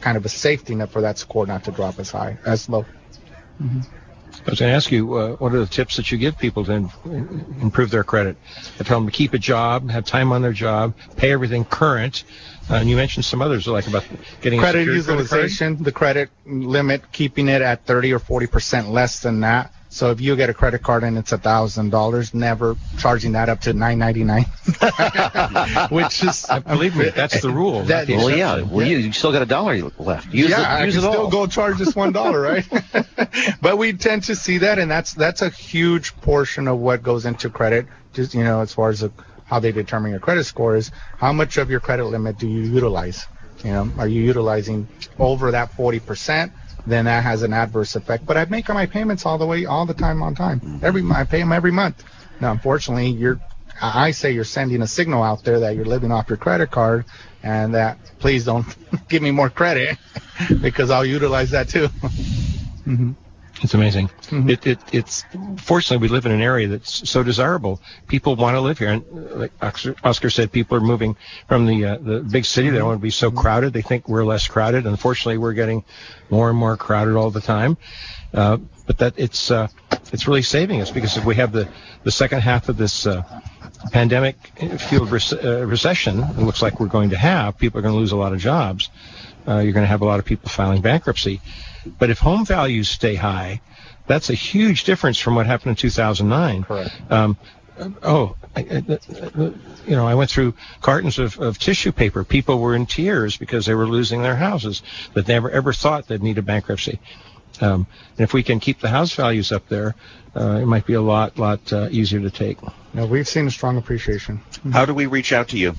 kind 0.00 0.16
of 0.16 0.24
a 0.24 0.28
safety 0.28 0.74
net 0.74 0.90
for 0.90 1.02
that 1.02 1.18
score 1.18 1.46
not 1.46 1.64
to 1.64 1.72
drop 1.72 1.98
as 1.98 2.10
high, 2.10 2.38
as 2.46 2.68
low. 2.68 2.84
Mm-hmm. 3.60 3.80
I 4.46 4.50
was 4.50 4.60
going 4.60 4.70
to 4.70 4.76
ask 4.76 4.92
you, 4.92 5.14
uh, 5.14 5.32
what 5.36 5.52
are 5.54 5.58
the 5.58 5.66
tips 5.66 5.96
that 5.96 6.12
you 6.12 6.18
give 6.18 6.38
people 6.38 6.64
to 6.66 6.72
in- 6.72 7.58
improve 7.60 7.90
their 7.90 8.04
credit? 8.04 8.36
I 8.78 8.84
tell 8.84 9.00
them 9.00 9.06
to 9.06 9.12
keep 9.12 9.34
a 9.34 9.38
job, 9.38 9.90
have 9.90 10.04
time 10.04 10.30
on 10.30 10.42
their 10.42 10.52
job, 10.52 10.94
pay 11.16 11.32
everything 11.32 11.64
current. 11.64 12.24
Uh, 12.70 12.74
and 12.74 12.88
you 12.88 12.96
mentioned 12.96 13.24
some 13.24 13.42
others, 13.42 13.66
like 13.66 13.86
about 13.86 14.04
getting 14.42 14.60
credit 14.60 14.86
utilization, 14.86 15.76
credit 15.76 15.84
the 15.84 15.92
credit 15.92 16.30
limit, 16.44 17.12
keeping 17.12 17.48
it 17.48 17.62
at 17.62 17.84
30 17.86 18.12
or 18.12 18.18
40 18.18 18.46
percent 18.46 18.88
less 18.90 19.20
than 19.20 19.40
that. 19.40 19.72
So 19.96 20.10
if 20.10 20.20
you 20.20 20.36
get 20.36 20.50
a 20.50 20.54
credit 20.54 20.82
card 20.82 21.04
and 21.04 21.16
it's 21.16 21.32
a 21.32 21.38
thousand 21.38 21.88
dollars, 21.88 22.34
never 22.34 22.76
charging 22.98 23.32
that 23.32 23.48
up 23.48 23.62
to 23.62 23.72
nine 23.72 23.98
ninety 23.98 24.24
nine. 24.24 24.42
Which 25.88 26.22
is, 26.22 26.44
believe 26.66 26.94
me, 26.94 27.08
that's 27.08 27.40
the 27.40 27.48
rule. 27.48 27.82
That, 27.84 28.06
well, 28.06 28.28
yeah. 28.28 28.60
Well, 28.60 28.86
you, 28.86 28.98
you, 28.98 29.12
still 29.12 29.32
got 29.32 29.40
a 29.40 29.46
dollar 29.46 29.90
left. 29.98 30.34
Use 30.34 30.50
yeah, 30.50 30.82
it, 30.82 30.84
use 30.84 30.98
I 30.98 31.00
can 31.00 31.08
it 31.08 31.12
still 31.12 31.22
all. 31.22 31.30
go 31.30 31.46
charge 31.46 31.78
this 31.78 31.96
one 31.96 32.12
dollar, 32.12 32.42
right? 32.42 32.68
but 33.62 33.78
we 33.78 33.94
tend 33.94 34.24
to 34.24 34.36
see 34.36 34.58
that, 34.58 34.78
and 34.78 34.90
that's 34.90 35.14
that's 35.14 35.40
a 35.40 35.48
huge 35.48 36.14
portion 36.20 36.68
of 36.68 36.78
what 36.78 37.02
goes 37.02 37.24
into 37.24 37.48
credit. 37.48 37.86
Just 38.12 38.34
you 38.34 38.44
know, 38.44 38.60
as 38.60 38.74
far 38.74 38.90
as 38.90 39.02
a, 39.02 39.10
how 39.46 39.60
they 39.60 39.72
determine 39.72 40.10
your 40.10 40.20
credit 40.20 40.44
score 40.44 40.76
is 40.76 40.90
how 41.16 41.32
much 41.32 41.56
of 41.56 41.70
your 41.70 41.80
credit 41.80 42.04
limit 42.04 42.38
do 42.38 42.46
you 42.46 42.70
utilize? 42.70 43.24
You 43.64 43.70
know, 43.70 43.90
are 43.96 44.06
you 44.06 44.20
utilizing 44.20 44.88
over 45.18 45.52
that 45.52 45.72
forty 45.72 46.00
percent? 46.00 46.52
Then 46.86 47.06
that 47.06 47.22
has 47.22 47.42
an 47.42 47.52
adverse 47.52 47.96
effect. 47.96 48.26
But 48.26 48.36
I 48.36 48.44
make 48.46 48.68
my 48.68 48.86
payments 48.86 49.26
all 49.26 49.38
the 49.38 49.46
way, 49.46 49.66
all 49.66 49.86
the 49.86 49.94
time 49.94 50.22
on 50.22 50.34
time. 50.34 50.80
Every 50.82 51.02
I 51.10 51.24
pay 51.24 51.40
them 51.40 51.52
every 51.52 51.72
month. 51.72 52.04
Now, 52.40 52.52
unfortunately, 52.52 53.08
you're 53.10 53.40
I 53.80 54.12
say 54.12 54.32
you're 54.32 54.44
sending 54.44 54.80
a 54.82 54.86
signal 54.86 55.22
out 55.22 55.44
there 55.44 55.60
that 55.60 55.76
you're 55.76 55.84
living 55.84 56.10
off 56.10 56.28
your 56.28 56.38
credit 56.38 56.70
card, 56.70 57.04
and 57.42 57.74
that 57.74 57.98
please 58.18 58.44
don't 58.44 58.66
give 59.08 59.22
me 59.22 59.30
more 59.30 59.50
credit 59.50 59.98
because 60.60 60.90
I'll 60.90 61.04
utilize 61.04 61.50
that 61.50 61.68
too. 61.68 61.88
mm-hmm. 62.86 63.12
It's 63.62 63.74
amazing. 63.74 64.08
Mm-hmm. 64.08 64.50
It, 64.50 64.66
it, 64.66 64.78
it's 64.92 65.24
fortunately 65.58 66.06
we 66.06 66.12
live 66.12 66.26
in 66.26 66.32
an 66.32 66.42
area 66.42 66.68
that's 66.68 67.08
so 67.08 67.22
desirable. 67.22 67.80
People 68.06 68.36
want 68.36 68.54
to 68.54 68.60
live 68.60 68.78
here, 68.78 68.90
and 68.90 69.30
like 69.30 69.52
Oscar 70.04 70.30
said, 70.30 70.52
people 70.52 70.76
are 70.76 70.80
moving 70.80 71.16
from 71.48 71.66
the 71.66 71.84
uh, 71.84 71.96
the 71.96 72.20
big 72.20 72.44
city. 72.44 72.68
They 72.68 72.78
don't 72.78 72.88
want 72.88 73.00
to 73.00 73.02
be 73.02 73.10
so 73.10 73.30
mm-hmm. 73.30 73.38
crowded. 73.38 73.72
They 73.72 73.82
think 73.82 74.08
we're 74.08 74.24
less 74.24 74.46
crowded. 74.46 74.86
Unfortunately, 74.86 75.38
we're 75.38 75.54
getting 75.54 75.84
more 76.28 76.50
and 76.50 76.58
more 76.58 76.76
crowded 76.76 77.16
all 77.16 77.30
the 77.30 77.40
time. 77.40 77.78
Uh, 78.34 78.58
but 78.86 78.98
that 78.98 79.14
it's 79.16 79.50
uh, 79.50 79.68
it's 80.12 80.28
really 80.28 80.42
saving 80.42 80.82
us 80.82 80.90
because 80.90 81.16
if 81.16 81.24
we 81.24 81.34
have 81.36 81.52
the 81.52 81.68
the 82.04 82.12
second 82.12 82.40
half 82.40 82.68
of 82.68 82.76
this 82.76 83.06
uh, 83.06 83.22
pandemic 83.92 84.36
field 84.80 85.08
uh, 85.08 85.66
recession, 85.66 86.20
it 86.20 86.38
looks 86.38 86.62
like 86.62 86.78
we're 86.78 86.86
going 86.86 87.10
to 87.10 87.16
have. 87.16 87.56
People 87.56 87.78
are 87.78 87.82
going 87.82 87.94
to 87.94 87.98
lose 87.98 88.12
a 88.12 88.16
lot 88.16 88.32
of 88.32 88.38
jobs. 88.38 88.90
Uh, 89.46 89.58
you're 89.58 89.72
going 89.72 89.84
to 89.84 89.88
have 89.88 90.02
a 90.02 90.04
lot 90.04 90.18
of 90.18 90.24
people 90.24 90.48
filing 90.48 90.82
bankruptcy. 90.82 91.40
But 91.98 92.10
if 92.10 92.18
home 92.18 92.44
values 92.44 92.88
stay 92.88 93.14
high, 93.14 93.60
that's 94.06 94.30
a 94.30 94.34
huge 94.34 94.84
difference 94.84 95.18
from 95.18 95.34
what 95.34 95.46
happened 95.46 95.70
in 95.70 95.76
2009. 95.76 96.64
Correct. 96.64 96.90
Um, 97.10 97.36
oh, 98.02 98.36
I, 98.54 98.60
I, 98.60 98.98
you 99.86 99.96
know, 99.96 100.06
I 100.06 100.14
went 100.14 100.30
through 100.30 100.54
cartons 100.80 101.18
of, 101.18 101.38
of 101.38 101.58
tissue 101.58 101.92
paper. 101.92 102.24
People 102.24 102.58
were 102.58 102.74
in 102.74 102.86
tears 102.86 103.36
because 103.36 103.66
they 103.66 103.74
were 103.74 103.86
losing 103.86 104.22
their 104.22 104.36
houses 104.36 104.82
that 105.14 105.28
never 105.28 105.50
ever 105.50 105.72
thought 105.72 106.08
they'd 106.08 106.22
need 106.22 106.38
a 106.38 106.42
bankruptcy. 106.42 106.98
Um, 107.60 107.86
and 108.18 108.20
if 108.20 108.32
we 108.32 108.42
can 108.42 108.60
keep 108.60 108.80
the 108.80 108.88
house 108.88 109.14
values 109.14 109.50
up 109.52 109.68
there, 109.68 109.94
uh, 110.34 110.58
it 110.60 110.66
might 110.66 110.86
be 110.86 110.94
a 110.94 111.00
lot, 111.00 111.38
lot 111.38 111.72
uh, 111.72 111.88
easier 111.90 112.20
to 112.20 112.30
take. 112.30 112.58
No, 112.92 113.06
we've 113.06 113.28
seen 113.28 113.46
a 113.46 113.50
strong 113.50 113.78
appreciation. 113.78 114.40
How 114.72 114.84
do 114.84 114.92
we 114.92 115.06
reach 115.06 115.32
out 115.32 115.48
to 115.48 115.58
you? 115.58 115.74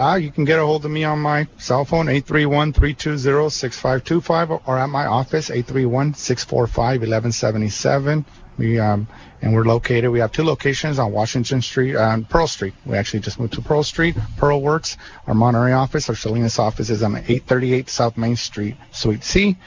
Uh, 0.00 0.16
you 0.16 0.30
can 0.30 0.46
get 0.46 0.58
a 0.58 0.64
hold 0.64 0.86
of 0.86 0.90
me 0.90 1.04
on 1.04 1.18
my 1.18 1.46
cell 1.58 1.84
phone, 1.84 2.06
831-320-6525, 2.06 4.62
or 4.66 4.78
at 4.78 4.88
my 4.88 5.04
office, 5.04 5.50
831-645-1177. 5.50 8.24
We, 8.56 8.78
um, 8.78 9.06
and 9.42 9.54
we're 9.54 9.64
located, 9.64 10.10
we 10.10 10.20
have 10.20 10.32
two 10.32 10.44
locations 10.44 10.98
on 10.98 11.12
Washington 11.12 11.60
Street 11.60 11.96
and 11.96 12.26
Pearl 12.26 12.46
Street. 12.46 12.72
We 12.86 12.96
actually 12.96 13.20
just 13.20 13.38
moved 13.38 13.52
to 13.54 13.60
Pearl 13.60 13.82
Street, 13.82 14.16
Pearl 14.38 14.62
Works. 14.62 14.96
Our 15.26 15.34
Monterey 15.34 15.74
office, 15.74 16.08
our 16.08 16.14
Salinas 16.14 16.58
office 16.58 16.88
is 16.88 17.02
on 17.02 17.16
838 17.16 17.90
South 17.90 18.16
Main 18.16 18.36
Street, 18.36 18.76
Suite 18.92 19.22
C. 19.22 19.58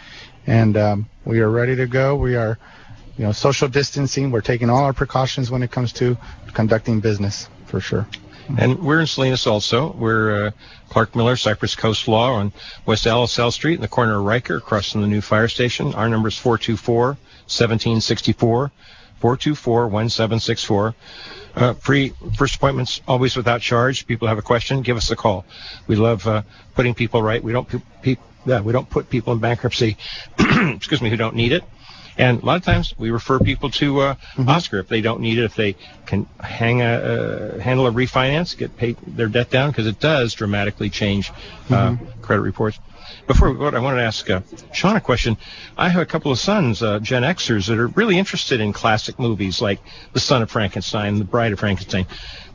And 0.47 0.75
um, 0.77 1.07
we 1.25 1.41
are 1.41 1.49
ready 1.51 1.75
to 1.75 1.85
go. 1.85 2.15
We 2.15 2.37
are, 2.37 2.57
you 3.19 3.25
know, 3.25 3.33
social 3.33 3.67
distancing. 3.67 4.31
We're 4.31 4.41
taking 4.41 4.71
all 4.71 4.83
our 4.83 4.93
precautions 4.93 5.51
when 5.51 5.61
it 5.61 5.69
comes 5.69 5.93
to 5.93 6.17
conducting 6.55 7.01
business, 7.01 7.47
for 7.67 7.79
sure. 7.79 8.07
And 8.57 8.79
we're 8.79 8.99
in 8.99 9.07
Salinas 9.07 9.47
also. 9.47 9.91
We're 9.93 10.47
uh, 10.47 10.51
Clark 10.89 11.15
Miller, 11.15 11.35
Cypress 11.35 11.75
Coast 11.75 12.07
Law 12.07 12.33
on 12.33 12.51
West 12.85 13.05
Alisal 13.05 13.51
Street 13.51 13.73
in 13.75 13.81
the 13.81 13.87
corner 13.87 14.19
of 14.19 14.25
Riker, 14.25 14.57
across 14.57 14.91
from 14.91 15.01
the 15.01 15.07
new 15.07 15.21
fire 15.21 15.47
station. 15.47 15.93
Our 15.95 16.09
number 16.09 16.27
is 16.27 16.35
424-1764, 16.35 18.71
424-1764. 19.21 20.93
Uh, 21.55 21.73
free 21.75 22.13
first 22.35 22.55
appointments 22.55 22.99
always 23.07 23.35
without 23.35 23.61
charge. 23.61 24.07
People 24.07 24.27
have 24.27 24.39
a 24.39 24.43
question, 24.43 24.81
give 24.81 24.97
us 24.97 25.11
a 25.11 25.15
call. 25.15 25.45
We 25.87 25.95
love 25.95 26.27
uh, 26.27 26.41
putting 26.75 26.95
people 26.95 27.21
right. 27.21 27.43
We 27.43 27.51
don't 27.51 27.67
pe- 27.67 27.81
pe- 28.01 28.15
yeah, 28.45 28.61
we 28.61 28.73
don't 28.73 28.89
put 28.89 29.09
people 29.09 29.33
in 29.33 29.39
bankruptcy, 29.39 29.97
excuse 30.39 31.01
me, 31.01 31.09
who 31.09 31.17
don't 31.17 31.35
need 31.35 31.51
it. 31.53 31.63
And 32.17 32.41
a 32.41 32.45
lot 32.45 32.57
of 32.57 32.63
times 32.63 32.93
we 32.97 33.09
refer 33.11 33.39
people 33.39 33.69
to 33.71 34.01
uh, 34.01 34.15
mm-hmm. 34.15 34.49
Oscar 34.49 34.79
if 34.79 34.87
they 34.87 35.01
don't 35.01 35.21
need 35.21 35.39
it, 35.39 35.45
if 35.45 35.55
they 35.55 35.75
can 36.05 36.27
hang 36.39 36.81
a, 36.81 36.85
uh, 36.85 37.59
handle 37.59 37.87
a 37.87 37.91
refinance, 37.91 38.57
get 38.57 38.77
paid 38.77 38.97
their 39.05 39.27
debt 39.27 39.49
down, 39.49 39.71
because 39.71 39.87
it 39.87 39.99
does 39.99 40.33
dramatically 40.33 40.89
change 40.89 41.31
uh, 41.31 41.33
mm-hmm. 41.91 42.21
credit 42.21 42.41
reports. 42.41 42.79
Before 43.27 43.51
we 43.51 43.57
go, 43.57 43.65
I 43.67 43.79
wanted 43.79 43.97
to 43.97 44.03
ask 44.03 44.29
uh, 44.29 44.41
Sean 44.73 44.95
a 44.95 45.01
question. 45.01 45.37
I 45.77 45.89
have 45.89 46.01
a 46.01 46.05
couple 46.05 46.31
of 46.31 46.39
sons, 46.39 46.83
uh, 46.83 46.99
Gen 46.99 47.23
Xers, 47.23 47.67
that 47.67 47.77
are 47.77 47.87
really 47.87 48.17
interested 48.17 48.59
in 48.59 48.73
classic 48.73 49.17
movies 49.17 49.61
like 49.61 49.79
The 50.13 50.19
Son 50.19 50.41
of 50.41 50.51
Frankenstein, 50.51 51.17
The 51.19 51.25
Bride 51.25 51.53
of 51.53 51.59
Frankenstein. 51.59 52.05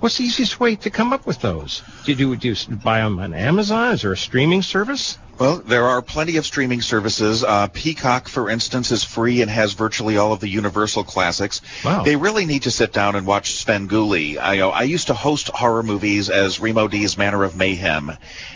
What's 0.00 0.18
the 0.18 0.24
easiest 0.24 0.60
way 0.60 0.76
to 0.76 0.90
come 0.90 1.12
up 1.12 1.26
with 1.26 1.40
those? 1.40 1.82
Do 2.04 2.12
you, 2.12 2.36
do 2.36 2.48
you 2.48 2.76
buy 2.76 3.00
them 3.00 3.18
on 3.18 3.34
Amazon? 3.34 3.94
Is 3.94 4.02
there 4.02 4.12
a 4.12 4.16
streaming 4.16 4.62
service? 4.62 5.18
Well, 5.38 5.58
there 5.58 5.84
are 5.84 6.02
plenty 6.02 6.36
of 6.36 6.44
streaming 6.44 6.80
services. 6.80 7.44
Uh, 7.44 7.68
Peacock, 7.68 8.28
for 8.28 8.50
instance, 8.50 8.90
is 8.90 9.04
free 9.04 9.40
and 9.40 9.50
has 9.50 9.72
virtually 9.72 10.16
all 10.16 10.32
of 10.32 10.40
the 10.40 10.48
Universal 10.48 11.04
classics. 11.04 11.60
Wow. 11.84 12.02
They 12.02 12.16
really 12.16 12.44
need 12.44 12.64
to 12.64 12.72
sit 12.72 12.92
down 12.92 13.14
and 13.14 13.24
watch 13.24 13.52
Svengoolie. 13.52 14.36
I, 14.38 14.60
I 14.60 14.82
used 14.82 15.06
to 15.06 15.14
host 15.14 15.48
horror 15.48 15.84
movies 15.84 16.28
as 16.28 16.58
Remo 16.58 16.88
D's 16.88 17.16
Manor 17.16 17.44
of 17.44 17.56
Mayhem 17.56 18.12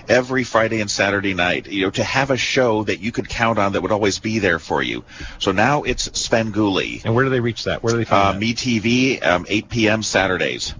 every 0.08 0.42
Friday 0.42 0.80
and 0.80 0.90
Saturday 0.90 1.34
night. 1.34 1.68
You 1.68 1.84
know, 1.84 1.90
to 1.90 2.02
have 2.02 2.32
a 2.32 2.36
show 2.36 2.82
that 2.82 2.98
you 2.98 3.12
could 3.12 3.28
count 3.28 3.60
on 3.60 3.72
that 3.72 3.82
would 3.82 3.92
always 3.92 4.18
be 4.18 4.40
there 4.40 4.58
for 4.58 4.82
you. 4.82 5.04
So 5.38 5.52
now 5.52 5.84
it's 5.84 6.08
Svengoolie. 6.08 7.04
And 7.04 7.14
where 7.14 7.24
do 7.24 7.30
they 7.30 7.40
reach 7.40 7.64
that? 7.64 7.84
Where 7.84 7.92
do 7.92 7.98
they 7.98 8.04
find 8.04 8.36
uh, 8.36 8.40
that? 8.40 8.42
MeTV, 8.42 9.24
um, 9.24 9.46
8 9.48 9.68
p.m. 9.68 10.02
Saturdays. 10.02 10.74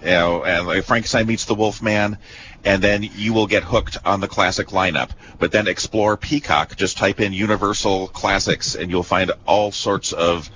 You 0.00 0.10
know, 0.10 0.44
and 0.44 0.68
like 0.68 0.84
Frankenstein 0.84 1.26
meets 1.26 1.46
the 1.46 1.56
Wolfman 1.56 2.18
and 2.64 2.82
then 2.82 3.02
you 3.02 3.32
will 3.32 3.46
get 3.46 3.62
hooked 3.62 3.98
on 4.04 4.20
the 4.20 4.28
classic 4.28 4.68
lineup. 4.68 5.10
But 5.38 5.52
then 5.52 5.68
explore 5.68 6.16
Peacock. 6.16 6.76
Just 6.76 6.98
type 6.98 7.20
in 7.20 7.32
Universal 7.32 8.08
Classics, 8.08 8.74
and 8.74 8.90
you'll 8.90 9.02
find 9.02 9.32
all 9.46 9.72
sorts 9.72 10.12
of 10.12 10.50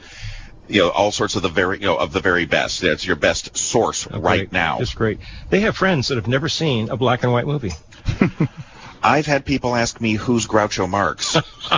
you 0.68 0.80
know 0.80 0.90
all 0.90 1.12
sorts 1.12 1.36
of 1.36 1.42
the 1.42 1.48
very 1.48 1.78
you 1.78 1.86
know 1.86 1.96
of 1.96 2.12
the 2.12 2.20
very 2.20 2.46
best. 2.46 2.80
That's 2.80 3.06
your 3.06 3.16
best 3.16 3.56
source 3.56 4.08
oh, 4.10 4.20
right 4.20 4.50
now. 4.50 4.78
That's 4.78 4.94
great. 4.94 5.20
They 5.50 5.60
have 5.60 5.76
friends 5.76 6.08
that 6.08 6.16
have 6.16 6.28
never 6.28 6.48
seen 6.48 6.90
a 6.90 6.96
black 6.96 7.22
and 7.22 7.32
white 7.32 7.46
movie. 7.46 7.72
I've 9.02 9.26
had 9.26 9.44
people 9.44 9.74
ask 9.74 10.00
me 10.00 10.14
who's 10.14 10.46
Groucho 10.46 10.88
Marx, 10.88 11.37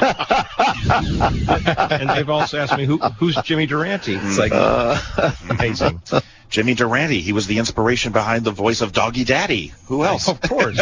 and 2.01 2.11
they've 2.11 2.28
also 2.28 2.59
asked 2.59 2.76
me 2.76 2.84
who, 2.84 2.99
who's 2.99 3.36
Jimmy 3.36 3.66
Durante. 3.66 4.14
It's 4.14 4.38
like 4.38 4.53
uh, 4.53 5.01
amazing. 5.49 6.03
Jimmy 6.51 6.74
Durante. 6.74 7.20
He 7.20 7.32
was 7.32 7.49
the 7.49 7.59
inspiration 7.59 8.12
behind 8.12 8.44
the 8.44 8.53
voice 8.53 8.80
of 8.80 8.92
Doggie 8.92 9.24
Daddy. 9.24 9.72
Who 9.86 10.05
else? 10.05 10.28
Of 10.28 10.40
course. 10.40 10.80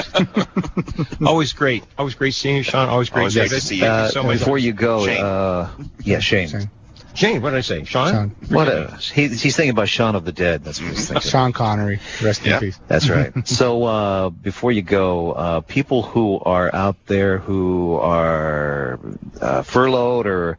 always 1.26 1.54
great. 1.54 1.82
Always 1.96 2.14
great 2.14 2.34
seeing 2.34 2.56
you, 2.56 2.62
Sean. 2.62 2.90
Always 2.90 3.08
great 3.08 3.22
Always 3.22 3.34
David. 3.34 3.50
to 3.50 3.60
see 3.60 3.76
you. 3.76 3.86
Uh, 3.86 4.08
so 4.08 4.22
before 4.22 4.58
you 4.58 4.74
go, 4.74 5.06
Shane. 5.06 5.24
Uh, 5.24 5.70
yeah, 6.02 6.18
Shane. 6.18 6.48
Shane. 6.48 6.70
Shane, 7.14 7.42
what 7.42 7.50
did 7.50 7.58
I 7.58 7.60
say? 7.62 7.84
Sean? 7.84 8.10
Sean, 8.10 8.30
What 8.48 8.68
a, 8.68 8.96
he, 8.96 9.28
he's 9.28 9.54
thinking 9.56 9.70
about 9.70 9.88
Shaun 9.88 10.14
of 10.14 10.24
the 10.24 10.32
Dead. 10.32 10.64
That's 10.64 10.80
what 10.80 10.90
he's 10.92 11.08
thinking. 11.08 11.28
Sean 11.30 11.52
Connery, 11.52 12.00
rest 12.22 12.44
Yeah. 12.44 12.54
in 12.54 12.60
peace. 12.60 12.80
That's 12.88 13.08
right. 13.10 13.32
so 13.46 13.84
uh, 13.84 14.30
before 14.30 14.72
you 14.72 14.82
go, 14.82 15.32
uh, 15.32 15.60
people 15.60 16.02
who 16.02 16.38
are 16.40 16.74
out 16.74 16.96
there 17.06 17.38
who 17.38 17.94
are 17.96 18.98
uh, 19.40 19.62
furloughed 19.62 20.26
or 20.26 20.58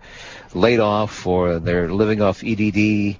laid 0.53 0.79
off 0.79 1.25
or 1.25 1.59
they're 1.59 1.91
living 1.91 2.21
off 2.21 2.43
EDD, 2.43 3.17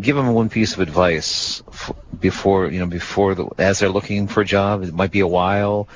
give 0.00 0.16
them 0.16 0.32
one 0.32 0.48
piece 0.48 0.74
of 0.74 0.80
advice 0.80 1.62
f- 1.68 1.92
before 2.18 2.66
you 2.68 2.80
know 2.80 2.86
before 2.86 3.36
the, 3.36 3.46
as 3.58 3.78
they're 3.78 3.88
looking 3.90 4.26
for 4.26 4.40
a 4.40 4.44
job. 4.44 4.82
It 4.82 4.92
might 4.92 5.12
be 5.12 5.20
a 5.20 5.26
while. 5.28 5.88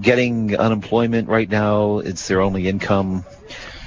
Getting 0.00 0.56
unemployment 0.56 1.28
right 1.28 1.48
now, 1.48 1.98
it's 1.98 2.26
their 2.28 2.40
only 2.40 2.66
income. 2.68 3.24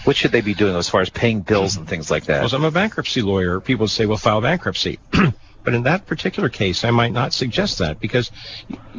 What 0.04 0.16
should 0.18 0.32
they 0.32 0.41
be 0.41 0.54
doing 0.54 0.76
as 0.76 0.89
far 0.89 1.01
as 1.01 1.10
paying 1.10 1.41
bills 1.41 1.78
and 1.78 1.88
things 1.88 2.12
like 2.12 2.26
that? 2.26 2.41
Well, 2.41 2.54
I'm 2.54 2.66
a 2.66 2.72
bankruptcy 2.72 3.22
lawyer. 3.22 3.60
People 3.62 3.88
say, 3.88 4.06
well, 4.06 4.18
file 4.18 4.41
bankruptcy. 4.41 4.99
but 5.64 5.74
in 5.74 5.84
that 5.84 6.06
particular 6.06 6.49
case, 6.49 6.84
I 6.84 6.91
might 6.91 7.14
not 7.14 7.34
suggest 7.34 7.80
that 7.80 7.99
because 7.99 8.30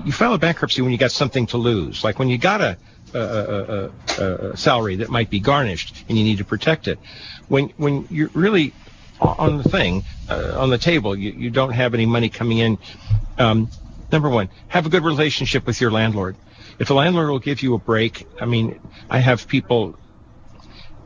you, 0.05 0.13
file 0.13 0.33
a 0.33 0.39
bankruptcy 0.39 0.81
when 0.81 0.93
you 0.93 0.99
got 0.99 1.11
something 1.13 1.47
to 1.49 1.59
lose. 1.59 2.05
Like 2.05 2.19
when 2.19 2.29
you 2.29 2.39
got 2.39 2.63
a, 2.63 2.79
a, 3.13 3.19
a, 3.19 3.91
a, 4.19 4.35
a 4.53 4.57
salary 4.57 4.97
that 4.97 5.11
might 5.11 5.29
be 5.29 5.41
garnished 5.41 6.05
and 6.09 6.17
you 6.17 6.25
need 6.25 6.39
to 6.39 6.45
protect 6.45 6.89
it. 6.89 6.99
When, 7.49 7.69
when 7.77 8.07
you're 8.11 8.31
really 8.33 8.73
on 9.21 9.59
the 9.59 9.69
thing, 9.69 10.05
uh, 10.31 10.57
on 10.59 10.71
the 10.71 10.79
table, 10.79 11.15
you, 11.15 11.33
you 11.33 11.51
don't 11.51 11.73
have 11.73 11.93
any 11.93 12.07
money 12.07 12.31
coming 12.31 12.59
in. 12.59 12.79
Um, 13.39 13.69
number 14.11 14.31
one, 14.31 14.49
have 14.69 14.87
a 14.87 14.89
good 14.89 15.05
relationship 15.05 15.67
with 15.67 15.81
your 15.81 15.91
landlord. 15.91 16.37
If 16.79 16.89
the 16.89 16.95
landlord 16.95 17.29
will 17.29 17.39
give 17.39 17.63
you 17.63 17.75
a 17.75 17.79
break, 17.79 18.27
I 18.41 18.47
mean, 18.47 18.81
I 19.11 19.19
have 19.19 19.47
people 19.47 19.99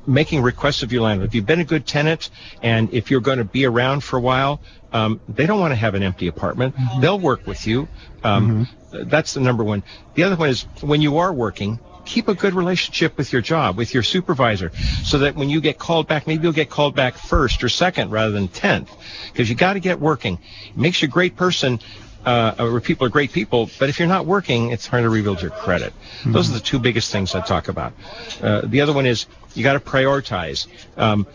making 0.08 0.42
requests 0.42 0.82
of 0.82 0.92
your 0.92 1.02
landlord. 1.02 1.28
If 1.28 1.34
you've 1.34 1.46
been 1.46 1.60
a 1.60 1.64
good 1.64 1.86
tenant 1.86 2.30
and 2.62 2.92
if 2.92 3.10
you're 3.10 3.20
going 3.20 3.38
to 3.38 3.44
be 3.44 3.66
around 3.66 4.02
for 4.02 4.16
a 4.16 4.20
while, 4.20 4.60
um, 4.92 5.20
they 5.28 5.46
don't 5.46 5.60
want 5.60 5.72
to 5.72 5.76
have 5.76 5.94
an 5.94 6.02
empty 6.02 6.26
apartment. 6.28 6.74
They'll 7.00 7.18
work 7.20 7.46
with 7.46 7.66
you. 7.66 7.88
Um, 8.24 8.66
That's 8.90 9.34
the 9.34 9.40
number 9.40 9.62
one. 9.62 9.82
The 10.14 10.22
other 10.24 10.36
one 10.36 10.48
is 10.48 10.62
when 10.80 11.02
you 11.02 11.18
are 11.18 11.32
working, 11.32 11.78
keep 12.06 12.26
a 12.28 12.34
good 12.34 12.54
relationship 12.54 13.18
with 13.18 13.34
your 13.34 13.42
job, 13.42 13.76
with 13.76 13.92
your 13.92 14.02
supervisor, 14.02 14.72
so 15.04 15.18
that 15.18 15.36
when 15.36 15.50
you 15.50 15.60
get 15.60 15.78
called 15.78 16.08
back, 16.08 16.26
maybe 16.26 16.42
you'll 16.42 16.52
get 16.52 16.70
called 16.70 16.96
back 16.96 17.14
first 17.18 17.62
or 17.62 17.68
second 17.68 18.10
rather 18.10 18.30
than 18.30 18.48
tenth, 18.48 18.90
because 19.30 19.50
you 19.50 19.54
got 19.54 19.74
to 19.74 19.80
get 19.80 20.00
working. 20.00 20.38
It 20.68 20.76
makes 20.76 21.02
you 21.02 21.08
a 21.08 21.10
great 21.10 21.36
person. 21.36 21.80
Uh, 22.24 22.54
or 22.58 22.80
people 22.80 23.06
are 23.06 23.10
great 23.10 23.32
people, 23.32 23.70
but 23.78 23.88
if 23.88 23.98
you're 23.98 24.08
not 24.08 24.26
working, 24.26 24.70
it's 24.70 24.86
hard 24.86 25.02
to 25.04 25.08
rebuild 25.08 25.40
your 25.40 25.52
credit. 25.52 25.94
Those 26.26 26.50
are 26.50 26.54
the 26.54 26.60
two 26.60 26.78
biggest 26.78 27.10
things 27.12 27.34
I 27.34 27.40
talk 27.40 27.68
about. 27.68 27.94
Uh, 28.42 28.62
the 28.64 28.80
other 28.80 28.92
one 28.92 29.06
is 29.06 29.26
you 29.54 29.62
got 29.62 29.74
to 29.74 29.80
prioritize. 29.80 30.66
Um, 30.96 31.26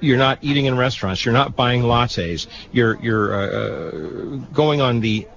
you're 0.00 0.18
not 0.18 0.38
eating 0.42 0.64
in 0.64 0.76
restaurants. 0.76 1.24
You're 1.24 1.34
not 1.34 1.54
buying 1.54 1.82
lattes. 1.82 2.46
You're 2.72 2.98
you're 3.00 3.34
uh, 3.34 3.90
going 4.52 4.80
on 4.80 5.00
the 5.00 5.28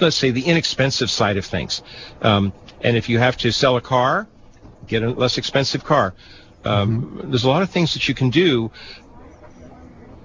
let's 0.00 0.16
say 0.16 0.30
the 0.30 0.42
inexpensive 0.42 1.10
side 1.10 1.36
of 1.36 1.46
things. 1.46 1.82
Um, 2.20 2.52
and 2.80 2.96
if 2.96 3.08
you 3.08 3.18
have 3.18 3.36
to 3.38 3.52
sell 3.52 3.76
a 3.76 3.80
car, 3.80 4.26
get 4.86 5.02
a 5.02 5.10
less 5.10 5.38
expensive 5.38 5.84
car. 5.84 6.14
Um, 6.64 7.20
There's 7.24 7.44
a 7.44 7.48
lot 7.48 7.62
of 7.62 7.70
things 7.70 7.94
that 7.94 8.08
you 8.08 8.14
can 8.14 8.30
do. 8.30 8.70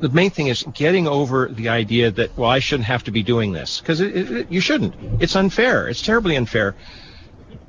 The 0.01 0.09
main 0.09 0.31
thing 0.31 0.47
is 0.47 0.63
getting 0.73 1.07
over 1.07 1.47
the 1.47 1.69
idea 1.69 2.11
that 2.11 2.35
well 2.37 2.49
I 2.49 2.59
shouldn't 2.59 2.87
have 2.87 3.03
to 3.03 3.11
be 3.11 3.23
doing 3.23 3.53
this 3.53 3.79
because 3.79 3.99
you 4.01 4.59
shouldn't. 4.59 4.95
It's 5.21 5.35
unfair. 5.35 5.87
It's 5.87 6.01
terribly 6.01 6.35
unfair. 6.35 6.75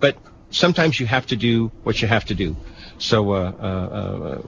But 0.00 0.16
sometimes 0.50 0.98
you 0.98 1.06
have 1.06 1.26
to 1.26 1.36
do 1.36 1.70
what 1.82 2.00
you 2.00 2.08
have 2.08 2.24
to 2.26 2.34
do. 2.34 2.56
So 2.98 3.32
uh, 3.32 3.52
uh, 3.60 3.64
uh, 3.64 4.42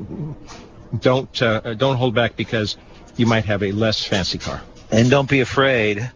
don't 0.99 1.43
uh, 1.43 1.75
don't 1.75 1.97
hold 1.97 2.15
back 2.15 2.37
because 2.37 2.77
you 3.17 3.27
might 3.27 3.45
have 3.45 3.63
a 3.63 3.73
less 3.73 4.05
fancy 4.05 4.39
car. 4.39 4.63
And 4.91 5.11
don't 5.11 5.29
be 5.29 5.41
afraid. 5.41 6.11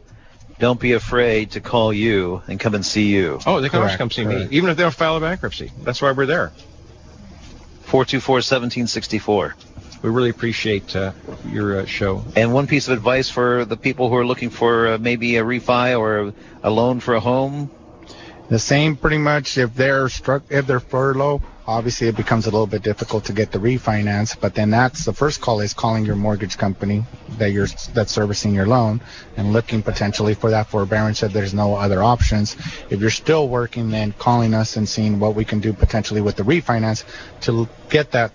Don't 0.59 0.81
be 0.81 0.93
afraid 0.93 1.53
to 1.53 1.61
call 1.61 1.93
you 1.93 2.43
and 2.49 2.59
come 2.59 2.75
and 2.75 2.85
see 2.85 3.09
you. 3.09 3.39
Oh, 3.47 3.61
they 3.61 3.69
can 3.69 3.81
always 3.81 3.97
come 3.97 4.11
see 4.11 4.25
correct. 4.25 4.51
me, 4.51 4.57
even 4.57 4.71
if 4.71 4.77
they 4.77 4.83
don't 4.83 4.95
file 4.95 5.17
a 5.17 5.21
bankruptcy. 5.21 5.71
That's 5.83 6.03
why 6.03 6.13
we're 6.13 6.27
there. 6.27 6.53
424-1764. 7.87 9.55
We 10.03 10.11
really 10.11 10.31
appreciate 10.31 10.95
uh, 10.95 11.13
your 11.51 11.81
uh, 11.81 11.85
show. 11.87 12.25
And 12.37 12.55
one 12.55 12.67
piece 12.67 12.87
of 12.89 12.97
advice 12.97 13.29
for 13.29 13.65
the 13.65 13.77
people 13.77 14.09
who 14.09 14.17
are 14.17 14.27
looking 14.27 14.51
for 14.51 14.89
uh, 14.89 14.99
maybe 14.99 15.37
a 15.37 15.43
refi 15.43 15.99
or 15.99 16.33
a 16.63 16.71
loan 16.71 17.01
for 17.01 17.15
a 17.15 17.21
home. 17.21 17.71
The 18.49 18.59
same 18.59 18.97
pretty 18.97 19.19
much 19.19 19.59
if 19.59 19.75
they're 19.75 20.09
struck 20.09 20.45
if 20.49 20.67
they're 20.67 20.81
furlough, 20.81 21.43
obviously 21.67 22.09
it 22.09 22.17
becomes 22.17 22.47
a 22.47 22.51
little 22.51 22.67
bit 22.67 22.83
difficult 22.83 23.27
to 23.27 23.35
get 23.35 23.53
the 23.53 23.59
refinance, 23.59 24.35
but 24.41 24.55
then 24.55 24.71
that's 24.71 25.05
the 25.05 25.13
first 25.13 25.43
call 25.43 25.61
is 25.61 25.75
calling 25.75 26.07
your 26.07 26.17
mortgage 26.17 26.57
company 26.57 27.05
that 27.37 27.51
you're 27.51 27.67
that's 27.93 28.11
servicing 28.11 28.55
your 28.55 28.67
loan 28.67 29.03
and 29.37 29.53
looking 29.53 29.83
potentially 29.83 30.33
for 30.33 30.49
that 30.49 30.67
forbearance 30.67 31.23
if 31.23 31.31
there's 31.35 31.53
no 31.53 31.75
other 31.75 32.03
options. 32.03 32.57
If 32.89 33.01
you're 33.01 33.11
still 33.11 33.49
working 33.49 33.91
then 33.91 34.13
calling 34.13 34.55
us 34.55 34.77
and 34.77 34.89
seeing 34.89 35.21
what 35.21 35.35
we 35.35 35.45
can 35.45 35.61
do 35.61 35.75
potentially 35.75 36.23
with 36.23 36.37
the 36.37 36.43
refinance 36.45 37.05
to 37.43 37.69
get 37.91 38.13
that 38.13 38.33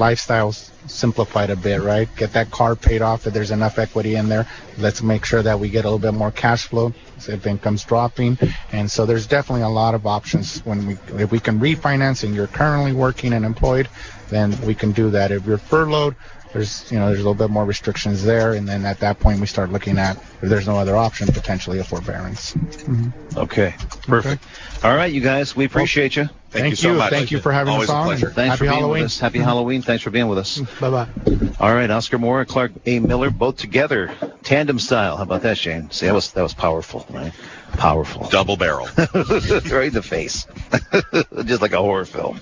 lifestyle 0.00 0.52
simplified 0.52 1.50
a 1.50 1.56
bit, 1.56 1.80
right? 1.82 2.08
Get 2.16 2.32
that 2.32 2.50
car 2.50 2.74
paid 2.74 3.02
off 3.02 3.26
if 3.26 3.34
there's 3.34 3.52
enough 3.52 3.78
equity 3.78 4.16
in 4.16 4.28
there. 4.28 4.46
Let's 4.78 5.02
make 5.02 5.24
sure 5.24 5.42
that 5.42 5.60
we 5.60 5.68
get 5.68 5.84
a 5.84 5.88
little 5.88 5.98
bit 6.00 6.14
more 6.14 6.32
cash 6.32 6.66
flow 6.66 6.92
if 7.28 7.46
income's 7.46 7.84
dropping. 7.84 8.38
And 8.72 8.90
so 8.90 9.06
there's 9.06 9.26
definitely 9.26 9.62
a 9.62 9.68
lot 9.68 9.94
of 9.94 10.06
options 10.06 10.64
when 10.64 10.86
we 10.86 10.98
if 11.22 11.30
we 11.30 11.38
can 11.38 11.60
refinance 11.60 12.24
and 12.24 12.34
you're 12.34 12.48
currently 12.48 12.92
working 12.92 13.32
and 13.32 13.44
employed, 13.44 13.88
then 14.30 14.58
we 14.62 14.74
can 14.74 14.92
do 14.92 15.10
that. 15.10 15.30
If 15.30 15.46
you're 15.46 15.58
furloughed, 15.58 16.16
there's 16.52 16.90
you 16.90 16.98
know 16.98 17.06
there's 17.06 17.20
a 17.20 17.22
little 17.22 17.34
bit 17.34 17.50
more 17.50 17.64
restrictions 17.64 18.24
there, 18.24 18.54
and 18.54 18.66
then 18.66 18.84
at 18.84 18.98
that 19.00 19.20
point 19.20 19.40
we 19.40 19.46
start 19.46 19.70
looking 19.70 19.98
at 19.98 20.16
if 20.42 20.48
there's 20.48 20.66
no 20.66 20.76
other 20.76 20.96
option, 20.96 21.28
potentially 21.28 21.78
a 21.78 21.84
forbearance. 21.84 22.54
Mm-hmm. 22.54 23.38
Okay, 23.38 23.74
perfect. 24.06 24.42
All 24.82 24.96
right, 24.96 25.12
you 25.12 25.20
guys, 25.20 25.54
we 25.54 25.66
appreciate 25.66 26.16
you. 26.16 26.30
Thank, 26.48 26.70
you 26.70 26.76
so 26.76 26.94
much. 26.94 27.10
Thank 27.10 27.30
you 27.30 27.38
for 27.38 27.52
having 27.52 27.74
Always 27.74 27.90
us 27.90 27.94
a 27.94 27.98
on. 27.98 28.06
pleasure. 28.06 28.30
Thanks 28.30 28.48
Happy 28.52 28.58
for 28.58 28.64
being 28.64 28.72
Halloween. 28.72 29.02
with 29.02 29.12
us. 29.12 29.20
Happy 29.20 29.38
Halloween. 29.38 29.82
Thanks 29.82 30.02
for 30.02 30.10
being 30.10 30.26
with 30.26 30.38
us. 30.38 30.58
Mm, 30.58 30.80
bye 30.80 30.90
bye. 30.90 31.54
All 31.60 31.72
right, 31.74 31.90
Oscar 31.90 32.18
Moore, 32.18 32.44
Clark 32.46 32.72
A. 32.86 32.98
Miller, 32.98 33.30
both 33.30 33.58
together, 33.58 34.10
tandem 34.42 34.78
style. 34.78 35.18
How 35.18 35.22
about 35.24 35.42
that, 35.42 35.58
Shane? 35.58 35.90
See, 35.90 36.06
that 36.06 36.14
was 36.14 36.32
that 36.32 36.42
was 36.42 36.54
powerful, 36.54 37.06
right? 37.10 37.32
Powerful. 37.72 38.28
Double 38.30 38.56
barrel. 38.56 38.86
right 38.96 39.88
in 39.88 39.92
the 39.92 40.02
face, 40.04 40.46
just 41.44 41.60
like 41.62 41.72
a 41.72 41.78
horror 41.78 42.06
film. 42.06 42.40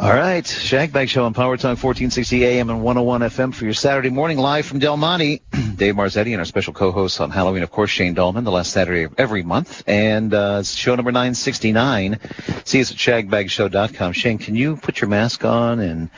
All 0.00 0.14
right, 0.14 0.44
Shagbag 0.44 1.08
Show 1.08 1.24
on 1.24 1.34
Power 1.34 1.56
Talk 1.56 1.70
1460 1.82 2.44
AM 2.44 2.70
and 2.70 2.84
101 2.84 3.20
FM 3.22 3.52
for 3.52 3.64
your 3.64 3.74
Saturday 3.74 4.10
morning 4.10 4.38
live 4.38 4.64
from 4.64 4.78
Del 4.78 4.96
Monte. 4.96 5.42
Dave 5.74 5.96
Marzetti 5.96 6.30
and 6.30 6.36
our 6.36 6.44
special 6.44 6.72
co-host 6.72 7.20
on 7.20 7.32
Halloween, 7.32 7.64
of 7.64 7.72
course, 7.72 7.90
Shane 7.90 8.14
Dallmann, 8.14 8.44
the 8.44 8.52
last 8.52 8.70
Saturday 8.70 9.02
of 9.02 9.14
every 9.18 9.42
month, 9.42 9.82
and 9.88 10.32
uh, 10.32 10.62
show 10.62 10.94
number 10.94 11.10
969. 11.10 12.20
See 12.64 12.80
us 12.80 12.92
at 12.92 12.96
shagbagshow.com. 12.96 14.12
Shane, 14.12 14.38
can 14.38 14.54
you 14.54 14.76
put 14.76 15.00
your 15.00 15.10
mask 15.10 15.44
on 15.44 15.80
and 15.80 16.10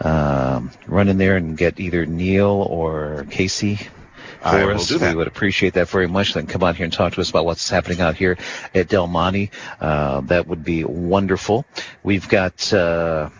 um, 0.00 0.70
run 0.86 1.08
in 1.08 1.18
there 1.18 1.36
and 1.36 1.58
get 1.58 1.80
either 1.80 2.06
Neil 2.06 2.46
or 2.46 3.26
Casey 3.28 3.80
for 4.50 4.72
us. 4.72 4.88
that. 4.88 5.10
We 5.10 5.16
would 5.16 5.26
appreciate 5.26 5.74
that 5.74 5.88
very 5.88 6.08
much. 6.08 6.34
Then 6.34 6.46
come 6.46 6.62
out 6.62 6.76
here 6.76 6.84
and 6.84 6.92
talk 6.92 7.14
to 7.14 7.20
us 7.20 7.30
about 7.30 7.44
what's 7.44 7.68
happening 7.68 8.00
out 8.00 8.16
here 8.16 8.36
at 8.74 8.88
Del 8.88 9.06
Monte. 9.06 9.50
Uh, 9.80 10.20
that 10.22 10.46
would 10.46 10.64
be 10.64 10.84
wonderful. 10.84 11.64
We've 12.02 12.28
got. 12.28 12.72
Uh, 12.72 13.30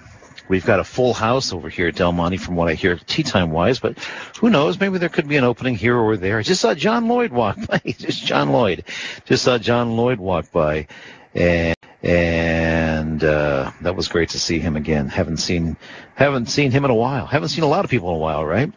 We've 0.48 0.64
got 0.64 0.78
a 0.78 0.84
full 0.84 1.12
house 1.12 1.52
over 1.52 1.68
here 1.68 1.88
at 1.88 1.96
Del 1.96 2.12
Monte 2.12 2.36
from 2.36 2.54
what 2.54 2.68
I 2.68 2.74
hear 2.74 2.96
tee 2.96 3.24
time 3.24 3.50
wise, 3.50 3.80
but 3.80 3.98
who 4.40 4.48
knows? 4.48 4.78
Maybe 4.78 4.98
there 4.98 5.08
could 5.08 5.26
be 5.26 5.36
an 5.36 5.44
opening 5.44 5.74
here 5.74 5.96
or 5.96 6.16
there. 6.16 6.38
I 6.38 6.42
just 6.42 6.60
saw 6.60 6.74
John 6.74 7.08
Lloyd 7.08 7.32
walk 7.32 7.56
by. 7.66 7.78
just 7.84 8.24
John 8.24 8.50
Lloyd. 8.50 8.84
Just 9.24 9.42
saw 9.44 9.58
John 9.58 9.96
Lloyd 9.96 10.20
walk 10.20 10.52
by. 10.52 10.86
And, 11.34 11.76
and, 12.02 13.24
uh, 13.24 13.72
that 13.80 13.96
was 13.96 14.08
great 14.08 14.30
to 14.30 14.38
see 14.38 14.58
him 14.58 14.76
again. 14.76 15.08
Haven't 15.08 15.38
seen, 15.38 15.76
haven't 16.14 16.46
seen 16.46 16.70
him 16.70 16.84
in 16.84 16.90
a 16.90 16.94
while. 16.94 17.26
Haven't 17.26 17.48
seen 17.48 17.64
a 17.64 17.68
lot 17.68 17.84
of 17.84 17.90
people 17.90 18.10
in 18.10 18.16
a 18.16 18.18
while, 18.18 18.44
right? 18.44 18.72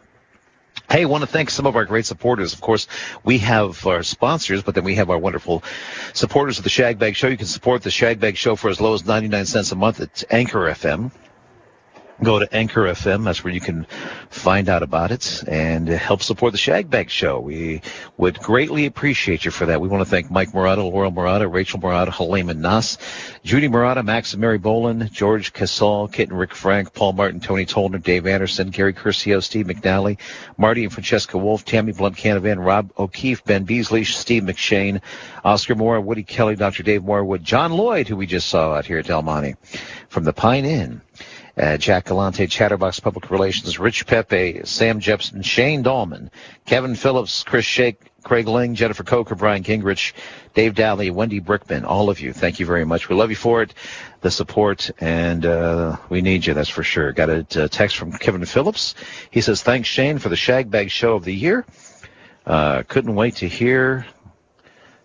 Hey, 0.90 1.06
want 1.06 1.22
to 1.22 1.28
thank 1.28 1.50
some 1.50 1.66
of 1.66 1.76
our 1.76 1.84
great 1.84 2.04
supporters. 2.04 2.52
Of 2.52 2.60
course, 2.60 2.88
we 3.22 3.38
have 3.38 3.86
our 3.86 4.02
sponsors, 4.02 4.64
but 4.64 4.74
then 4.74 4.82
we 4.82 4.96
have 4.96 5.08
our 5.08 5.18
wonderful 5.18 5.62
supporters 6.14 6.58
of 6.58 6.64
the 6.64 6.70
Shagbag 6.70 7.14
Show. 7.14 7.28
You 7.28 7.36
can 7.36 7.46
support 7.46 7.82
the 7.82 7.90
Shagbag 7.90 8.36
Show 8.36 8.56
for 8.56 8.70
as 8.70 8.80
low 8.80 8.94
as 8.94 9.06
99 9.06 9.46
cents 9.46 9.70
a 9.70 9.76
month 9.76 10.00
at 10.00 10.24
Anchor 10.30 10.68
FM. 10.68 11.12
Go 12.22 12.38
to 12.38 12.54
Anchor 12.54 12.82
FM. 12.82 13.24
That's 13.24 13.42
where 13.42 13.52
you 13.52 13.62
can 13.62 13.86
find 14.28 14.68
out 14.68 14.82
about 14.82 15.10
it 15.10 15.42
and 15.48 15.88
help 15.88 16.22
support 16.22 16.52
the 16.52 16.58
Shagbag 16.58 17.08
Show. 17.08 17.40
We 17.40 17.80
would 18.18 18.38
greatly 18.38 18.84
appreciate 18.84 19.46
you 19.46 19.50
for 19.50 19.64
that. 19.66 19.80
We 19.80 19.88
want 19.88 20.02
to 20.02 20.10
thank 20.10 20.30
Mike 20.30 20.52
Murata, 20.52 20.82
Laurel 20.82 21.12
Murata, 21.12 21.48
Rachel 21.48 21.80
Murata, 21.80 22.10
Halema 22.10 22.54
Nas, 22.54 22.98
Judy 23.42 23.68
Murata, 23.68 24.02
Max 24.02 24.34
and 24.34 24.40
Mary 24.42 24.58
Boland, 24.58 25.10
George 25.10 25.54
Casal, 25.54 26.10
and 26.18 26.38
Rick 26.38 26.54
Frank, 26.54 26.92
Paul 26.92 27.14
Martin, 27.14 27.40
Tony 27.40 27.64
Tollner, 27.64 28.02
Dave 28.02 28.26
Anderson, 28.26 28.68
Gary 28.68 28.92
Curcio, 28.92 29.42
Steve 29.42 29.66
McNally, 29.66 30.18
Marty 30.58 30.84
and 30.84 30.92
Francesca 30.92 31.38
Wolf, 31.38 31.64
Tammy 31.64 31.92
Blunt 31.92 32.18
Canavan, 32.18 32.62
Rob 32.62 32.92
O'Keefe, 32.98 33.44
Ben 33.44 33.64
Beasley, 33.64 34.04
Steve 34.04 34.42
McShane, 34.42 35.00
Oscar 35.42 35.74
Moore, 35.74 35.98
Woody 36.02 36.22
Kelly, 36.22 36.54
Dr. 36.54 36.82
Dave 36.82 37.00
Morewood, 37.00 37.42
John 37.42 37.72
Lloyd, 37.72 38.08
who 38.08 38.16
we 38.16 38.26
just 38.26 38.48
saw 38.50 38.74
out 38.74 38.84
here 38.84 38.98
at 38.98 39.06
Del 39.06 39.22
Monte 39.22 39.54
from 40.10 40.24
the 40.24 40.34
Pine 40.34 40.66
Inn 40.66 41.00
uh, 41.56 41.76
Jack 41.76 42.06
Galante, 42.06 42.46
Chatterbox 42.46 43.00
Public 43.00 43.30
Relations, 43.30 43.78
Rich 43.78 44.06
Pepe, 44.06 44.62
Sam 44.64 45.00
Jepson, 45.00 45.42
Shane 45.42 45.82
Dallmann, 45.82 46.30
Kevin 46.66 46.94
Phillips, 46.94 47.42
Chris 47.42 47.64
Shake, 47.64 48.00
Craig 48.22 48.46
Ling, 48.46 48.74
Jennifer 48.74 49.02
Coker, 49.02 49.34
Brian 49.34 49.62
Gingrich, 49.62 50.12
Dave 50.54 50.74
Daly, 50.74 51.10
Wendy 51.10 51.40
Brickman, 51.40 51.84
all 51.84 52.10
of 52.10 52.20
you. 52.20 52.32
Thank 52.32 52.60
you 52.60 52.66
very 52.66 52.84
much. 52.84 53.08
We 53.08 53.16
love 53.16 53.30
you 53.30 53.36
for 53.36 53.62
it, 53.62 53.72
the 54.20 54.30
support, 54.30 54.90
and 55.00 55.46
uh, 55.46 55.96
we 56.08 56.20
need 56.20 56.44
you, 56.44 56.54
that's 56.54 56.68
for 56.68 56.82
sure. 56.82 57.12
Got 57.12 57.30
a, 57.30 57.46
a 57.64 57.68
text 57.68 57.96
from 57.96 58.12
Kevin 58.12 58.44
Phillips. 58.44 58.94
He 59.30 59.40
says, 59.40 59.62
thanks, 59.62 59.88
Shane, 59.88 60.18
for 60.18 60.28
the 60.28 60.36
Shag 60.36 60.70
Bag 60.70 60.90
Show 60.90 61.14
of 61.14 61.24
the 61.24 61.34
Year. 61.34 61.64
Uh, 62.44 62.82
couldn't 62.88 63.14
wait 63.14 63.36
to 63.36 63.48
hear 63.48 64.06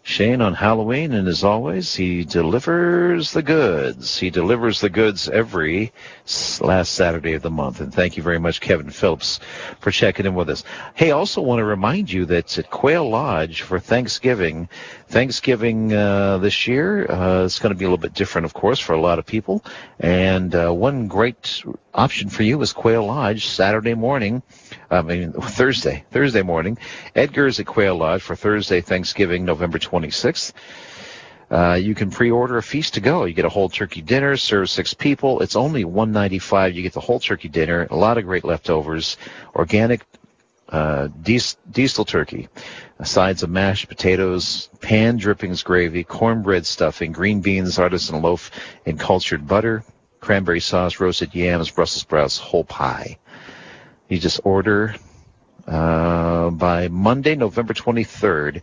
Shane 0.03 0.41
on 0.41 0.53
Halloween, 0.53 1.13
and 1.13 1.27
as 1.27 1.43
always, 1.43 1.95
he 1.95 2.25
delivers 2.25 3.31
the 3.31 3.41
goods. 3.41 4.19
He 4.19 4.29
delivers 4.29 4.79
the 4.79 4.89
goods 4.89 5.27
every 5.27 5.93
last 6.61 6.93
Saturday 6.93 7.33
of 7.33 7.41
the 7.41 7.51
month. 7.51 7.81
And 7.81 7.93
thank 7.93 8.17
you 8.17 8.23
very 8.23 8.39
much, 8.39 8.61
Kevin 8.61 8.89
Phillips, 8.89 9.39
for 9.79 9.91
checking 9.91 10.25
in 10.25 10.33
with 10.33 10.49
us. 10.49 10.63
Hey, 10.95 11.11
also 11.11 11.41
want 11.41 11.59
to 11.59 11.65
remind 11.65 12.11
you 12.11 12.25
that 12.25 12.57
at 12.57 12.69
Quail 12.69 13.09
Lodge 13.09 13.61
for 13.61 13.79
Thanksgiving, 13.79 14.67
Thanksgiving 15.07 15.93
uh, 15.93 16.39
this 16.39 16.67
year 16.67 17.09
uh, 17.09 17.43
is 17.43 17.59
going 17.59 17.73
to 17.73 17.77
be 17.77 17.85
a 17.85 17.87
little 17.87 18.01
bit 18.01 18.13
different, 18.13 18.45
of 18.45 18.53
course, 18.53 18.79
for 18.79 18.93
a 18.93 19.01
lot 19.01 19.19
of 19.19 19.25
people. 19.25 19.63
And 19.99 20.53
uh, 20.55 20.71
one 20.71 21.07
great 21.07 21.63
option 21.93 22.29
for 22.29 22.43
you 22.43 22.61
is 22.61 22.73
Quail 22.73 23.05
Lodge 23.05 23.47
Saturday 23.47 23.93
morning. 23.93 24.41
I 24.89 25.01
mean 25.01 25.31
Thursday, 25.41 26.05
Thursday 26.11 26.41
morning. 26.41 26.77
Edgar's 27.15 27.59
at 27.59 27.67
Quail 27.67 27.95
Lodge 27.95 28.21
for 28.21 28.35
Thursday 28.35 28.81
Thanksgiving, 28.81 29.45
November 29.45 29.77
26th. 29.77 30.53
Uh, 31.55 31.75
you 31.75 31.95
can 31.95 32.11
pre-order 32.11 32.57
a 32.57 32.61
feast 32.61 32.95
to 32.95 32.99
go. 32.99 33.23
You 33.23 33.33
get 33.33 33.45
a 33.45 33.49
whole 33.49 33.69
turkey 33.69 34.01
dinner, 34.01 34.35
serve 34.35 34.69
six 34.69 34.93
people. 34.93 35.39
It's 35.39 35.55
only 35.55 35.85
195. 35.85 36.75
You 36.75 36.83
get 36.83 36.91
the 36.91 36.99
whole 36.99 37.17
turkey 37.17 37.47
dinner, 37.47 37.87
a 37.89 37.95
lot 37.95 38.17
of 38.17 38.25
great 38.25 38.43
leftovers, 38.43 39.15
organic 39.55 40.01
uh, 40.67 41.07
Diestel, 41.07 41.55
Diestel 41.71 42.05
turkey, 42.05 42.49
sides 43.05 43.41
of 43.41 43.49
mashed 43.49 43.87
potatoes, 43.87 44.69
pan 44.81 45.15
drippings 45.15 45.63
gravy, 45.63 46.03
cornbread 46.03 46.65
stuffing, 46.65 47.13
green 47.13 47.39
beans, 47.39 47.79
artisan 47.79 48.21
loaf, 48.21 48.51
and 48.85 48.99
cultured 48.99 49.47
butter, 49.47 49.85
cranberry 50.19 50.59
sauce, 50.59 50.99
roasted 50.99 51.33
yams, 51.33 51.71
Brussels 51.71 52.01
sprouts, 52.01 52.37
whole 52.37 52.65
pie. 52.65 53.17
You 54.09 54.19
just 54.19 54.41
order 54.43 54.93
uh, 55.65 56.49
by 56.49 56.89
Monday, 56.89 57.35
November 57.35 57.73
23rd. 57.73 58.61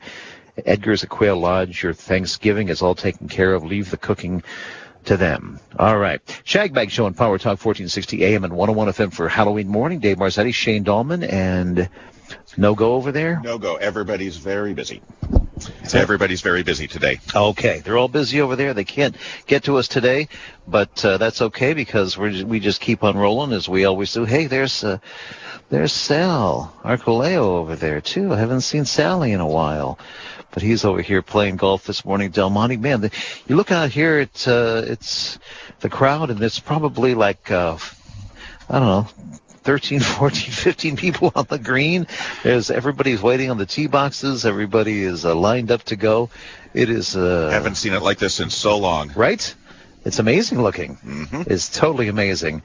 Edgar's 0.65 1.03
at 1.03 1.11
Quail 1.11 1.37
Lodge. 1.37 1.83
Your 1.83 1.95
Thanksgiving 1.95 2.69
is 2.69 2.83
all 2.83 2.95
taken 2.95 3.29
care 3.29 3.55
of. 3.55 3.65
Leave 3.65 3.91
the 3.91 3.97
cooking 3.97 4.43
to 5.05 5.17
them. 5.17 5.59
All 5.79 5.99
right. 5.99 6.25
Shagbag 6.45 6.91
Show 6.91 7.07
on 7.07 7.15
Power 7.15 7.39
Talk 7.39 7.65
1460 7.65 8.25
AM 8.25 8.45
and 8.45 8.55
101 8.55 8.89
FM 8.89 9.13
for 9.13 9.29
Halloween 9.29 9.69
morning. 9.69 9.99
Dave 9.99 10.19
Marzetti, 10.19 10.55
Shane 10.55 10.85
Dallmann, 10.85 11.29
and 11.29 11.89
no 12.57 12.75
go 12.75 12.95
over 12.95 13.13
there? 13.13 13.41
No 13.43 13.59
go. 13.59 13.77
Everybody's 13.77 14.37
very 14.37 14.75
busy. 14.75 15.03
Everybody's 15.93 16.41
very 16.41 16.63
busy 16.63 16.89
today. 16.89 17.21
Okay, 17.35 17.81
they're 17.81 17.99
all 17.99 18.09
busy 18.09 18.41
over 18.41 18.57
there. 18.57 18.75
They 18.75 18.85
can't 18.85 19.17
get 19.47 19.65
to 19.65 19.77
us 19.77 19.87
today, 19.87 20.29
but 20.67 21.05
uh, 21.05 21.19
that's 21.19 21.43
okay 21.43 21.73
because 21.73 22.19
we 22.19 22.43
we 22.43 22.59
just 22.59 22.81
keep 22.81 23.05
on 23.05 23.17
rolling 23.17 23.53
as 23.53 23.69
we 23.69 23.85
always 23.85 24.13
do. 24.13 24.25
Hey, 24.25 24.47
there's 24.47 24.83
uh, 24.83 24.99
there's 25.69 25.93
Sal 25.93 26.75
Arcoleo 26.85 27.43
over 27.43 27.77
there 27.77 28.01
too. 28.01 28.33
I 28.33 28.39
haven't 28.39 28.63
seen 28.63 28.85
Sally 28.85 29.33
in 29.33 29.41
a 29.41 29.47
while, 29.47 29.99
but 30.53 30.63
he's 30.63 30.85
over 30.85 31.03
here 31.03 31.23
playing 31.23 31.57
golf 31.57 31.85
this 31.85 32.05
morning. 32.05 32.31
Del 32.31 32.51
Monte, 32.51 32.77
man, 32.77 33.01
the, 33.01 33.11
you 33.49 33.57
look 33.57 33.73
out 33.73 33.91
here 33.91 34.19
at 34.19 34.47
uh, 34.47 34.83
it's 34.87 35.39
the 35.81 35.89
crowd, 35.89 36.31
and 36.31 36.41
it's 36.43 36.61
probably 36.61 37.15
like 37.15 37.51
uh, 37.51 37.77
I 38.69 38.79
don't 38.79 38.89
know 38.89 39.09
13, 39.63 40.01
14, 40.01 40.51
15 40.53 40.97
people 40.97 41.33
on 41.35 41.47
the 41.49 41.59
green. 41.59 42.07
There's 42.43 42.71
everybody's 42.71 43.23
waiting 43.23 43.51
on 43.51 43.59
the 43.59 43.67
tee 43.67 43.87
boxes. 43.87 44.45
Everybody 44.45 45.03
is 45.03 45.25
uh, 45.25 45.35
lined 45.35 45.71
up 45.71 45.83
to 45.85 45.97
go. 45.97 46.31
It 46.75 46.91
is. 46.91 47.17
Uh, 47.17 47.51
Haven't 47.51 47.77
seen 47.77 47.93
it 47.93 48.03
like 48.03 48.19
this 48.19 48.41
in 48.41 48.51
so 48.51 48.79
long. 48.79 49.13
Right? 49.15 49.55
It's 50.05 50.19
amazing 50.19 50.61
looking. 50.61 50.97
Mm-hmm. 50.97 51.43
It's 51.47 51.69
totally 51.69 52.09
amazing. 52.09 52.63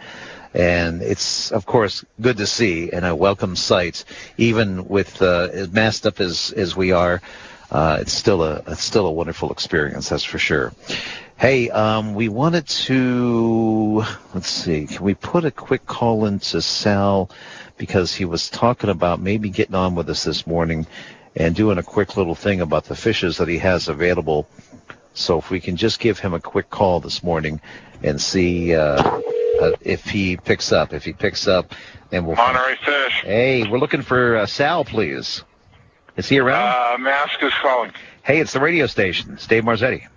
And 0.54 1.04
it's, 1.04 1.52
of 1.52 1.66
course, 1.68 2.04
good 2.20 2.38
to 2.38 2.48
see 2.48 2.90
and 2.92 3.06
a 3.06 3.16
welcome 3.16 3.56
sight, 3.56 4.06
even 4.38 4.88
with 4.88 5.22
uh, 5.22 5.50
as 5.54 5.72
masked 5.72 6.08
up 6.08 6.20
as, 6.20 6.52
as 6.52 6.76
we 6.76 6.94
are. 6.94 7.22
Uh, 7.72 7.97
it's 8.01 8.13
still 8.13 8.43
a 8.43 8.63
it's 8.68 8.84
still 8.84 9.07
a 9.07 9.11
wonderful 9.11 9.51
experience, 9.51 10.09
that's 10.09 10.24
for 10.24 10.39
sure. 10.39 10.74
Hey, 11.38 11.70
um, 11.70 12.15
we 12.15 12.30
wanted 12.30 12.68
to 12.68 14.03
let's 14.34 14.49
see, 14.49 14.88
can 14.88 15.03
we 15.03 15.13
put 15.13 15.45
a 15.45 15.51
quick 15.51 15.86
call 15.86 16.26
into 16.26 16.61
Sal 16.61 17.30
because 17.78 18.15
he 18.15 18.26
was 18.26 18.49
talking 18.49 18.89
about 18.89 19.20
maybe 19.20 19.49
getting 19.49 19.76
on 19.76 19.95
with 19.95 20.09
us 20.09 20.24
this 20.24 20.47
morning 20.47 20.88
and 21.36 21.55
doing 21.55 21.78
a 21.78 21.84
quick 21.84 22.18
little 22.18 22.36
thing 22.36 22.61
about 22.61 22.86
the 22.86 22.95
fishes 22.95 23.38
that 23.38 23.47
he 23.47 23.59
has 23.59 23.88
available. 23.88 24.47
So 25.13 25.38
if 25.38 25.49
we 25.49 25.59
can 25.59 25.76
just 25.76 25.99
give 25.99 26.20
him 26.20 26.34
a 26.34 26.39
quick 26.39 26.70
call 26.70 26.99
this 26.99 27.22
morning 27.22 27.59
and 28.01 28.20
see 28.22 28.76
uh, 28.76 29.22
uh, 29.61 29.72
if 29.82 30.05
he 30.05 30.38
picks 30.38 30.72
up. 30.72 30.93
If 30.93 31.03
he 31.03 31.13
picks 31.13 31.47
up, 31.47 31.74
then 32.09 32.26
we'll. 32.26 32.36
Monterey 32.36 32.76
Fish. 32.76 33.22
Hey, 33.24 33.68
we're 33.68 33.80
looking 33.80 34.01
for 34.01 34.38
uh, 34.38 34.45
Sal, 34.45 34.86
please. 34.86 35.43
Is 36.18 36.28
he 36.28 36.39
around? 36.39 36.95
Uh, 36.95 36.97
Mask 36.97 37.41
is 37.43 37.53
calling. 37.61 37.91
hey, 38.24 38.39
it's 38.39 38.53
the 38.53 38.59
radio 38.59 38.88
station. 38.88 39.34
It's 39.34 39.47
Dave 39.47 39.63
Marzetti. 39.63 40.07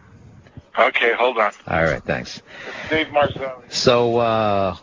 Okay, 0.78 1.12
hold 1.14 1.36
on. 1.38 1.52
All 1.66 1.82
right, 1.82 2.02
thanks. 2.02 2.42
Dave 2.88 3.08
Marzetti. 3.08 3.70
So 3.72 4.16
uh, 4.16 4.76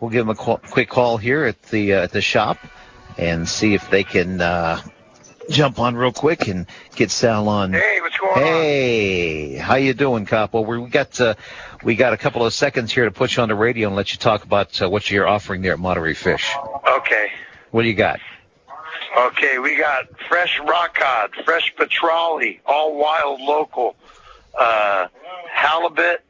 we'll 0.00 0.10
give 0.10 0.22
him 0.22 0.30
a 0.30 0.34
qu- 0.34 0.58
quick 0.70 0.88
call 0.90 1.16
here 1.16 1.44
at 1.44 1.60
the 1.64 1.94
uh, 1.94 2.02
at 2.02 2.12
the 2.12 2.20
shop 2.20 2.58
and 3.16 3.48
see 3.48 3.74
if 3.74 3.88
they 3.90 4.04
can 4.04 4.40
uh, 4.40 4.80
jump 5.48 5.78
on 5.78 5.96
real 5.96 6.12
quick 6.12 6.48
and 6.48 6.66
get 6.96 7.10
Sal 7.10 7.48
on. 7.48 7.72
Hey, 7.72 7.98
what's 8.02 8.16
going 8.18 8.32
on? 8.32 8.38
Hey, 8.38 9.54
how 9.56 9.76
you 9.76 9.94
doing, 9.94 10.26
Capo? 10.26 10.60
We 10.60 10.86
got 10.88 11.18
uh, 11.20 11.34
we 11.82 11.94
got 11.94 12.12
a 12.12 12.16
couple 12.18 12.44
of 12.44 12.52
seconds 12.52 12.92
here 12.92 13.04
to 13.04 13.10
put 13.10 13.36
you 13.36 13.42
on 13.42 13.48
the 13.48 13.54
radio 13.54 13.88
and 13.88 13.96
let 13.96 14.12
you 14.12 14.18
talk 14.18 14.44
about 14.44 14.82
uh, 14.82 14.90
what 14.90 15.10
you're 15.10 15.26
offering 15.26 15.62
there 15.62 15.72
at 15.72 15.78
Monterey 15.78 16.14
Fish. 16.14 16.52
Okay. 16.98 17.30
What 17.70 17.82
do 17.82 17.88
you 17.88 17.94
got? 17.94 18.20
Okay, 19.16 19.58
we 19.58 19.76
got 19.76 20.06
fresh 20.28 20.58
rock 20.66 20.96
cod, 20.96 21.30
fresh 21.44 21.72
petrale, 21.76 22.58
all 22.66 22.96
wild 22.96 23.40
local, 23.40 23.94
uh, 24.58 25.06
halibut, 25.52 26.24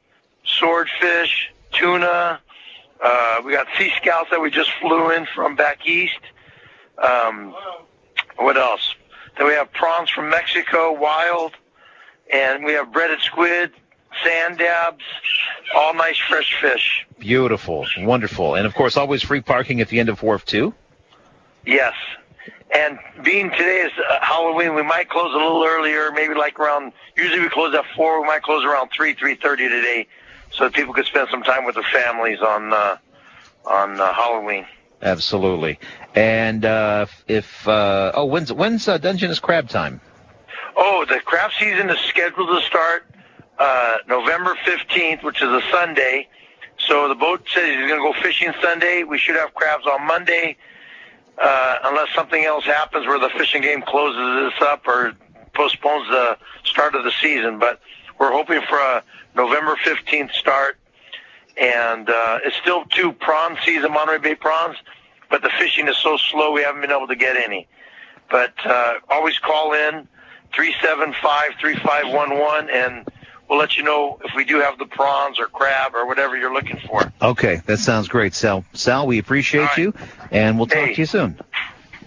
swordfish, 0.44 1.50
tuna. 1.72 2.40
Uh, 3.02 3.40
we 3.44 3.52
got 3.52 3.66
sea 3.78 3.90
scouts 3.96 4.28
that 4.30 4.40
we 4.40 4.50
just 4.50 4.70
flew 4.82 5.10
in 5.12 5.26
from 5.34 5.56
back 5.56 5.86
east. 5.86 6.18
Um, 6.98 7.54
what 8.36 8.58
else? 8.58 8.94
Then 9.38 9.46
we 9.46 9.54
have 9.54 9.72
prawns 9.72 10.10
from 10.10 10.28
Mexico, 10.28 10.92
wild, 10.92 11.52
and 12.30 12.64
we 12.64 12.74
have 12.74 12.92
breaded 12.92 13.20
squid, 13.20 13.72
sand 14.22 14.58
dabs, 14.58 15.02
all 15.74 15.94
nice 15.94 16.18
fresh 16.18 16.54
fish. 16.60 17.06
Beautiful, 17.18 17.86
wonderful, 17.98 18.54
and 18.56 18.66
of 18.66 18.74
course, 18.74 18.98
always 18.98 19.22
free 19.22 19.40
parking 19.40 19.80
at 19.80 19.88
the 19.88 20.00
end 20.00 20.10
of 20.10 20.22
Wharf 20.22 20.44
too. 20.44 20.74
Yes. 21.66 21.94
And 22.74 22.98
being 23.22 23.50
today 23.50 23.86
is 23.86 23.92
uh, 23.98 24.18
Halloween, 24.20 24.74
we 24.74 24.82
might 24.82 25.08
close 25.08 25.32
a 25.32 25.36
little 25.36 25.64
earlier, 25.64 26.10
maybe 26.10 26.34
like 26.34 26.58
around. 26.58 26.92
Usually 27.16 27.40
we 27.40 27.48
close 27.48 27.74
at 27.74 27.84
four. 27.94 28.20
We 28.20 28.26
might 28.26 28.42
close 28.42 28.64
around 28.64 28.90
three, 28.94 29.14
three 29.14 29.36
thirty 29.36 29.68
today, 29.68 30.08
so 30.50 30.64
that 30.64 30.74
people 30.74 30.92
could 30.92 31.06
spend 31.06 31.28
some 31.30 31.42
time 31.42 31.64
with 31.64 31.76
their 31.76 31.84
families 31.84 32.40
on 32.40 32.72
uh, 32.72 32.96
on 33.64 34.00
uh, 34.00 34.12
Halloween. 34.12 34.66
Absolutely. 35.02 35.78
And 36.16 36.64
uh, 36.64 37.06
if 37.28 37.68
uh, 37.68 38.12
oh, 38.14 38.24
when's 38.24 38.52
when's 38.52 38.88
uh, 38.88 38.98
Dungeness 38.98 39.38
crab 39.38 39.68
time? 39.68 40.00
Oh, 40.76 41.04
the 41.08 41.20
crab 41.20 41.52
season 41.58 41.90
is 41.90 41.98
scheduled 42.00 42.48
to 42.48 42.66
start 42.66 43.06
uh, 43.58 43.98
November 44.08 44.56
fifteenth, 44.64 45.22
which 45.22 45.40
is 45.40 45.48
a 45.48 45.62
Sunday. 45.70 46.28
So 46.88 47.06
the 47.08 47.14
boat 47.14 47.46
says 47.54 47.66
he's 47.66 47.88
going 47.88 48.02
to 48.02 48.12
go 48.12 48.14
fishing 48.20 48.52
Sunday. 48.60 49.04
We 49.04 49.16
should 49.16 49.36
have 49.36 49.54
crabs 49.54 49.86
on 49.86 50.04
Monday, 50.06 50.56
uh, 51.38 51.78
unless 51.84 52.12
something 52.14 52.44
else 52.44 52.64
happens 52.64 53.06
where 53.06 53.18
the 53.18 53.30
fishing 53.30 53.62
game 53.62 53.82
closes 53.82 54.52
this 54.52 54.62
up 54.66 54.86
or 54.86 55.14
postpones 55.54 56.06
the 56.08 56.36
start 56.64 56.94
of 56.94 57.04
the 57.04 57.12
season. 57.20 57.58
But 57.58 57.80
we're 58.18 58.32
hoping 58.32 58.60
for 58.68 58.78
a 58.78 59.02
November 59.34 59.76
15th 59.84 60.32
start. 60.32 60.78
And 61.56 62.10
uh, 62.10 62.40
it's 62.44 62.56
still 62.56 62.84
two 62.86 63.12
prawn 63.12 63.56
season, 63.64 63.92
Monterey 63.92 64.18
Bay 64.18 64.34
prawns, 64.34 64.76
but 65.30 65.40
the 65.42 65.50
fishing 65.58 65.86
is 65.86 65.96
so 65.98 66.16
slow 66.16 66.50
we 66.52 66.62
haven't 66.62 66.80
been 66.80 66.90
able 66.90 67.06
to 67.06 67.14
get 67.14 67.36
any. 67.36 67.68
But 68.30 68.54
uh, 68.64 68.94
always 69.08 69.38
call 69.38 69.72
in 69.72 70.08
375-3511 70.52 72.72
and 72.72 73.06
we'll 73.48 73.58
let 73.58 73.76
you 73.76 73.82
know 73.84 74.18
if 74.24 74.32
we 74.34 74.44
do 74.44 74.60
have 74.60 74.78
the 74.78 74.86
prawns 74.86 75.38
or 75.38 75.46
crab 75.46 75.94
or 75.94 76.06
whatever 76.06 76.36
you're 76.36 76.52
looking 76.52 76.78
for. 76.86 77.12
Okay, 77.20 77.62
that 77.66 77.78
sounds 77.78 78.08
great, 78.08 78.34
Sal. 78.34 78.64
Sal, 78.72 79.06
we 79.06 79.18
appreciate 79.18 79.62
right. 79.64 79.78
you, 79.78 79.94
and 80.30 80.56
we'll 80.58 80.66
talk 80.66 80.78
Hey. 80.78 80.94
to 80.94 81.00
you 81.00 81.06
soon. 81.06 81.38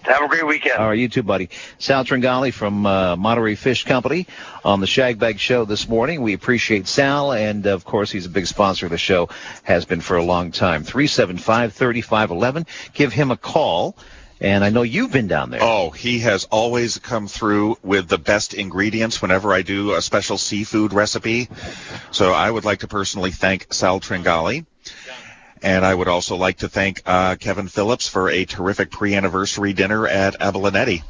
Have 0.03 0.21
a 0.23 0.27
great 0.29 0.47
weekend. 0.47 0.77
All 0.77 0.87
right, 0.87 0.97
you 0.97 1.09
too, 1.09 1.21
buddy. 1.21 1.49
Sal 1.79 2.05
Tringali 2.05 2.53
from 2.53 2.85
uh, 2.85 3.17
Monterey 3.17 3.55
Fish 3.55 3.83
Company 3.83 4.25
on 4.63 4.79
the 4.79 4.85
Shagbag 4.85 5.37
Show 5.37 5.65
this 5.65 5.89
morning. 5.89 6.21
We 6.21 6.31
appreciate 6.31 6.87
Sal, 6.87 7.33
and 7.33 7.65
of 7.65 7.83
course, 7.83 8.09
he's 8.09 8.25
a 8.25 8.29
big 8.29 8.47
sponsor 8.47 8.85
of 8.85 8.91
the 8.93 8.97
show, 8.97 9.27
has 9.63 9.83
been 9.83 9.99
for 9.99 10.15
a 10.15 10.23
long 10.23 10.51
time. 10.51 10.85
375-3511. 10.85 12.67
Give 12.93 13.11
him 13.11 13.31
a 13.31 13.37
call. 13.37 13.97
And 14.39 14.63
I 14.63 14.69
know 14.69 14.83
you've 14.83 15.11
been 15.11 15.27
down 15.27 15.49
there. 15.49 15.61
Oh, 15.63 15.89
he 15.89 16.19
has 16.19 16.45
always 16.45 16.99
come 16.99 17.27
through 17.27 17.77
with 17.81 18.07
the 18.07 18.19
best 18.19 18.53
ingredients 18.53 19.21
whenever 19.21 19.51
I 19.53 19.63
do 19.63 19.93
a 19.95 20.01
special 20.01 20.37
seafood 20.37 20.93
recipe. 20.93 21.49
So 22.11 22.33
I 22.33 22.49
would 22.49 22.63
like 22.65 22.79
to 22.79 22.87
personally 22.87 23.31
thank 23.31 23.73
Sal 23.73 23.99
Tringali. 23.99 24.65
And 25.63 25.83
I 25.83 25.93
would 25.93 26.07
also 26.07 26.35
like 26.35 26.57
to 26.57 26.69
thank 26.69 27.01
uh, 27.05 27.35
Kevin 27.35 27.67
Phillips 27.67 28.07
for 28.07 28.29
a 28.29 28.45
terrific 28.45 28.91
pre-anniversary 28.91 29.73
dinner 29.73 30.05
at 30.07 30.39
Abalonetti. 30.39 31.01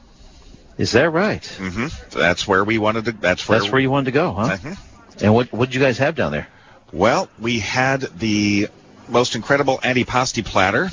Is 0.77 0.93
that 0.93 1.09
right? 1.09 1.45
hmm 1.45 1.87
That's 2.11 2.47
where 2.47 2.63
we 2.63 2.77
wanted 2.77 3.05
to. 3.05 3.11
That's 3.11 3.47
where. 3.49 3.59
That's 3.59 3.71
where 3.71 3.81
you 3.81 3.89
wanted 3.89 4.05
to 4.05 4.11
go, 4.11 4.31
huh? 4.31 4.55
Mhm. 4.57 4.77
And 5.21 5.33
what 5.33 5.51
what 5.51 5.65
did 5.69 5.75
you 5.75 5.81
guys 5.81 5.97
have 5.97 6.15
down 6.15 6.31
there? 6.31 6.47
Well, 6.93 7.29
we 7.39 7.59
had 7.59 8.01
the 8.19 8.69
most 9.09 9.35
incredible 9.35 9.79
antipasti 9.79 10.45
platter, 10.45 10.89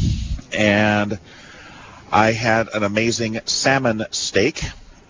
and 0.53 1.18
I 2.14 2.30
had 2.30 2.68
an 2.72 2.84
amazing 2.84 3.40
salmon 3.44 4.06
steak. 4.12 4.62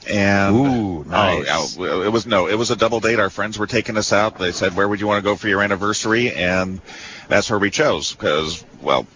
And 0.09 0.57
Ooh, 0.57 0.67
oh, 0.67 1.03
nice. 1.03 1.77
Oh, 1.79 2.03
it 2.03 2.11
was 2.11 2.27
no, 2.27 2.47
it 2.49 2.57
was 2.57 2.71
a 2.71 2.77
double 2.77 3.01
date. 3.01 3.19
Our 3.19 3.31
friends 3.31 3.59
were 3.59 3.67
taking 3.67 3.97
us 3.97 4.13
out. 4.13 4.39
They 4.39 4.53
said, 4.53 4.75
"Where 4.75 4.89
would 4.89 5.01
you 5.01 5.07
want 5.07 5.23
to 5.23 5.31
go 5.31 5.37
for 5.37 5.49
your 5.49 5.63
anniversary?" 5.63 6.33
And 6.33 6.81
that's 7.29 7.49
where 7.51 7.59
we 7.59 7.71
chose 7.71 8.13
because, 8.13 8.65
well, 8.83 9.07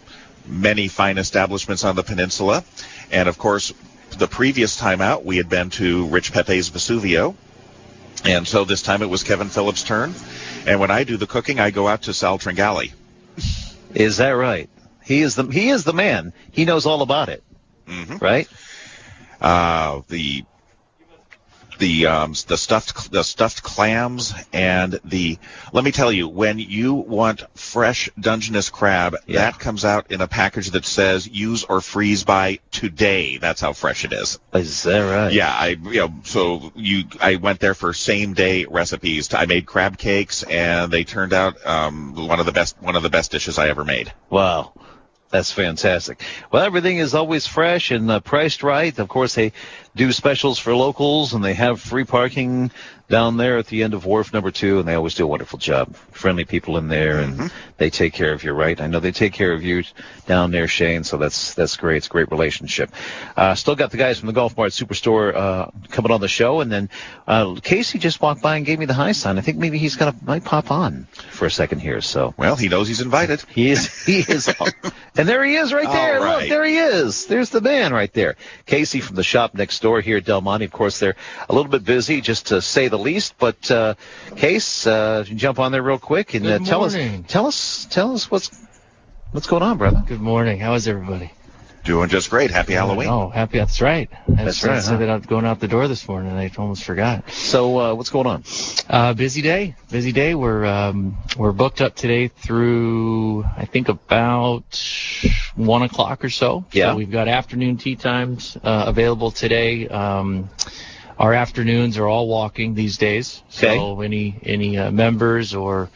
many 0.47 0.89
fine 0.89 1.19
establishments 1.19 1.85
on 1.85 1.97
the 1.97 2.03
peninsula, 2.03 2.65
and 3.11 3.29
of 3.29 3.37
course, 3.37 3.73
the 4.17 4.29
previous 4.29 4.77
time 4.77 5.03
out 5.03 5.27
we 5.27 5.37
had 5.37 5.49
been 5.49 5.71
to 5.71 6.07
Rich 6.07 6.33
Pepe's 6.33 6.71
Vesuvio, 6.71 7.35
and 8.25 8.49
so 8.49 8.65
this 8.65 8.83
time 8.83 9.03
it 9.03 9.11
was 9.11 9.23
Kevin 9.23 9.49
Phillips' 9.49 9.83
turn. 9.83 10.15
And 10.67 10.81
when 10.81 10.91
I 10.91 11.05
do 11.05 11.19
the 11.19 11.27
cooking, 11.27 11.61
I 11.61 11.71
go 11.71 11.87
out 11.87 12.03
to 12.03 12.15
Sal 12.15 12.39
Tringali. 12.39 12.93
Is 13.95 14.19
that 14.19 14.31
right? 14.31 14.71
He 15.05 15.23
is 15.23 15.35
the 15.35 15.45
he 15.45 15.69
is 15.69 15.85
the 15.85 15.95
man. 15.95 16.33
He 16.51 16.65
knows 16.65 16.87
all 16.87 17.03
about 17.03 17.29
it, 17.29 17.43
Mhm. 17.89 18.21
right? 18.21 18.49
uh, 19.41 20.03
the 20.09 20.45
the 21.79 22.07
um, 22.07 22.35
the 22.49 22.57
stuffed 22.57 23.13
the 23.13 23.23
stuffed 23.23 23.63
clams 23.63 24.35
and 24.53 24.99
the 25.05 25.39
let 25.73 25.85
me 25.85 25.93
tell 25.93 26.11
you 26.11 26.27
when 26.27 26.59
you 26.59 26.93
want 26.95 27.45
fresh 27.57 28.11
Dungeness 28.19 28.69
crab 28.69 29.15
Yeah. 29.29 29.43
that 29.43 29.61
comes 29.61 29.85
out 29.85 30.11
in 30.11 30.21
a 30.21 30.27
package 30.27 30.71
that 30.73 30.85
says 30.85 31.29
use 31.29 31.63
or 31.63 31.81
freeze 31.81 32.25
by 32.25 32.59
today 32.73 33.37
that's 33.37 33.61
how 33.61 33.75
fresh 33.75 34.05
it 34.05 34.13
is 34.13 34.41
Is 34.55 34.83
that 34.83 34.99
right? 35.03 35.33
yeah 35.33 35.53
I 35.55 35.69
you 35.69 36.01
know 36.01 36.15
so 36.25 36.73
you 36.75 37.05
I 37.21 37.37
went 37.37 37.61
there 37.61 37.75
for 37.75 37.93
same 37.93 38.35
day 38.35 38.65
recipes 38.65 39.33
I 39.33 39.47
made 39.47 39.65
crab 39.65 39.99
cakes 39.99 40.43
and 40.43 40.91
they 40.93 41.05
turned 41.05 41.33
out 41.33 41.65
um, 41.65 42.27
one 42.27 42.41
of 42.41 42.47
the 42.47 42.53
best 42.53 42.77
one 42.83 42.97
of 42.97 43.05
the 43.05 43.11
best 43.11 43.31
dishes 43.31 43.57
I 43.57 43.69
ever 43.69 43.85
made 43.85 44.13
Wow. 44.31 44.73
That's 45.31 45.53
fantastic. 45.53 46.23
Well, 46.51 46.65
everything 46.65 46.99
is 46.99 47.15
always 47.15 47.47
fresh 47.47 47.91
and 47.91 48.11
uh, 48.11 48.21
priced 48.21 48.63
right. 48.63 48.99
Of 48.99 49.09
course, 49.09 49.35
they 49.35 49.53
do 49.95 50.11
specials 50.13 50.59
for 50.59 50.75
locals 50.75 51.35
and 51.35 51.45
they 51.45 51.53
have 51.53 51.81
free 51.83 52.05
parking 52.05 52.71
down 53.09 53.37
there 53.37 53.59
at 53.59 53.67
the 53.67 53.83
end 53.83 53.95
of 53.95 54.05
wharf 54.05 54.33
number 54.33 54.51
two 54.51 54.79
and 54.79 54.87
they 54.89 54.95
always 54.95 55.15
do 55.15 55.25
a 55.25 55.27
wonderful 55.27 55.59
job. 55.59 55.95
Friendly 56.13 56.45
people 56.45 56.77
in 56.77 56.89
there 56.89 57.19
and 57.19 57.51
they 57.79 57.91
take 57.91 58.13
care 58.13 58.33
of 58.33 58.45
you, 58.45 58.53
right? 58.53 58.81
I 58.81 58.87
know 58.87 59.01
they 59.01 59.13
take 59.13 59.33
care 59.33 59.53
of 59.53 59.63
you 59.63 59.85
down 60.27 60.51
there, 60.51 60.69
Shane, 60.69 61.05
so 61.05 61.17
that's, 61.17 61.55
that's 61.55 61.77
great. 61.77 61.99
It's 61.99 62.07
a 62.07 62.11
great 62.11 62.31
relationship. 62.31 62.91
Uh, 63.37 63.55
still 63.55 63.77
got 63.77 63.91
the 63.91 63.97
guys 63.97 64.19
from 64.19 64.27
the 64.27 64.33
Golf 64.33 64.57
Mart 64.57 64.73
Superstore, 64.73 65.35
uh, 65.35 65.67
coming 65.89 66.13
on 66.13 66.21
the 66.21 66.29
show 66.29 66.61
and 66.61 66.71
then, 66.71 66.91
uh, 67.27 67.55
Casey 67.63 67.99
just 67.99 68.21
walked 68.21 68.43
by 68.43 68.57
and 68.57 68.67
gave 68.67 68.79
me 68.79 68.87
the 68.87 68.95
high 68.95 69.13
sign. 69.13 69.39
I 69.39 69.41
think 69.41 69.59
maybe 69.59 69.79
he's 69.79 69.97
gonna, 69.97 70.15
might 70.23 70.45
pop 70.45 70.71
on 70.71 71.07
for 71.31 71.47
a 71.47 71.51
second 71.51 71.81
here, 71.81 72.01
so. 72.01 72.35
well 72.37 72.57
he 72.57 72.69
knows 72.69 72.89
he's 72.89 73.01
invited 73.01 73.43
He 73.49 73.71
is. 73.71 74.05
He 74.05 74.21
is. 74.21 74.49
and 75.17 75.29
there 75.29 75.45
he 75.45 75.57
is, 75.57 75.73
right 75.73 75.91
there. 75.91 76.21
All 76.21 76.41
Look, 76.41 76.49
there 76.49 76.65
he 76.65 76.77
is. 76.77 77.27
There's 77.27 77.51
the 77.51 77.61
man 77.61 77.93
right 77.93 78.13
there. 78.13 78.37
Casey 78.67 79.01
from 79.01 79.17
the 79.17 79.23
shop 79.23 79.55
next 79.55 79.81
door 79.81 80.01
here 80.01 80.19
at 80.19 80.25
Del 80.25 80.41
Monte. 80.41 80.65
Of 80.65 80.73
course, 80.73 80.99
they're 80.99 81.17
a 81.49 81.55
little 81.55 81.71
bit 81.71 81.85
busy, 81.85 82.21
just 82.21 82.49
to 82.49 82.61
say 82.61 82.89
the 82.89 82.98
least. 82.99 83.39
But 83.39 83.71
uh, 83.71 83.95
Case, 84.37 84.87
uh, 84.87 85.25
jump 85.25 85.59
on 85.59 85.73
there 85.73 85.83
real 85.83 85.99
quick 85.99 86.35
and 86.35 86.47
uh, 86.47 86.59
tell 86.61 86.85
us, 86.85 86.97
tell 87.29 87.47
us, 87.47 87.87
tell 87.91 88.13
us 88.13 88.31
what's 88.31 88.51
what's 89.33 89.47
going 89.47 89.63
on, 89.63 89.79
brother. 89.79 90.03
Good 90.07 90.21
morning. 90.21 90.59
How 90.59 90.75
is 90.75 90.89
everybody? 90.89 91.33
doing 91.89 92.11
just 92.11 92.29
great 92.29 92.51
happy 92.51 92.75
Halloween 92.75 93.09
Oh, 93.09 93.31
happy. 93.31 93.57
That's 93.57 93.81
right. 93.81 94.11
I 94.13 94.33
That's 94.33 94.45
was 94.45 94.61
gonna 94.61 94.75
right, 94.75 94.83
say 94.83 94.91
huh? 94.93 94.97
that 94.99 95.11
I'm 95.11 95.21
going 95.23 95.47
out 95.47 95.59
the 95.59 95.69
door 95.69 95.89
this 95.89 96.07
morning, 96.07 96.31
and 96.31 96.39
I 96.39 96.51
almost 96.59 96.85
forgot. 96.85 97.31
So, 97.31 97.81
uh, 97.81 97.95
what's 97.95 98.11
going 98.11 98.27
on? 98.27 98.45
Uh, 98.89 99.15
busy 99.15 99.41
day. 99.41 99.75
Busy 99.91 100.13
day. 100.13 100.35
We're 100.35 100.67
um, 100.67 101.17
we're 101.39 101.53
booked 101.53 101.81
up 101.81 101.95
today 101.95 102.29
through 102.29 103.45
I 103.57 103.65
think 103.65 103.89
about 103.89 104.79
one 105.57 105.83
o'clock 105.83 106.25
or 106.25 106.31
so. 106.31 106.67
Yeah. 106.73 106.93
So 106.93 106.97
we've 106.97 107.11
got 107.11 107.27
afternoon 107.27 107.79
tee 107.79 107.97
times 107.97 108.57
uh, 108.63 108.85
available 108.87 109.31
today. 109.31 109.89
Um, 109.89 110.51
our 111.19 111.35
afternoons 111.35 111.99
are 111.99 112.07
all 112.07 112.29
walking 112.29 112.75
these 112.75 112.97
days. 112.99 113.43
So 113.49 113.69
any 114.01 114.39
any 114.43 114.79
uh, 114.79 114.91
members 114.91 115.55
or 115.55 115.91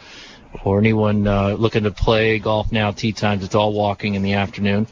or 0.64 0.78
anyone 0.78 1.26
uh, 1.26 1.54
looking 1.54 1.84
to 1.84 1.90
play 1.90 2.38
golf 2.38 2.72
now 2.72 2.90
tee 2.90 3.12
times, 3.12 3.44
it's 3.44 3.54
all 3.54 3.72
walking 3.72 4.14
in 4.14 4.22
the 4.22 4.34
afternoon. 4.34 4.86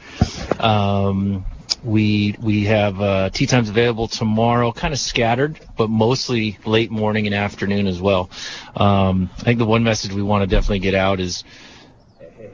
Um, 0.58 1.44
we 1.82 2.36
we 2.40 2.64
have 2.64 3.00
uh, 3.00 3.30
tee 3.30 3.46
times 3.46 3.68
available 3.68 4.08
tomorrow, 4.08 4.72
kind 4.72 4.92
of 4.92 5.00
scattered, 5.00 5.58
but 5.76 5.88
mostly 5.88 6.58
late 6.64 6.90
morning 6.90 7.26
and 7.26 7.34
afternoon 7.34 7.86
as 7.86 8.00
well. 8.00 8.30
Um, 8.76 9.30
I 9.38 9.42
think 9.42 9.58
the 9.58 9.66
one 9.66 9.82
message 9.82 10.12
we 10.12 10.22
want 10.22 10.42
to 10.42 10.46
definitely 10.46 10.80
get 10.80 10.94
out 10.94 11.20
is 11.20 11.44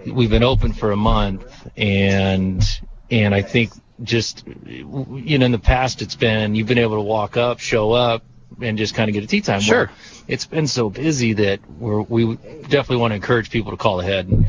we've 0.06 0.30
been 0.30 0.44
open 0.44 0.72
for 0.72 0.92
a 0.92 0.96
month, 0.96 1.68
and 1.76 2.62
and 3.10 3.34
I 3.34 3.42
think 3.42 3.72
just 4.02 4.46
you 4.66 5.38
know 5.38 5.46
in 5.46 5.52
the 5.52 5.58
past 5.58 6.02
it's 6.02 6.14
been 6.16 6.54
you've 6.54 6.68
been 6.68 6.78
able 6.78 6.96
to 6.96 7.02
walk 7.02 7.36
up, 7.36 7.60
show 7.60 7.92
up, 7.92 8.22
and 8.60 8.76
just 8.78 8.94
kind 8.94 9.08
of 9.08 9.14
get 9.14 9.24
a 9.24 9.26
tee 9.26 9.40
time. 9.40 9.60
Sure. 9.60 9.86
Well, 9.86 9.94
it's 10.28 10.46
been 10.46 10.66
so 10.66 10.90
busy 10.90 11.34
that 11.34 11.60
we're, 11.78 12.02
we 12.02 12.36
definitely 12.36 12.96
want 12.96 13.12
to 13.12 13.16
encourage 13.16 13.50
people 13.50 13.70
to 13.70 13.76
call 13.76 14.00
ahead. 14.00 14.26
And, 14.28 14.46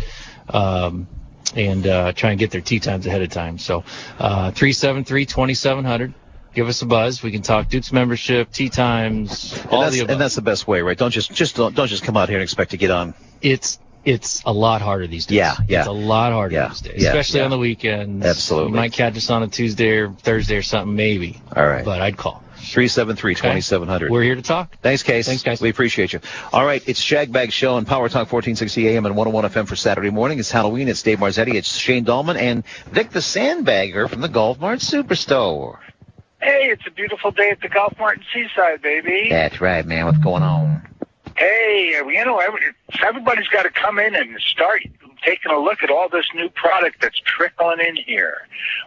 um, 0.49 1.07
and 1.55 1.87
uh, 1.87 2.11
try 2.13 2.31
and 2.31 2.39
get 2.39 2.51
their 2.51 2.61
tee 2.61 2.79
times 2.79 3.05
ahead 3.07 3.21
of 3.21 3.29
time. 3.29 3.57
So, 3.57 3.83
uh, 4.19 4.51
373-2700. 4.51 6.13
Give 6.53 6.67
us 6.67 6.81
a 6.81 6.85
buzz. 6.85 7.21
We 7.21 7.31
can 7.31 7.41
talk 7.41 7.69
Duke's 7.69 7.91
membership, 7.91 8.51
tee 8.51 8.69
times, 8.69 9.53
And 9.57 9.71
all 9.71 9.81
that's, 9.81 9.95
the 9.95 10.01
above. 10.01 10.11
and 10.13 10.21
that's 10.21 10.35
the 10.35 10.41
best 10.41 10.67
way, 10.67 10.81
right? 10.81 10.97
Don't 10.97 11.11
just 11.11 11.31
just 11.31 11.55
don't, 11.55 11.75
don't 11.75 11.87
just 11.87 12.03
come 12.03 12.17
out 12.17 12.29
here 12.29 12.37
and 12.39 12.43
expect 12.43 12.71
to 12.71 12.77
get 12.77 12.89
on. 12.91 13.13
it's 13.41 13.79
it's 14.07 14.41
a 14.45 14.53
lot 14.53 14.81
harder 14.81 15.05
these 15.05 15.25
days. 15.25 15.35
Yeah, 15.35 15.55
yeah. 15.67 15.79
It's 15.79 15.87
a 15.89 15.91
lot 15.91 16.31
harder 16.31 16.55
Yeah, 16.55 16.69
these 16.69 16.81
days, 16.81 17.03
yeah, 17.03 17.09
especially 17.09 17.39
yeah. 17.39 17.45
on 17.45 17.51
the 17.51 17.57
weekends. 17.57 18.25
Absolutely. 18.25 18.69
You 18.69 18.75
might 18.75 18.93
catch 18.93 19.17
us 19.17 19.29
on 19.29 19.43
a 19.43 19.47
Tuesday 19.47 19.97
or 19.97 20.11
Thursday 20.11 20.55
or 20.55 20.61
something, 20.61 20.95
maybe. 20.95 21.41
All 21.53 21.67
right. 21.67 21.83
But 21.83 22.01
I'd 22.01 22.15
call. 22.15 22.41
Three 22.55 22.87
seven 22.87 23.15
three 23.15 23.35
twenty 23.35 23.61
seven 23.61 23.87
hundred. 23.87 24.11
We're 24.11 24.23
here 24.23 24.35
to 24.35 24.41
talk. 24.41 24.75
Thanks, 24.81 25.03
Case. 25.03 25.27
Thanks, 25.27 25.43
guys. 25.43 25.61
We 25.61 25.69
appreciate 25.69 26.11
you. 26.13 26.21
All 26.51 26.65
right, 26.65 26.81
it's 26.87 27.01
Shagbag 27.01 27.51
Show 27.51 27.75
on 27.75 27.85
Power 27.85 28.09
Talk 28.09 28.31
1460 28.31 28.87
AM 28.89 29.05
and 29.05 29.15
101 29.15 29.51
FM 29.51 29.67
for 29.67 29.75
Saturday 29.75 30.09
morning. 30.09 30.39
It's 30.39 30.51
Halloween. 30.51 30.87
It's 30.87 31.03
Dave 31.03 31.19
Marzetti. 31.19 31.53
It's 31.53 31.77
Shane 31.77 32.03
Dallmann 32.03 32.37
and 32.37 32.65
Vic 32.91 33.11
the 33.11 33.19
Sandbagger 33.19 34.09
from 34.09 34.21
the 34.21 34.27
Golf 34.27 34.59
Mart 34.59 34.79
Superstore. 34.79 35.77
Hey, 36.41 36.69
it's 36.71 36.83
a 36.87 36.91
beautiful 36.91 37.31
day 37.31 37.49
at 37.51 37.61
the 37.61 37.69
Golf 37.69 37.93
Mart 37.99 38.17
in 38.17 38.23
Seaside, 38.33 38.81
baby. 38.81 39.27
That's 39.29 39.61
right, 39.61 39.85
man. 39.85 40.05
What's 40.05 40.17
going 40.19 40.43
on? 40.43 40.81
Hey, 41.37 42.01
you 42.07 42.25
know, 42.25 42.41
everybody's 43.03 43.47
got 43.49 43.63
to 43.63 43.69
come 43.69 43.99
in 43.99 44.15
and 44.15 44.39
start 44.41 44.81
taking 45.23 45.51
a 45.51 45.59
look 45.59 45.83
at 45.83 45.91
all 45.91 46.09
this 46.09 46.25
new 46.33 46.49
product 46.49 46.99
that's 46.99 47.19
trickling 47.19 47.79
in 47.79 47.95
here. 47.95 48.37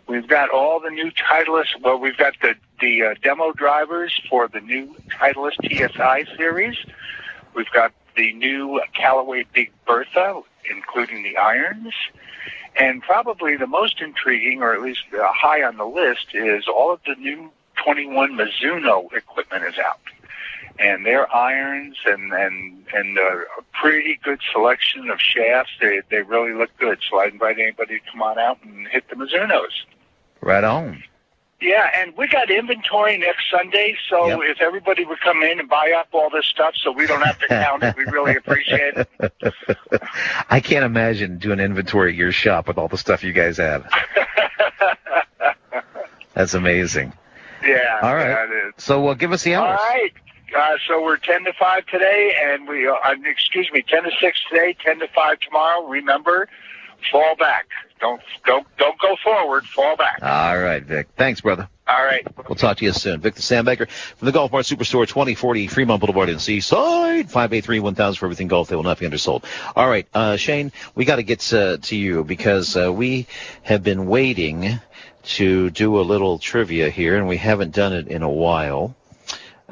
We've 0.08 0.26
got 0.26 0.50
all 0.50 0.80
the 0.80 0.90
new 0.90 1.12
Titleist. 1.12 1.80
Well, 1.80 1.98
we've 1.98 2.16
got 2.16 2.34
the 2.42 2.56
the 2.80 3.04
uh, 3.04 3.14
demo 3.22 3.52
drivers 3.52 4.20
for 4.28 4.48
the 4.48 4.60
new 4.60 4.96
Titleist 5.10 5.60
TSI 5.62 6.36
series. 6.36 6.76
We've 7.54 7.70
got 7.72 7.92
the 8.16 8.32
new 8.32 8.80
Callaway 8.94 9.46
Big 9.52 9.70
Bertha, 9.86 10.42
including 10.68 11.22
the 11.22 11.36
irons. 11.36 11.94
And 12.76 13.00
probably 13.02 13.56
the 13.56 13.66
most 13.66 14.00
intriguing, 14.00 14.62
or 14.62 14.74
at 14.74 14.80
least 14.80 15.02
uh, 15.12 15.26
high 15.32 15.62
on 15.62 15.76
the 15.76 15.84
list, 15.84 16.28
is 16.34 16.66
all 16.66 16.92
of 16.92 17.00
the 17.06 17.14
new 17.14 17.50
21 17.84 18.32
Mizuno 18.32 19.12
equipment 19.12 19.64
is 19.64 19.78
out. 19.78 20.00
And 20.78 21.04
their 21.04 21.30
irons 21.34 21.96
and 22.06 22.32
and 22.32 22.84
and 22.94 23.18
a 23.18 23.42
pretty 23.80 24.18
good 24.22 24.40
selection 24.52 25.10
of 25.10 25.20
shafts. 25.20 25.72
They 25.80 26.00
they 26.10 26.22
really 26.22 26.54
look 26.54 26.70
good. 26.78 26.98
So 27.10 27.20
I 27.20 27.26
invite 27.26 27.58
anybody 27.58 27.98
to 27.98 28.04
come 28.10 28.22
on 28.22 28.38
out 28.38 28.58
and 28.64 28.86
hit 28.88 29.04
the 29.10 29.16
Mizunos. 29.16 29.84
Right 30.40 30.64
on. 30.64 31.02
Yeah, 31.60 31.90
and 31.94 32.16
we 32.16 32.26
got 32.26 32.50
inventory 32.50 33.18
next 33.18 33.50
Sunday. 33.50 33.94
So 34.08 34.28
Yep. 34.28 34.38
if 34.44 34.60
everybody 34.62 35.04
would 35.04 35.20
come 35.20 35.42
in 35.42 35.60
and 35.60 35.68
buy 35.68 35.92
up 35.98 36.08
all 36.12 36.30
this 36.30 36.46
stuff, 36.46 36.74
so 36.82 36.90
we 36.90 37.06
don't 37.06 37.20
have 37.20 37.38
to 37.40 37.48
count 37.48 37.82
it, 37.82 37.94
we 37.98 38.04
really 38.04 38.34
appreciate 38.36 38.94
it. 38.96 39.08
I 40.48 40.60
can't 40.60 40.86
imagine 40.86 41.36
doing 41.36 41.60
inventory 41.60 42.12
at 42.12 42.16
your 42.16 42.32
shop 42.32 42.66
with 42.68 42.78
all 42.78 42.88
the 42.88 42.96
stuff 42.96 43.22
you 43.22 43.34
guys 43.34 43.58
have. 43.58 43.86
That's 46.34 46.54
amazing. 46.54 47.12
Yeah. 47.62 47.98
All 48.02 48.14
right. 48.14 48.72
So 48.78 49.08
uh, 49.08 49.14
give 49.14 49.32
us 49.32 49.42
the 49.42 49.56
hours. 49.56 49.78
right. 49.82 50.12
Uh, 50.56 50.76
so 50.88 51.02
we're 51.02 51.16
10 51.16 51.44
to 51.44 51.52
5 51.52 51.86
today, 51.86 52.34
and 52.42 52.68
we, 52.68 52.86
uh, 52.86 52.92
uh, 52.92 53.14
excuse 53.24 53.70
me, 53.72 53.82
10 53.82 54.04
to 54.04 54.10
6 54.20 54.38
today, 54.50 54.76
10 54.84 55.00
to 55.00 55.08
5 55.08 55.40
tomorrow. 55.40 55.86
Remember, 55.86 56.48
fall 57.10 57.36
back. 57.36 57.68
Don't, 58.00 58.20
don't, 58.46 58.66
don't 58.78 58.98
go 58.98 59.16
forward. 59.22 59.66
Fall 59.66 59.96
back. 59.96 60.18
All 60.22 60.58
right, 60.58 60.82
Vic. 60.82 61.08
Thanks, 61.16 61.40
brother. 61.42 61.68
All 61.86 62.04
right. 62.04 62.26
We'll 62.48 62.56
talk 62.56 62.78
to 62.78 62.84
you 62.84 62.92
soon. 62.92 63.20
Vic 63.20 63.34
the 63.34 63.42
Sandbagger 63.42 63.90
from 63.90 64.26
the 64.26 64.32
Golf 64.32 64.52
Mart 64.52 64.64
Superstore, 64.64 65.06
2040 65.06 65.66
Fremont 65.66 66.00
Boulevard 66.00 66.28
in 66.28 66.38
Seaside. 66.38 67.28
583-1000 67.28 68.16
for 68.16 68.26
everything 68.26 68.48
golf. 68.48 68.68
They 68.68 68.76
will 68.76 68.84
not 68.84 68.98
be 68.98 69.06
undersold. 69.06 69.44
All 69.76 69.88
right, 69.88 70.06
uh, 70.14 70.36
Shane, 70.36 70.72
we 70.94 71.04
got 71.04 71.16
to 71.16 71.22
get 71.22 71.52
uh, 71.52 71.76
to 71.78 71.96
you 71.96 72.24
because 72.24 72.76
uh, 72.76 72.92
we 72.92 73.26
have 73.62 73.82
been 73.82 74.06
waiting 74.06 74.80
to 75.22 75.70
do 75.70 76.00
a 76.00 76.02
little 76.02 76.38
trivia 76.38 76.90
here, 76.90 77.16
and 77.16 77.28
we 77.28 77.36
haven't 77.36 77.74
done 77.74 77.92
it 77.92 78.08
in 78.08 78.22
a 78.22 78.30
while 78.30 78.94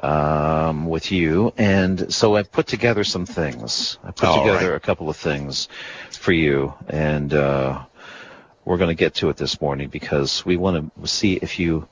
um, 0.03 0.87
with 0.87 1.11
you. 1.13 1.53
And 1.57 2.13
so 2.13 2.37
I 2.37 2.43
put 2.43 2.67
together 2.67 3.05
some 3.05 3.27
things. 3.27 3.99
I 4.05 4.11
put 4.11 4.29
All 4.29 4.39
together 4.39 4.71
right. 4.71 4.77
a 4.77 4.81
couple 4.81 5.09
of 5.09 5.17
things 5.17 5.69
for 6.11 6.33
you, 6.33 6.75
and 6.89 7.33
uh, 7.33 7.85
we're 8.65 8.79
going 8.79 8.89
to 8.89 8.95
get 8.95 9.15
to 9.17 9.29
it 9.31 9.37
this 9.37 9.61
morning 9.61 9.89
because 9.89 10.45
we 10.45 10.57
want 10.57 10.93
to 11.01 11.07
see 11.07 11.35
if 11.35 11.59
you. 11.59 11.89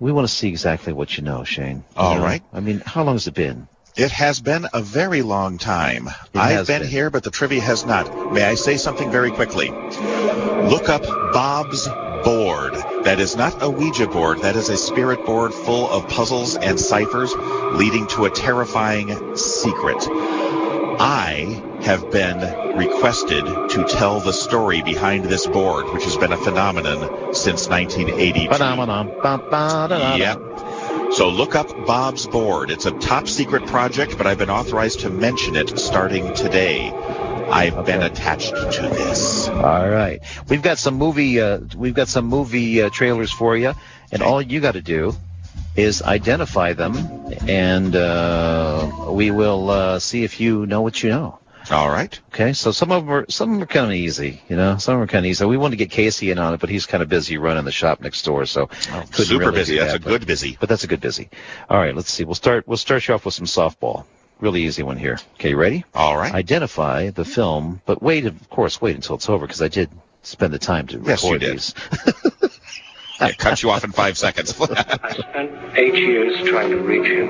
We 0.00 0.10
want 0.12 0.26
to 0.28 0.34
see 0.34 0.48
exactly 0.48 0.92
what 0.92 1.16
you 1.16 1.22
know, 1.22 1.44
Shane. 1.44 1.84
You 1.96 2.02
know? 2.02 2.22
right. 2.22 2.42
I 2.52 2.60
mean, 2.60 2.82
how 2.84 3.04
long 3.04 3.14
has 3.14 3.26
it 3.26 3.34
been? 3.34 3.68
It 3.96 4.10
has 4.10 4.40
been 4.40 4.66
a 4.72 4.82
very 4.82 5.22
long 5.22 5.56
time. 5.56 6.08
I've 6.34 6.66
been, 6.66 6.82
been. 6.82 6.90
here, 6.90 7.10
but 7.10 7.22
the 7.22 7.30
trivia 7.30 7.60
has 7.60 7.86
not. 7.86 8.32
May 8.32 8.42
I 8.42 8.56
say 8.56 8.76
something 8.76 9.08
very 9.08 9.30
quickly? 9.30 9.70
Look 9.70 10.88
up 10.88 11.04
Bob's 11.32 11.86
Board. 12.24 12.74
That 13.04 13.20
is 13.20 13.36
not 13.36 13.62
a 13.62 13.70
Ouija 13.70 14.08
board. 14.08 14.40
That 14.40 14.56
is 14.56 14.68
a 14.68 14.76
spirit 14.76 15.24
board 15.24 15.54
full 15.54 15.88
of 15.88 16.08
puzzles 16.08 16.56
and 16.56 16.80
ciphers 16.80 17.32
leading 17.36 18.08
to 18.08 18.24
a 18.24 18.30
terrifying 18.30 19.36
secret. 19.36 19.98
I 20.98 21.62
have 21.82 22.10
been 22.10 22.76
requested 22.76 23.44
to 23.44 23.84
tell 23.88 24.18
the 24.18 24.32
story 24.32 24.82
behind 24.82 25.26
this 25.26 25.46
board, 25.46 25.92
which 25.92 26.02
has 26.02 26.16
been 26.16 26.32
a 26.32 26.36
phenomenon 26.36 27.32
since 27.32 27.68
1982. 27.68 28.54
Phenomenon. 28.54 29.06
Ba, 29.22 29.38
ba, 29.38 29.50
da, 29.50 29.86
da, 29.86 29.98
da. 29.98 30.14
Yep. 30.16 30.73
So 31.14 31.28
look 31.28 31.54
up 31.54 31.68
Bob's 31.86 32.26
Board. 32.26 32.72
It's 32.72 32.86
a 32.86 32.90
top 32.90 33.28
secret 33.28 33.66
project, 33.66 34.18
but 34.18 34.26
I've 34.26 34.38
been 34.38 34.50
authorized 34.50 35.00
to 35.00 35.10
mention 35.10 35.54
it 35.54 35.78
starting 35.78 36.34
today. 36.34 36.90
I've 36.90 37.86
been 37.86 38.02
attached 38.02 38.50
to 38.50 38.82
this. 38.82 39.46
All 39.46 39.88
right. 39.88 40.20
We've 40.48 40.60
got 40.60 40.76
some 40.76 40.94
movie. 40.94 41.40
Uh, 41.40 41.60
we've 41.76 41.94
got 41.94 42.08
some 42.08 42.24
movie 42.24 42.82
uh, 42.82 42.90
trailers 42.90 43.30
for 43.30 43.56
you, 43.56 43.74
and 44.10 44.24
all 44.24 44.42
you 44.42 44.58
got 44.58 44.72
to 44.72 44.82
do 44.82 45.14
is 45.76 46.02
identify 46.02 46.72
them, 46.72 46.96
and 47.46 47.94
uh, 47.94 49.06
we 49.10 49.30
will 49.30 49.70
uh, 49.70 49.98
see 50.00 50.24
if 50.24 50.40
you 50.40 50.66
know 50.66 50.82
what 50.82 51.00
you 51.00 51.10
know. 51.10 51.38
All 51.70 51.88
right. 51.88 52.18
Okay, 52.28 52.52
so 52.52 52.72
some 52.72 52.92
of 52.92 53.04
them 53.04 53.12
are 53.14 53.26
some 53.30 53.50
of 53.50 53.54
them 53.54 53.62
are 53.62 53.66
kind 53.66 53.86
of 53.86 53.92
easy, 53.92 54.42
you 54.48 54.56
know. 54.56 54.76
Some 54.76 55.00
are 55.00 55.06
kind 55.06 55.24
of 55.24 55.30
easy. 55.30 55.44
We 55.46 55.56
want 55.56 55.72
to 55.72 55.76
get 55.76 55.90
Casey 55.90 56.30
in 56.30 56.38
on 56.38 56.52
it, 56.54 56.60
but 56.60 56.68
he's 56.68 56.84
kind 56.86 57.02
of 57.02 57.08
busy 57.08 57.38
running 57.38 57.64
the 57.64 57.72
shop 57.72 58.00
next 58.00 58.22
door, 58.24 58.44
so 58.46 58.68
Oh, 58.92 59.04
Super 59.12 59.38
really 59.46 59.52
busy. 59.60 59.74
do 59.74 59.80
That's 59.80 59.92
that, 59.92 60.00
a 60.00 60.04
but- 60.04 60.08
good 60.10 60.26
busy. 60.26 60.56
But 60.60 60.68
that's 60.68 60.84
a 60.84 60.86
good 60.86 61.00
busy. 61.00 61.30
All 61.70 61.78
right, 61.78 61.94
let's 61.94 62.10
see. 62.12 62.24
We'll 62.24 62.34
start. 62.34 62.68
We'll 62.68 62.76
start 62.76 63.08
you 63.08 63.14
off 63.14 63.24
with 63.24 63.34
some 63.34 63.46
softball. 63.46 64.04
Really 64.40 64.64
easy 64.64 64.82
one 64.82 64.98
here. 64.98 65.18
Okay, 65.34 65.50
you 65.50 65.56
ready? 65.56 65.84
All 65.94 66.16
right. 66.16 66.34
Identify 66.34 67.10
the 67.10 67.24
film, 67.24 67.80
but 67.86 68.02
wait, 68.02 68.26
of 68.26 68.50
course, 68.50 68.80
wait 68.82 68.94
until 68.96 69.16
it's 69.16 69.28
over 69.30 69.46
because 69.46 69.62
I 69.62 69.68
did 69.68 69.88
spend 70.22 70.52
the 70.52 70.58
time 70.58 70.86
to 70.88 71.00
Yes, 71.04 71.22
you 71.22 71.32
record 71.34 71.40
did. 71.40 71.52
these. 71.54 71.74
I 73.24 73.32
cut 73.32 73.62
you 73.62 73.70
off 73.70 73.84
in 73.84 73.92
five 73.92 74.18
seconds. 74.18 74.54
I 74.60 75.14
spent 75.14 75.78
eight 75.78 75.94
years 75.94 76.46
trying 76.48 76.70
to 76.70 76.76
reach 76.76 77.06
him, 77.06 77.28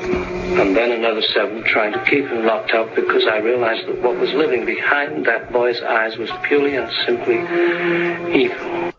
and 0.59 0.77
then 0.77 0.91
another 0.93 1.23
seven 1.23 1.63
trying 1.65 1.93
to 1.93 2.05
keep 2.05 2.27
him 2.27 2.45
locked 2.45 2.73
up 2.73 2.95
because 2.95 3.25
I 3.27 3.39
realized 3.39 3.87
that 3.87 4.03
what 4.03 4.17
was 4.19 4.33
living 4.33 4.65
behind 4.67 5.27
that 5.27 5.53
boy's 5.53 5.81
eyes 5.81 6.17
was 6.17 6.31
purely 6.43 6.77
and 6.77 6.91
simply 7.07 7.39
evil. 8.43 8.93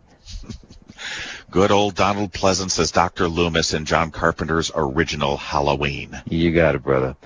good 1.52 1.72
old 1.72 1.96
Donald 1.96 2.32
Pleasence 2.32 2.80
as 2.80 2.92
Dr. 2.92 3.28
Loomis 3.28 3.74
in 3.74 3.86
John 3.86 4.12
Carpenter's 4.12 4.72
original 4.74 5.38
Halloween. 5.38 6.22
You 6.30 6.54
got 6.54 6.76
it, 6.76 6.84
brother. 6.84 7.18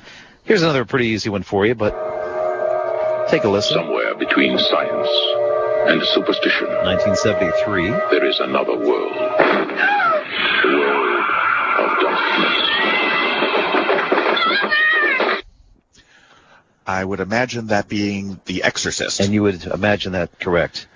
Here's 0.43 0.63
another 0.63 0.86
pretty 0.86 1.07
easy 1.07 1.30
one 1.30 1.43
for 1.43 1.65
you, 1.65 1.76
but 1.76 3.28
take 3.30 3.43
a 3.43 3.49
listen. 3.49 3.76
Somewhere 3.76 4.15
between 4.15 4.57
science 4.57 5.09
and 5.88 6.03
superstition, 6.03 6.67
1973. 6.67 7.89
there 8.11 8.25
is 8.25 8.39
another 8.39 8.75
world. 8.77 9.13
The 9.13 10.67
world 10.67 11.25
of 11.80 11.99
darkness. 12.01 12.65
I 16.86 17.03
would 17.05 17.19
imagine 17.19 17.67
that 17.67 17.88
being 17.88 18.39
The 18.45 18.63
Exorcist. 18.63 19.19
And 19.19 19.34
you 19.34 19.43
would 19.43 19.65
imagine 19.65 20.13
that 20.13 20.39
correct. 20.39 20.88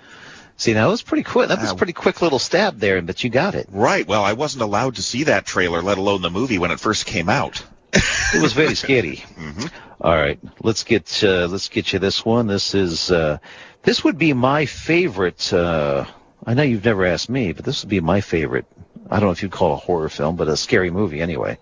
See, 0.56 0.72
now 0.74 0.86
that 0.86 0.90
was 0.90 1.02
pretty 1.02 1.24
quick. 1.24 1.48
That 1.48 1.60
was 1.60 1.70
a 1.72 1.76
pretty 1.76 1.92
quick 1.92 2.22
little 2.22 2.38
stab 2.38 2.78
there, 2.78 3.00
but 3.02 3.22
you 3.24 3.30
got 3.30 3.54
it. 3.54 3.68
right. 3.72 4.06
Well, 4.06 4.22
I 4.22 4.34
wasn't 4.34 4.62
allowed 4.62 4.96
to 4.96 5.02
see 5.02 5.24
that 5.24 5.46
trailer, 5.46 5.82
let 5.82 5.98
alone 5.98 6.22
the 6.22 6.30
movie, 6.30 6.58
when 6.58 6.70
it 6.70 6.78
first 6.80 7.06
came 7.06 7.28
out. 7.28 7.64
It 7.92 8.40
was 8.42 8.52
very 8.52 8.74
scary. 8.84 9.16
Mhm. 9.36 9.70
All 10.00 10.14
right, 10.14 10.38
let's 10.62 10.84
get 10.84 11.22
uh, 11.24 11.46
let's 11.46 11.68
get 11.68 11.92
you 11.92 11.98
this 11.98 12.24
one. 12.26 12.46
This 12.46 12.74
is 12.74 13.10
uh, 13.10 13.38
this 13.84 14.02
would 14.04 14.18
be 14.18 14.32
my 14.32 14.66
favorite. 14.66 15.52
Uh, 15.52 16.06
I 16.44 16.54
know 16.54 16.62
you've 16.62 16.84
never 16.84 17.04
asked 17.04 17.30
me, 17.30 17.52
but 17.52 17.64
this 17.64 17.82
would 17.82 17.90
be 17.90 18.00
my 18.00 18.20
favorite. 18.20 18.66
I 19.10 19.20
don't 19.20 19.28
know 19.28 19.32
if 19.32 19.42
you'd 19.42 19.52
call 19.52 19.72
it 19.72 19.74
a 19.74 19.76
horror 19.76 20.08
film, 20.08 20.36
but 20.36 20.48
a 20.48 20.56
scary 20.56 20.90
movie 20.90 21.20
anyway. 21.20 21.58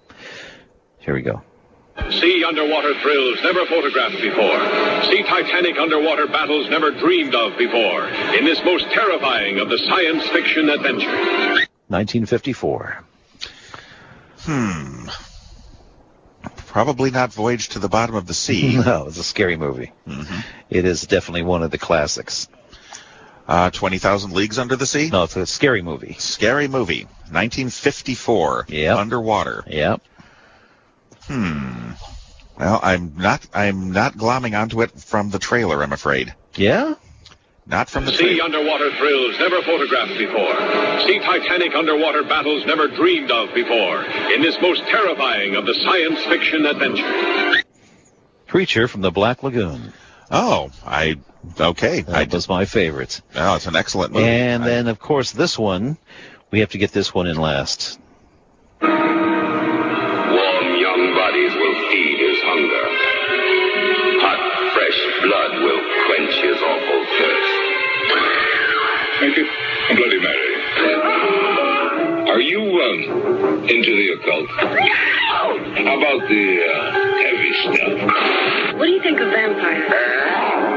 Here 0.99 1.15
we 1.15 1.23
go. 1.23 1.43
See 2.11 2.43
underwater 2.45 2.95
thrills 3.01 3.39
never 3.43 3.67
photographed 3.67 4.21
before. 4.21 5.05
See 5.05 5.23
Titanic 5.25 5.77
underwater 5.79 6.27
battles 6.27 6.69
never 6.71 6.91
dreamed 6.91 7.35
of 7.35 7.59
before. 7.59 8.09
In 8.09 8.45
this 8.45 8.63
most 8.65 8.87
terrifying 8.91 9.59
of 9.59 9.69
the 9.69 9.79
science 9.79 10.27
fiction 10.29 10.71
adventures. 10.71 11.67
1954. 11.89 13.05
Hmm. 14.39 15.09
Probably 16.73 17.11
not 17.11 17.35
Voyage 17.35 17.69
to 17.71 17.79
the 17.79 17.89
Bottom 17.91 18.15
of 18.15 18.27
the 18.27 18.33
Sea. 18.33 18.77
No, 18.87 19.07
it's 19.07 19.19
a 19.19 19.23
scary 19.25 19.59
movie. 19.59 19.93
Mhm. 20.09 20.43
It 20.71 20.87
is 20.87 21.03
definitely 21.03 21.43
one 21.43 21.63
of 21.63 21.71
the 21.71 21.77
classics. 21.77 22.49
Uh, 23.47 23.69
20,000 23.69 24.33
Leagues 24.33 24.59
Under 24.59 24.75
the 24.75 24.87
Sea? 24.87 25.11
No, 25.11 25.25
it's 25.25 25.37
a 25.37 25.45
scary 25.45 25.83
movie. 25.83 26.17
Scary 26.19 26.69
movie. 26.69 27.05
1954. 27.31 28.67
Yeah. 28.69 28.97
Underwater. 28.97 29.65
Yep. 29.67 30.01
Hmm. 31.25 31.91
Well, 32.59 32.81
I'm 32.83 33.15
not. 33.19 33.47
I'm 33.53 33.93
not 33.93 34.15
glomming 34.15 34.59
onto 34.59 34.81
it 34.81 34.93
from 34.99 35.29
the 35.29 35.39
trailer. 35.39 35.83
I'm 35.83 35.93
afraid. 35.93 36.35
Yeah. 36.57 36.95
Not 37.67 37.89
from 37.89 38.05
the 38.05 38.13
See 38.13 38.25
trailer. 38.37 38.43
underwater 38.45 38.91
thrills 38.97 39.39
never 39.39 39.63
photographed 39.63 40.19
before. 40.19 40.55
See 41.07 41.19
Titanic 41.21 41.75
underwater 41.75 42.25
battles 42.25 42.67
never 42.67 42.89
dreamed 42.89 43.31
of 43.31 43.55
before. 43.55 44.03
In 44.05 44.43
this 44.43 44.57
most 44.61 44.83
terrifying 44.89 45.55
of 45.55 45.65
the 45.67 45.75
science 45.75 46.23
fiction 46.25 46.67
adventures. 46.67 47.63
Creature 48.49 48.89
from 48.89 49.01
the 49.01 49.13
Black 49.13 49.43
Lagoon. 49.43 49.93
Oh, 50.31 50.71
I. 50.85 51.19
Okay. 51.59 51.99
I 52.09 52.25
That 52.25 52.33
was 52.33 52.49
my 52.49 52.65
favorite. 52.65 53.21
Oh, 53.35 53.55
it's 53.57 53.67
an 53.67 53.77
excellent 53.77 54.13
movie. 54.13 54.27
And 54.27 54.65
I- 54.65 54.67
then, 54.67 54.89
of 54.89 54.99
course, 54.99 55.31
this 55.33 55.59
one, 55.59 55.97
we 56.51 56.61
have 56.61 56.71
to 56.71 56.79
get 56.79 56.93
this 56.93 57.15
one 57.15 57.27
in 57.29 57.37
last. 57.37 57.99
It 69.25 69.97
Bloody 69.97 70.19
Mary. 70.19 70.55
Are 72.29 72.41
you, 72.41 72.59
um, 72.61 73.69
into 73.69 73.95
the 73.95 74.09
occult? 74.15 74.49
How 74.51 75.97
about 75.97 76.29
the, 76.29 76.45
uh, 76.67 76.93
heavy 77.23 77.53
stuff? 77.63 78.77
What 78.79 78.87
do 78.87 78.91
you 78.91 79.01
think 79.01 79.21
of 79.21 79.29
vampires? 79.31 80.72